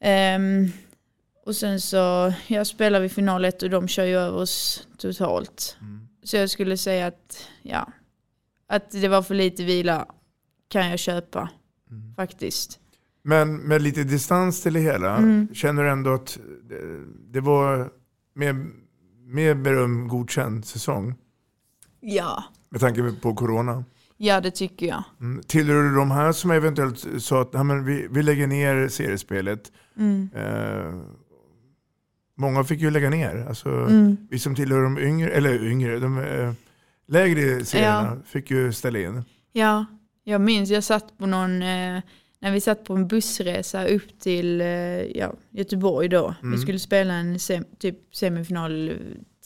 Ehm, 0.00 0.68
och 1.46 1.56
sen 1.56 1.80
så, 1.80 2.32
jag 2.46 2.66
spelar 2.66 3.00
vi 3.00 3.08
final 3.08 3.44
ett 3.44 3.62
och 3.62 3.70
de 3.70 3.88
kör 3.88 4.04
ju 4.04 4.16
över 4.16 4.38
oss 4.38 4.86
totalt. 4.98 5.76
Så 6.22 6.36
jag 6.36 6.50
skulle 6.50 6.76
säga 6.76 7.06
att, 7.06 7.48
ja, 7.62 7.92
att 8.66 8.90
det 8.90 9.08
var 9.08 9.22
för 9.22 9.34
lite 9.34 9.64
vila 9.64 10.06
kan 10.74 10.90
jag 10.90 10.98
köpa. 10.98 11.48
Faktiskt. 12.16 12.78
Men 13.22 13.56
med 13.56 13.82
lite 13.82 14.04
distans 14.04 14.62
till 14.62 14.72
det 14.72 14.80
hela, 14.80 15.16
Mm. 15.16 15.48
känner 15.54 15.82
du 15.82 15.90
ändå 15.90 16.14
att 16.14 16.38
det, 17.30 17.40
var 17.40 17.90
med, 18.34 18.66
med 19.26 19.62
beröm 19.62 20.08
godkänd 20.08 20.64
säsong? 20.64 21.14
Ja. 22.00 22.44
Med 22.70 22.80
tanke 22.80 23.12
på 23.22 23.34
corona. 23.34 23.84
Ja, 24.16 24.40
det 24.40 24.50
tycker 24.50 24.86
jag. 24.86 25.02
Mm. 25.20 25.42
Tillhör 25.46 25.82
du 25.82 25.94
de 25.94 26.10
här 26.10 26.32
som 26.32 26.50
eventuellt 26.50 27.06
sa 27.18 27.42
att 27.42 27.52
"Nej, 27.52 27.64
men 27.64 27.84
vi, 27.84 28.06
vi 28.10 28.22
lägger 28.22 28.46
ner 28.46 28.88
seriespelet? 28.88 29.72
Mm. 29.96 30.28
Eh, 30.34 30.94
många 32.36 32.64
fick 32.64 32.80
ju 32.80 32.90
lägga 32.90 33.10
ner. 33.10 33.46
Alltså, 33.48 33.68
Mm. 33.68 34.16
Vi 34.30 34.38
som 34.38 34.54
tillhör 34.54 34.82
de 34.82 34.98
yngre, 34.98 35.30
eller 35.30 35.64
yngre, 35.64 35.98
de 35.98 36.18
eh, 36.18 36.52
lägre 37.06 37.64
serierna 37.64 38.16
fick 38.26 38.50
ju 38.50 38.72
ställa 38.72 38.98
in. 38.98 39.22
Ja, 39.52 39.84
jag 40.24 40.40
minns 40.40 40.70
jag 40.70 40.84
satt 40.84 41.18
på 41.18 41.26
någon, 41.26 41.62
eh, 41.62 42.00
när 42.38 42.50
vi 42.52 42.60
satt 42.60 42.84
på 42.84 42.94
en 42.94 43.08
bussresa 43.08 43.86
upp 43.86 44.18
till 44.18 44.60
eh, 44.60 44.66
ja, 45.02 45.34
Göteborg 45.50 46.08
då. 46.08 46.34
Mm. 46.42 46.52
Vi 46.52 46.58
skulle 46.58 46.78
spela 46.78 47.14
en 47.14 47.38
sem, 47.38 47.64
typ 47.78 48.16
semifinal 48.16 48.88
eh, 48.88 48.96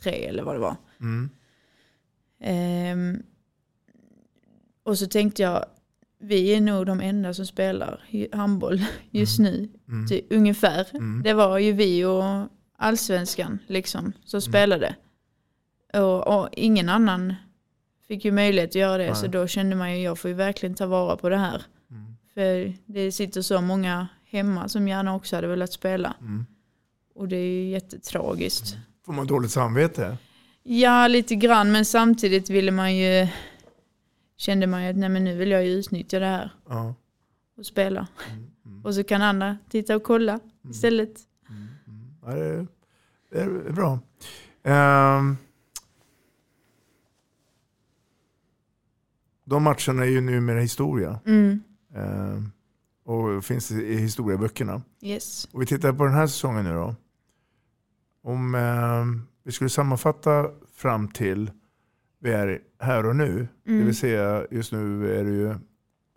tre 0.02 0.24
eller 0.24 0.42
vad 0.42 0.54
det 0.54 0.58
var. 0.58 0.76
Mm. 1.00 1.30
Ehm, 2.40 3.22
och 4.82 4.98
så 4.98 5.06
tänkte 5.06 5.42
jag, 5.42 5.64
vi 6.20 6.54
är 6.54 6.60
nog 6.60 6.86
de 6.86 7.00
enda 7.00 7.34
som 7.34 7.46
spelar 7.46 8.04
handboll 8.32 8.80
just 9.10 9.38
nu. 9.38 9.68
Mm. 9.88 10.08
Ty, 10.08 10.22
ungefär. 10.30 10.86
Mm. 10.94 11.22
Det 11.22 11.34
var 11.34 11.58
ju 11.58 11.72
vi 11.72 12.04
och 12.04 12.48
allsvenskan 12.76 13.58
liksom 13.66 14.12
som 14.24 14.40
spelade. 14.40 14.94
Och, 15.92 16.40
och 16.40 16.48
ingen 16.52 16.88
annan 16.88 17.34
fick 18.08 18.24
ju 18.24 18.32
möjlighet 18.32 18.70
att 18.70 18.74
göra 18.74 18.98
det. 18.98 19.06
Nej. 19.06 19.16
Så 19.16 19.26
då 19.26 19.46
kände 19.46 19.76
man 19.76 19.92
ju, 19.96 20.02
jag 20.04 20.18
får 20.18 20.28
ju 20.28 20.34
verkligen 20.34 20.74
ta 20.74 20.86
vara 20.86 21.16
på 21.16 21.28
det 21.28 21.36
här. 21.36 21.62
Mm. 21.90 22.16
För 22.34 22.74
det 22.86 23.12
sitter 23.12 23.42
så 23.42 23.60
många 23.60 24.08
hemma 24.24 24.68
som 24.68 24.88
gärna 24.88 25.14
också 25.14 25.36
hade 25.36 25.48
velat 25.48 25.72
spela. 25.72 26.14
Mm. 26.20 26.46
Och 27.14 27.28
det 27.28 27.36
är 27.36 27.62
ju 27.62 27.68
jättetragiskt. 27.68 28.76
Får 29.06 29.12
man 29.12 29.26
dåligt 29.26 29.50
samvete? 29.50 30.16
Ja, 30.62 31.08
lite 31.08 31.34
grann. 31.34 31.72
Men 31.72 31.84
samtidigt 31.84 32.50
ville 32.50 32.70
man 32.70 32.96
ju, 32.96 33.28
kände 34.36 34.66
man 34.66 34.84
ju 34.84 34.90
att 34.90 34.96
nej 34.96 35.08
men 35.08 35.24
nu 35.24 35.36
vill 35.36 35.50
jag 35.50 35.64
ju 35.66 35.70
utnyttja 35.70 36.18
det 36.18 36.26
här 36.26 36.50
Ja. 36.68 36.94
och 37.58 37.66
spela. 37.66 38.06
Och 38.84 38.94
så 38.94 39.04
kan 39.04 39.22
andra 39.22 39.58
titta 39.70 39.96
och 39.96 40.02
kolla 40.02 40.40
istället. 40.70 41.14
Ja, 42.22 42.34
det, 42.34 42.44
är, 42.46 42.66
det 43.30 43.40
är 43.40 43.72
bra. 43.72 43.98
Ehm, 44.64 45.36
de 49.48 49.62
matcherna 49.62 50.02
är 50.04 50.08
ju 50.10 50.20
numera 50.20 50.60
historia. 50.60 51.20
Mm. 51.26 51.62
Ehm, 51.94 52.52
och 53.04 53.44
finns 53.44 53.70
i 53.70 53.94
historieböckerna. 53.96 54.82
Yes. 55.02 55.48
Och 55.52 55.62
vi 55.62 55.66
tittar 55.66 55.92
på 55.92 56.04
den 56.04 56.14
här 56.14 56.26
säsongen 56.26 56.64
nu 56.64 56.72
då. 56.72 56.94
Om 58.22 58.54
ehm, 58.54 59.22
vi 59.44 59.52
skulle 59.52 59.70
sammanfatta 59.70 60.50
fram 60.74 61.08
till 61.08 61.50
vi 62.20 62.30
är 62.32 62.60
här 62.78 63.06
och 63.06 63.16
nu. 63.16 63.48
Det 63.64 63.70
Mm. 63.70 63.86
vill 63.86 63.96
säga 63.96 64.46
just 64.50 64.72
nu 64.72 65.18
är 65.20 65.24
det 65.24 65.30
ju 65.30 65.54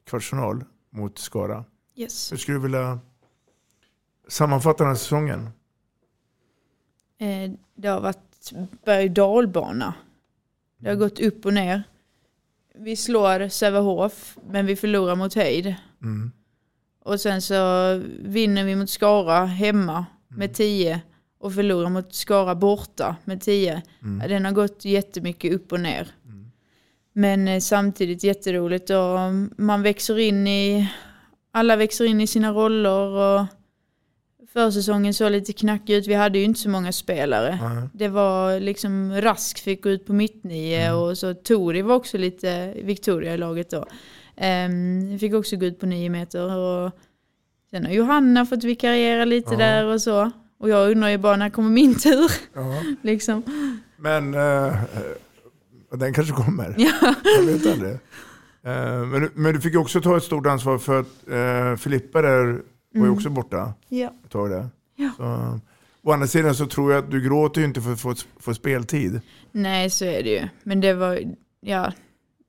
kvartsfinal 0.06 0.64
mot 0.90 1.18
Skara. 1.20 1.66
Yes. 1.96 2.32
Hur 2.32 2.38
skulle 2.38 2.58
du 2.58 2.62
vilja 2.62 3.00
sammanfatta 4.28 4.84
den 4.84 4.88
här 4.88 4.96
säsongen? 4.96 5.50
Eh, 7.18 7.52
det 7.76 7.88
har 7.88 8.02
varit 8.02 8.52
berg 8.86 9.06
och 9.08 9.12
dalbana. 9.14 9.94
Det 10.78 10.90
har 10.90 10.96
gått 10.96 11.20
upp 11.20 11.46
och 11.46 11.54
ner. 11.54 11.84
Vi 12.84 12.96
slår 12.96 13.50
Sävehof, 13.50 14.38
men 14.50 14.66
vi 14.66 14.76
förlorar 14.76 15.16
mot 15.16 15.34
Höjd. 15.34 15.76
Mm. 16.02 16.32
Och 17.04 17.22
sen 17.22 17.42
så 17.42 17.56
vinner 18.20 18.64
vi 18.64 18.76
mot 18.76 18.90
Skara 18.90 19.46
hemma 19.46 20.06
med 20.28 20.54
10 20.54 21.02
och 21.40 21.54
förlorar 21.54 21.90
mot 21.90 22.16
Skara 22.16 22.56
borta 22.56 23.16
med 23.26 23.42
10. 23.42 23.82
Mm. 24.02 24.30
Den 24.30 24.46
har 24.46 24.52
gått 24.52 24.86
jättemycket 24.86 25.54
upp 25.54 25.72
och 25.72 25.80
ner. 25.80 26.08
Men 27.14 27.48
eh, 27.48 27.60
samtidigt 27.60 28.24
jätteroligt 28.24 28.90
och 28.90 29.18
man 29.58 29.82
växer 29.82 30.20
in 30.20 30.48
i, 30.48 30.92
alla 31.52 31.76
växer 31.76 32.06
in 32.06 32.22
i 32.22 32.28
sina 32.28 32.52
roller 32.52 33.00
och 33.00 33.46
försäsongen 34.54 35.14
såg 35.14 35.32
lite 35.32 35.54
knackig 35.54 35.93
ut. 35.93 36.08
Vi 36.08 36.14
hade 36.14 36.39
ju 36.39 36.45
inte 36.45 36.60
så 36.60 36.70
många 36.70 36.91
spelare. 36.91 37.60
Nej. 37.62 37.88
Det 37.93 38.08
var 38.08 38.60
liksom 38.60 39.22
Rask 39.22 39.60
fick 39.64 39.84
gå 39.84 39.89
ut 39.89 40.06
på 40.06 40.14
mittnio 40.14 40.91
och 40.91 41.18
så 41.18 41.34
Tori 41.34 41.82
var 41.82 41.95
också 41.95 42.18
lite 42.18 42.74
Victoria 42.84 43.34
i 43.34 43.38
laget 43.38 43.70
då. 43.70 43.86
Um, 44.68 45.20
fick 45.20 45.34
också 45.34 45.56
gå 45.56 45.66
ut 45.66 45.80
på 45.80 45.86
nio 45.86 46.10
meter 46.10 46.58
och 46.58 46.91
sen 47.70 47.86
har 47.86 47.91
Johanna 47.93 48.45
fått 48.45 48.64
vikariera 48.64 49.26
lite 49.26 49.52
Ja. 49.54 49.58
där 49.58 49.86
och 49.86 50.02
så. 50.02 50.32
Och 50.60 50.70
jag 50.70 50.91
undrar 50.91 51.10
ju 51.10 51.18
bara 51.18 51.36
när 51.36 51.49
kommer 51.49 51.70
min 51.70 51.95
tur? 51.99 52.32
Liksom. 53.06 53.43
Men 53.97 54.34
eh, 54.34 54.74
den 55.91 56.14
kanske 56.14 56.34
kommer. 56.34 56.76
Ja. 56.78 57.16
Jag 57.38 57.43
vet 57.45 57.68
aldrig. 57.74 57.91
Eh, 58.64 59.06
men, 59.06 59.22
du- 59.22 59.32
men 59.36 59.54
du 59.54 59.62
fick 59.62 59.76
också 59.76 60.02
ta 60.02 60.18
ett 60.18 60.24
stort 60.24 60.45
ansvar 60.45 60.78
för 60.78 60.99
att 60.99 61.28
eh, 61.30 61.76
Filippa 61.84 62.22
där 62.22 62.62
var 62.94 63.00
ju 63.02 63.06
Mm. 63.08 63.14
också 63.18 63.30
borta 63.30 63.74
Ja. 63.89 64.14
ett 64.26 64.32
tag 64.32 64.50
där. 64.50 64.70
Ja. 64.96 65.12
Så, 65.18 65.60
å 66.02 66.12
andra 66.12 66.28
sidan 66.28 66.56
så 66.56 66.66
tror 66.66 66.92
jag 66.94 67.04
att 67.04 67.12
du 67.12 67.22
gråter 67.22 67.62
ju 67.62 67.68
inte 67.68 67.82
för 67.82 67.94
att 67.94 68.00
få, 68.02 68.16
få 68.39 68.54
speltid. 68.54 69.22
Nej, 69.52 69.89
så 69.89 70.06
är 70.06 70.24
det 70.24 70.30
ju. 70.30 70.48
Men 70.64 70.82
det 70.82 70.94
var, 70.94 71.20
ja, 71.62 71.94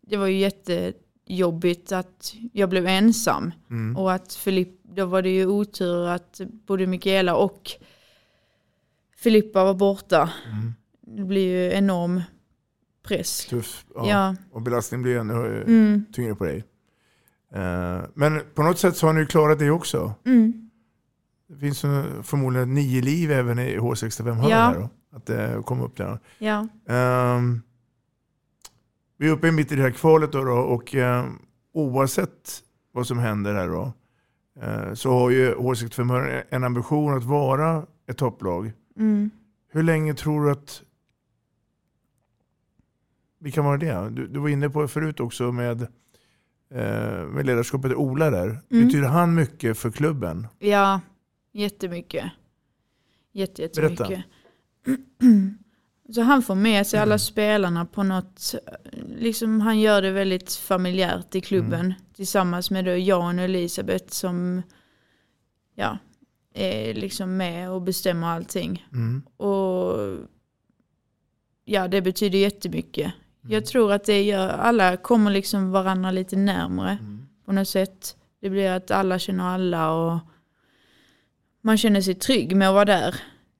det 0.00 0.16
var 0.16 0.26
ju 0.26 0.38
jättejobbigt 0.38 1.92
att 1.92 2.34
jag 2.52 2.68
blev 2.68 2.86
ensam. 2.86 3.52
Mm. 3.70 3.96
Och 3.96 4.12
att 4.12 4.32
Filipp, 4.34 4.80
då 4.82 5.06
var 5.06 5.22
det 5.22 5.30
ju 5.30 5.46
otur 5.46 6.06
att 6.08 6.40
både 6.66 6.86
Mikaela 6.86 7.36
och 7.36 7.70
Filippa 9.16 9.64
var 9.64 9.74
borta. 9.74 10.30
Mm. 10.52 10.72
Det 11.00 11.24
blir 11.24 11.46
ju 11.46 11.72
enorm 11.72 12.22
press. 13.06 13.46
Tuff. 13.46 13.84
Ja. 13.94 14.08
Ja. 14.08 14.36
Och 14.52 14.62
belastningen 14.62 15.02
blir 15.02 15.18
ännu 15.18 15.62
Mm. 15.62 16.04
tyngre 16.12 16.34
på 16.34 16.44
dig. 16.44 16.64
Eh, 17.54 18.00
men 18.14 18.40
på 18.54 18.62
något 18.62 18.78
sätt 18.78 18.96
så 18.96 19.06
har 19.06 19.12
ni 19.14 19.20
ju 19.20 19.26
klarat 19.26 19.58
det 19.58 19.70
också. 19.70 20.14
Mm. 20.26 20.70
Det 21.48 21.56
finns 21.56 21.80
förmodligen 22.22 22.74
nio 22.74 23.02
liv 23.02 23.32
även 23.32 23.58
i 23.58 23.78
H65 23.78 24.32
hörn 24.32 24.50
Ja. 24.50 24.74
då. 24.78 24.90
Att 25.16 25.26
det 25.26 25.62
kom 25.66 25.80
upp 25.80 25.96
där. 25.96 26.18
Ja. 26.38 26.68
Ehm, 26.88 27.62
vi 29.18 29.28
är 29.28 29.32
uppe 29.32 29.52
mitt 29.52 29.72
i 29.72 29.76
det 29.76 29.82
här 29.82 29.90
kvalet 29.90 30.32
då, 30.32 30.44
då 30.44 30.52
och 30.52 30.94
ehm, 30.94 31.38
oavsett 31.72 32.62
vad 32.92 33.06
som 33.06 33.18
händer 33.18 33.54
här 33.54 33.68
då 33.68 33.92
eh, 34.60 34.94
så 34.94 35.10
har 35.18 35.30
ju 35.30 35.54
H65 35.54 36.08
Hörn 36.12 36.42
en 36.48 36.64
ambition 36.64 37.14
att 37.16 37.24
vara 37.24 37.86
ett 38.06 38.16
topplag. 38.16 38.72
Mm. 38.98 39.30
Hur 39.72 39.82
länge 39.82 40.14
tror 40.14 40.44
du 40.44 40.50
att 40.50 40.82
vi 43.38 43.50
kan 43.52 43.64
vara 43.64 43.76
det? 43.76 44.10
Du, 44.10 44.26
du 44.26 44.40
var 44.40 44.48
inne 44.48 44.70
på 44.70 44.82
det 44.82 44.88
förut 44.88 45.20
också 45.20 45.52
med, 45.52 45.82
eh, 45.82 45.88
med 47.34 47.46
ledarskapet 47.46 47.92
Ola 47.94 48.30
där. 48.30 48.46
Mm. 48.46 48.86
Betyder 48.86 49.08
han 49.08 49.34
mycket 49.34 49.78
för 49.78 49.90
klubben? 49.90 50.46
Ja, 50.58 51.00
jättemycket. 51.52 52.24
Jätte, 53.32 53.62
jättemycket. 53.62 54.08
Berätta. 54.08 54.22
Så 56.14 56.22
han 56.22 56.42
får 56.42 56.54
med 56.54 56.86
sig 56.86 57.00
alla 57.00 57.18
spelarna 57.18 57.84
på 57.84 58.02
något, 58.02 58.54
liksom 59.16 59.60
han 59.60 59.80
gör 59.80 60.02
det 60.02 60.10
väldigt 60.10 60.52
familjärt 60.52 61.34
i 61.34 61.40
klubben. 61.40 61.80
Mm. 61.80 61.92
Tillsammans 62.16 62.70
med 62.70 62.84
då 62.84 62.96
Jan 62.96 63.38
och 63.38 63.44
Elisabeth 63.44 64.08
som 64.08 64.62
ja, 65.74 65.98
är 66.54 66.94
liksom 66.94 67.36
med 67.36 67.70
och 67.70 67.82
bestämmer 67.82 68.26
allting. 68.26 68.86
Mm. 68.92 69.22
Och 69.36 69.98
ja, 71.64 71.88
det 71.88 72.02
betyder 72.02 72.38
jättemycket. 72.38 73.12
Jag 73.48 73.66
tror 73.66 73.92
att 73.92 74.04
det 74.04 74.22
gör, 74.22 74.48
alla 74.48 74.96
kommer 74.96 75.30
liksom 75.30 75.70
varandra 75.70 76.10
lite 76.10 76.36
närmre 76.36 76.98
på 77.44 77.52
något 77.52 77.68
sätt. 77.68 78.16
Det 78.40 78.50
blir 78.50 78.70
att 78.70 78.90
alla 78.90 79.18
känner 79.18 79.44
alla 79.44 79.92
och 79.92 80.18
man 81.62 81.78
känner 81.78 82.00
sig 82.00 82.14
trygg 82.14 82.56
med 82.56 82.68
att 82.68 82.74
vara 82.74 82.84
där. 82.84 83.14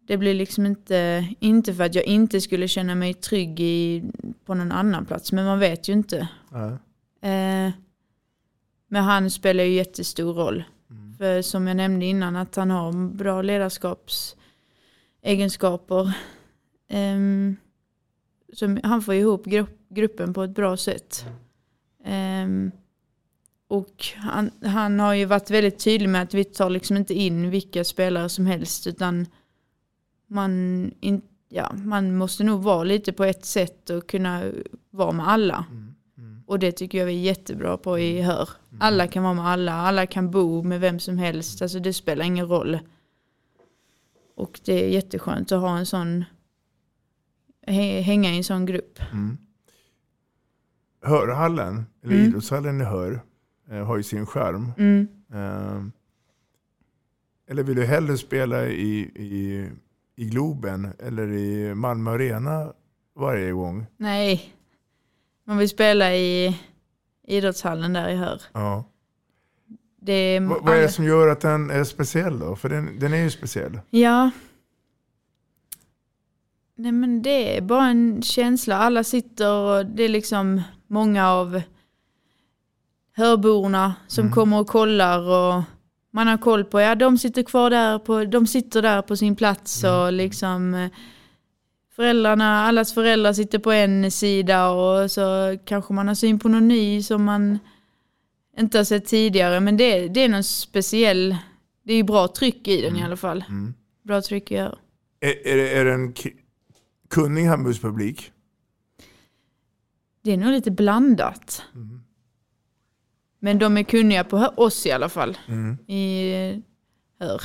Det 0.06 0.16
blir 0.16 0.34
liksom 0.34 0.66
inte, 0.66 1.28
inte 1.40 1.74
för 1.74 1.84
att 1.84 1.94
jag 1.94 2.04
inte 2.04 2.40
skulle 2.40 2.68
känna 2.68 2.94
mig 2.94 3.14
trygg 3.14 3.60
i, 3.60 4.04
på 4.44 4.54
någon 4.54 4.72
annan 4.72 5.06
plats, 5.06 5.32
men 5.32 5.44
man 5.44 5.58
vet 5.58 5.88
ju 5.88 5.92
inte. 5.92 6.28
Ja. 6.50 6.66
Eh, 7.28 7.70
men 8.88 9.04
han 9.04 9.30
spelar 9.30 9.64
ju 9.64 9.72
jättestor 9.72 10.34
roll. 10.34 10.64
För 11.18 11.42
som 11.42 11.66
jag 11.66 11.76
nämnde 11.76 12.06
innan 12.06 12.36
att 12.36 12.56
han 12.56 12.70
har 12.70 13.14
bra 13.14 13.42
ledarskapsegenskaper. 13.42 16.12
Ehm, 16.88 17.56
som 18.52 18.80
han 18.82 19.02
får 19.02 19.14
ihop 19.14 19.44
grupp, 19.44 19.88
gruppen 19.88 20.34
på 20.34 20.42
ett 20.42 20.54
bra 20.54 20.76
sätt. 20.76 21.26
Ehm, 22.04 22.70
och 23.68 24.04
han, 24.16 24.50
han 24.64 25.00
har 25.00 25.14
ju 25.14 25.24
varit 25.24 25.50
väldigt 25.50 25.78
tydlig 25.78 26.08
med 26.08 26.22
att 26.22 26.34
vi 26.34 26.44
tar 26.44 26.70
liksom 26.70 26.96
inte 26.96 27.14
in 27.14 27.50
vilka 27.50 27.84
spelare 27.84 28.28
som 28.28 28.46
helst 28.46 28.86
utan 28.86 29.26
man, 30.26 30.50
in, 31.00 31.22
ja, 31.48 31.72
man 31.84 32.16
måste 32.16 32.44
nog 32.44 32.62
vara 32.62 32.84
lite 32.84 33.12
på 33.12 33.24
ett 33.24 33.44
sätt 33.44 33.90
och 33.90 34.06
kunna 34.06 34.42
vara 34.90 35.12
med 35.12 35.28
alla. 35.28 35.64
Och 36.46 36.58
det 36.58 36.72
tycker 36.72 36.98
jag 36.98 37.06
vi 37.06 37.12
är 37.12 37.22
jättebra 37.22 37.76
på 37.76 37.98
i 37.98 38.20
Hör. 38.20 38.48
Alla 38.80 39.06
kan 39.06 39.22
vara 39.22 39.34
med 39.34 39.46
alla, 39.46 39.72
alla 39.72 40.06
kan 40.06 40.30
bo 40.30 40.62
med 40.62 40.80
vem 40.80 40.98
som 40.98 41.18
helst. 41.18 41.62
Alltså 41.62 41.78
det 41.78 41.92
spelar 41.92 42.24
ingen 42.24 42.48
roll. 42.48 42.78
Och 44.34 44.60
det 44.64 44.84
är 44.84 44.88
jätteskönt 44.88 45.52
att 45.52 45.60
ha 45.60 45.78
en 45.78 45.86
sån, 45.86 46.24
hänga 47.66 48.30
i 48.30 48.36
en 48.36 48.44
sån 48.44 48.66
grupp. 48.66 48.98
Hörhallen, 51.02 51.86
eller 52.04 52.14
Mm. 52.14 52.26
idrottshallen 52.26 52.80
i 52.80 52.84
Hör, 52.84 53.20
eh, 53.70 53.84
har 53.86 53.96
ju 53.96 54.02
sin 54.02 54.26
charm. 54.26 54.72
Mm. 54.78 55.08
Eh, 55.34 55.82
eller 57.50 57.62
vill 57.62 57.76
du 57.76 57.84
hellre 57.84 58.18
spela 58.18 58.66
i, 58.66 58.98
i, 59.14 59.68
i 60.16 60.24
Globen 60.24 60.88
eller 60.98 61.28
i 61.32 61.74
Malmö 61.74 62.10
Arena 62.10 62.72
varje 63.16 63.52
gång? 63.52 63.86
Nej, 63.96 64.54
man 65.44 65.58
vill 65.58 65.68
spela 65.68 66.14
i 66.14 66.58
idrottshallen 67.26 67.92
där 67.92 68.08
i 68.08 68.16
Hör. 68.16 68.42
Ja. 68.52 68.84
Det 70.00 70.12
är 70.12 70.40
Vad, 70.40 70.64
vad 70.64 70.76
är 70.76 70.80
det 70.82 70.88
som 70.88 71.04
gör 71.04 71.28
att 71.28 71.40
den 71.40 71.70
är 71.70 71.84
speciell 71.84 72.38
då? 72.38 72.56
För 72.56 72.68
den, 72.68 72.98
den 72.98 73.12
är 73.12 73.16
ju 73.22 73.30
speciell. 73.30 73.80
Ja. 73.90 74.30
Nej 76.82 76.92
men 76.92 77.22
det 77.22 77.56
är 77.56 77.60
bara 77.60 77.86
en 77.86 78.22
känsla. 78.22 78.76
Alla 78.76 79.04
sitter 79.04 79.52
och 79.52 79.86
det 79.86 80.02
är 80.02 80.08
liksom 80.08 80.62
många 80.86 81.28
av 81.30 81.62
hörborna 83.12 83.94
som 84.06 84.32
kommer 84.32 84.60
och 84.60 84.66
kollar 84.66 85.18
och 85.18 85.62
man 86.10 86.26
har 86.26 86.38
koll 86.38 86.64
på, 86.64 86.80
ja 86.80 86.94
de 86.94 87.18
sitter 87.18 87.42
kvar 87.42 87.70
där 87.70 87.98
på, 87.98 88.24
de 88.24 88.46
sitter 88.46 88.82
där 88.82 89.02
på 89.02 89.16
sin 89.16 89.36
plats 89.36 89.84
och 89.84 90.12
liksom 90.12 90.74
eh, 90.74 90.90
föräldrarna, 91.96 92.60
allas 92.60 92.94
föräldrar 92.94 93.32
sitter 93.32 93.58
på 93.58 93.72
en 93.72 94.10
sida 94.10 94.70
och 94.70 95.10
så 95.10 95.58
kanske 95.64 95.94
man 95.94 96.08
har 96.08 96.14
syn 96.14 96.38
på 96.38 96.48
någon 96.48 96.68
ny 96.68 97.02
som 97.02 97.24
man 97.24 97.58
inte 98.58 98.78
har 98.78 98.84
sett 98.84 99.06
tidigare. 99.06 99.60
Men 99.60 99.76
det, 99.76 100.08
det 100.08 100.20
är 100.20 100.28
någon 100.28 100.44
speciell, 100.44 101.36
det 101.84 101.92
är 101.92 101.96
ju 101.96 102.02
bra 102.02 102.28
tryck 102.28 102.68
i 102.68 102.82
den 102.82 102.96
i 102.96 103.02
alla 103.02 103.16
fall. 103.16 103.44
Bra 104.04 104.22
tryck 104.22 104.50
i 104.50 104.56
öronen. 104.56 104.78
Är, 105.20 105.46
är, 105.46 105.56
det, 105.56 105.68
är 105.68 105.84
det 105.84 105.92
en 105.92 106.12
kunnig 107.12 107.44
Hamburgspublik? 107.44 108.32
Det 110.22 110.32
är 110.32 110.36
nog 110.36 110.50
lite 110.50 110.70
blandat. 110.70 111.62
Men 113.38 113.58
de 113.58 113.76
är 113.76 113.82
kunniga 113.82 114.24
på 114.24 114.36
oss 114.56 114.86
i 114.86 114.92
alla 114.92 115.08
fall. 115.08 115.38
I 115.86 116.32
eh, 116.32 116.58
Hör. 117.20 117.42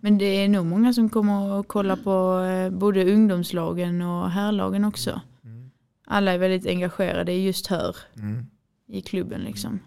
Men 0.00 0.18
det 0.18 0.24
är 0.24 0.48
nog 0.48 0.66
många 0.66 0.92
som 0.92 1.08
kommer 1.08 1.52
och 1.52 1.68
kollar 1.68 1.96
på 1.96 2.44
eh, 2.44 2.78
både 2.78 3.12
ungdomslagen 3.14 4.02
och 4.02 4.30
herrlagen 4.30 4.84
också. 4.84 5.20
Alla 6.06 6.32
är 6.32 6.38
väldigt 6.38 6.66
engagerade 6.66 7.32
i 7.32 7.46
just 7.46 7.66
Hör. 7.66 7.96
I 8.88 9.00
klubben 9.02 9.40
liksom. 9.40 9.78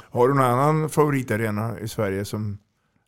Har 0.00 0.28
du 0.28 0.34
någon 0.34 0.44
annan 0.44 0.88
favoritarena 0.88 1.80
i 1.80 1.88
Sverige 1.88 2.24
som 2.24 2.58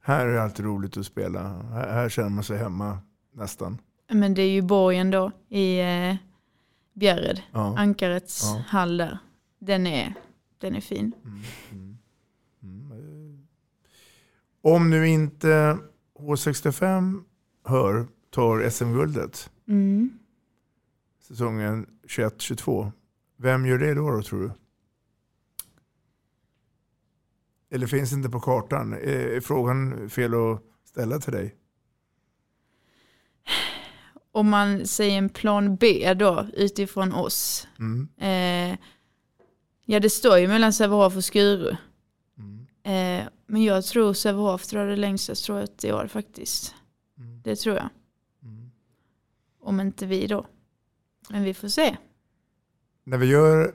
här 0.03 0.27
är 0.27 0.39
alltid 0.39 0.65
roligt 0.65 0.97
att 0.97 1.07
spela? 1.07 1.43
Här, 1.49 1.93
här 1.93 2.09
känner 2.09 2.31
man 2.31 2.45
sig 2.45 2.59
hemma 2.59 2.99
nästan. 3.35 3.79
Men 4.09 4.35
det 4.35 4.43
är 4.43 4.51
ju 4.51 4.63
borgen 4.63 5.11
då 5.11 5.33
i 5.49 5.81
eh, 5.81 6.17
Bjärred. 6.93 7.43
Ja. 7.53 7.79
Ankarets 7.79 8.43
Ja. 8.45 8.65
hall 8.69 8.97
där. 8.97 9.19
Den 9.59 9.87
är, 9.87 10.15
den 10.59 10.75
är 10.77 10.81
fin. 10.81 11.13
Om 14.63 14.91
nu 14.91 15.09
inte 15.09 15.79
H65 16.19 17.23
hör 17.65 18.07
tar 18.31 18.71
SM-guldet 18.71 19.51
Mm. 19.69 20.19
säsongen 21.21 21.87
21-22. 22.09 22.93
Vem 23.37 23.67
gör 23.67 23.79
det 23.79 23.95
då, 23.95 24.11
då 24.11 24.23
tror 24.23 24.41
du? 24.41 24.51
Eller 27.71 27.87
finns 27.87 28.13
inte 28.13 28.29
på 28.29 28.41
kartan? 28.41 28.93
Är 28.93 29.41
frågan 29.41 30.11
fel 30.11 30.35
att 30.35 30.63
ställa 30.85 31.19
till 31.19 31.33
dig? 31.33 31.55
Om 34.37 34.51
man 34.51 34.87
säger 34.87 35.19
en 35.19 35.29
plan 35.29 35.77
B 35.77 36.15
då 36.15 36.47
utifrån 36.53 37.13
oss. 37.13 37.69
Mm. 37.79 38.09
Eh, 38.19 38.79
ja 39.85 40.01
det 40.01 40.11
står 40.11 40.39
ju 40.39 40.49
mellan 40.49 40.73
Sävehof 40.73 41.17
och 41.17 41.25
Skuru. 41.25 41.69
Eh, 42.83 43.25
men 43.47 43.65
jag 43.65 43.85
tror 43.85 44.13
Sävehof 44.13 44.67
drar 44.67 44.87
det 44.87 44.97
längsta 44.97 45.35
strået 45.35 45.85
i 45.85 45.93
år 45.93 46.07
faktiskt. 46.07 46.75
Det 47.45 47.57
tror 47.57 47.77
jag. 47.77 47.89
Om 49.61 49.81
inte 49.81 50.07
vi 50.07 50.27
då. 50.27 50.47
Men 51.31 51.43
vi 51.43 51.55
får 51.55 51.69
se. 51.69 51.97
När 53.05 53.19
vi 53.19 53.27
gör 53.27 53.75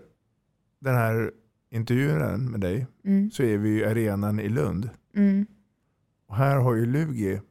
den 0.80 0.96
här 0.96 1.32
intervjun 1.72 2.52
med 2.52 2.60
dig 2.60 2.88
Mm. 3.06 3.32
så 3.32 3.44
är 3.44 3.58
vi 3.58 3.70
i 3.80 3.86
arenan 3.86 4.40
i 4.40 4.50
Lund. 4.50 4.90
Mm. 5.16 5.46
Och 6.28 6.36
här 6.36 6.56
har 6.56 6.76
ju 6.76 6.86
Lugi 6.86 7.42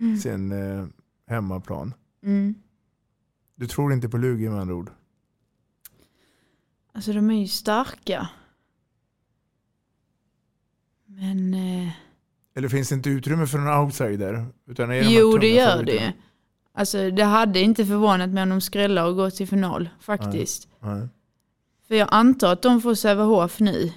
Mm. 0.00 0.18
sin 0.18 0.52
eh, 0.52 0.86
hemmaplan. 1.26 1.94
Mm. 2.26 2.54
Du 3.54 3.66
tror 3.66 3.92
inte 3.92 4.08
på 4.08 4.16
Lugi 4.18 4.48
med 4.48 4.60
andra 4.60 4.74
ord? 4.74 4.90
Alltså 6.92 7.12
de 7.12 7.30
är 7.30 7.40
ju 7.40 7.46
starka. 7.48 8.28
Men 11.06 11.54
eh, 11.54 11.88
Eller 12.54 12.68
finns 12.68 12.88
det 12.88 12.94
inte 12.94 13.10
utrymme 13.10 13.46
för 13.46 13.58
en 13.58 13.68
outsider? 13.84 14.46
Utan 14.66 14.90
är 14.90 15.04
de 15.04 15.10
jo 15.10 15.38
det 15.38 15.48
gör 15.48 15.70
favoriterna? 15.70 16.00
det. 16.06 16.12
Alltså 16.72 17.10
det 17.10 17.24
hade 17.24 17.60
inte 17.60 17.86
förvånat 17.86 18.30
mig 18.30 18.42
om 18.42 18.48
de 18.48 18.60
skrällar 18.60 19.06
och 19.06 19.16
går 19.16 19.30
till 19.30 19.48
final 19.48 19.88
faktiskt. 20.00 20.68
Nej. 20.80 21.08
För 21.88 21.94
jag 21.94 22.08
antar 22.10 22.52
att 22.52 22.62
de 22.62 22.80
får 22.82 22.94
Sävehof 22.94 23.60
nu 23.60 23.92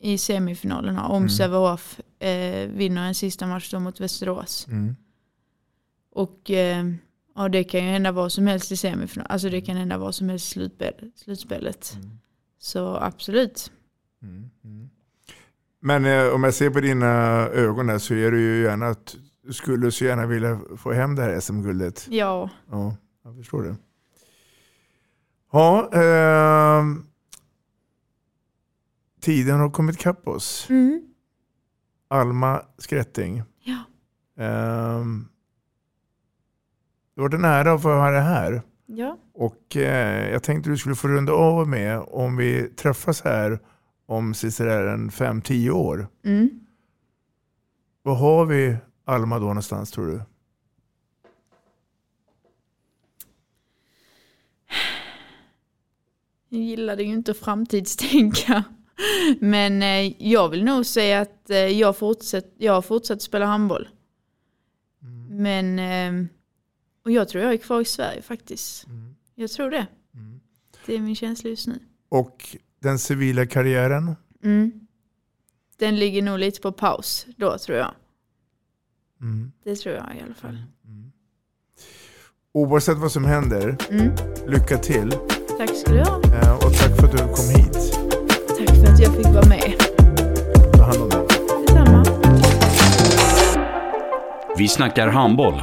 i 0.00 0.18
semifinalerna 0.18 1.06
om 1.08 1.16
Mm. 1.16 1.28
Sävehof 1.28 2.00
eh, 2.18 2.68
vinner 2.68 3.06
en 3.08 3.14
sista 3.14 3.46
match 3.46 3.70
då 3.70 3.80
mot 3.80 4.00
Västerås. 4.00 4.66
Mm. 4.68 4.96
Och 6.10 6.50
eh, 6.50 6.84
ja, 7.36 7.48
det 7.48 7.64
kan 7.64 7.84
ju 7.84 7.90
hända 7.90 8.12
vad 8.12 8.32
som 8.32 8.46
helst 8.46 8.72
i 8.72 8.76
semifinal. 8.76 9.26
Alltså 9.30 9.48
det 9.48 9.60
kan 9.60 9.76
hända 9.76 9.98
vad 9.98 10.14
som 10.14 10.28
helst 10.28 10.46
i 10.46 10.50
slutspel, 10.50 11.10
slutspelet. 11.14 11.96
Så 12.58 12.96
absolut. 12.96 13.72
Mm. 14.22 14.50
Mm. 14.64 14.88
Men 15.80 16.04
eh, 16.04 16.34
om 16.34 16.44
jag 16.44 16.54
ser 16.54 16.70
på 16.70 16.80
dina 16.80 17.06
ögon 17.48 17.86
där 17.86 17.98
så 17.98 18.14
är 18.14 18.30
du 18.30 18.40
ju 18.40 18.62
gärna 18.62 18.86
att 18.86 19.16
du 19.42 19.52
skulle 19.52 19.90
så 19.90 20.04
gärna 20.04 20.26
vilja 20.26 20.60
få 20.76 20.92
hem 20.92 21.14
det 21.14 21.22
här 21.22 21.40
SM-guldet. 21.40 22.06
Ja. 22.10 22.50
Ja, 22.70 22.96
jag 23.24 23.36
förstår 23.36 23.62
det. 23.62 23.76
Ja, 25.52 25.90
ehm, 25.92 27.06
tiden 29.20 29.60
har 29.60 29.70
kommit 29.70 29.98
kapp 29.98 30.28
oss. 30.28 30.66
Mm. 30.70 31.02
Alma 32.08 32.62
Skrätting. 32.78 33.42
Ja. 33.62 33.84
Ehm, 34.44 35.28
det 37.16 37.22
var 37.22 37.34
en 37.34 37.44
ära 37.44 37.72
att 37.72 37.82
få 37.82 37.88
ha 37.88 38.10
det 38.10 38.20
här. 38.20 38.62
Ja. 38.86 39.18
Och 39.34 39.76
eh, 39.76 40.30
jag 40.32 40.42
tänkte 40.42 40.70
du 40.70 40.76
skulle 40.76 40.94
få 40.94 41.08
runda 41.08 41.32
av 41.32 41.68
med 41.68 41.98
om 41.98 42.36
vi 42.36 42.68
träffas 42.68 43.22
här 43.22 43.58
om 44.06 44.34
sådär 44.34 44.86
en 44.86 45.10
5-10 45.10 45.70
år. 45.70 46.08
Mm. 46.24 46.60
Vad 48.02 48.18
har 48.18 48.46
vi 48.46 48.76
Alma 49.04 49.38
då 49.38 49.46
någonstans 49.46 49.90
tror 49.90 50.06
du? 50.06 50.22
Jag 56.48 56.60
gillade 56.60 57.02
ju 57.02 57.12
inte 57.12 57.34
framtidstänka. 57.34 58.64
Men 59.40 59.82
eh, 59.82 60.28
jag 60.30 60.48
vill 60.48 60.64
nog 60.64 60.86
säga 60.86 61.20
att 61.20 61.50
eh, 61.50 61.58
jag, 61.58 61.96
fortsätt, 61.96 62.54
jag 62.58 62.72
har 62.72 62.82
fortsatt 62.82 63.22
spela 63.22 63.46
handboll. 63.46 63.88
Men, 65.30 65.78
eh, 65.78 66.28
Och 67.06 67.12
jag 67.12 67.28
tror 67.28 67.44
jag 67.44 67.52
är 67.52 67.56
kvar 67.56 67.80
i 67.80 67.84
Sverige 67.84 68.22
faktiskt. 68.22 68.86
Jag 69.34 69.50
tror 69.50 69.70
det. 69.70 69.86
Det 70.86 70.94
är 70.94 71.00
min 71.00 71.16
känsla 71.16 71.50
just 71.50 71.66
nu. 71.66 71.78
Och 72.08 72.56
den 72.82 72.98
civila 72.98 73.46
karriären? 73.46 74.16
Mm. 74.44 74.72
Den 75.78 75.96
ligger 75.96 76.22
nog 76.22 76.38
lite 76.38 76.60
på 76.60 76.72
paus 76.72 77.26
då 77.36 77.58
tror 77.58 77.78
jag. 77.78 77.94
Mm. 79.20 79.52
Det 79.64 79.76
tror 79.76 79.94
jag 79.94 80.04
i 80.16 80.20
alla 80.24 80.34
fall. 80.34 80.62
Oavsett 82.52 82.98
vad 82.98 83.12
som 83.12 83.24
händer, 83.24 83.76
Mm. 83.90 84.10
lycka 84.48 84.78
till. 84.78 85.10
Tack 85.58 85.76
ska 85.76 85.92
du 85.92 85.98
ha. 86.00 86.16
Eh, 86.24 86.54
Och 86.54 86.72
tack 86.72 86.96
för 87.00 87.04
att 87.06 87.12
du 87.12 87.18
kom 87.18 87.48
hit. 87.56 87.92
Tack 88.58 88.76
för 88.76 88.92
att 88.92 89.00
jag 89.00 89.16
fick 89.16 89.26
vara 89.26 89.48
med. 89.48 89.74
Ta 90.72 90.82
hand 90.82 91.02
om 91.02 91.08
dig. 91.08 91.26
Detsamma. 91.66 92.04
Vi 94.58 94.68
snackar 94.68 95.08
handboll, 95.08 95.62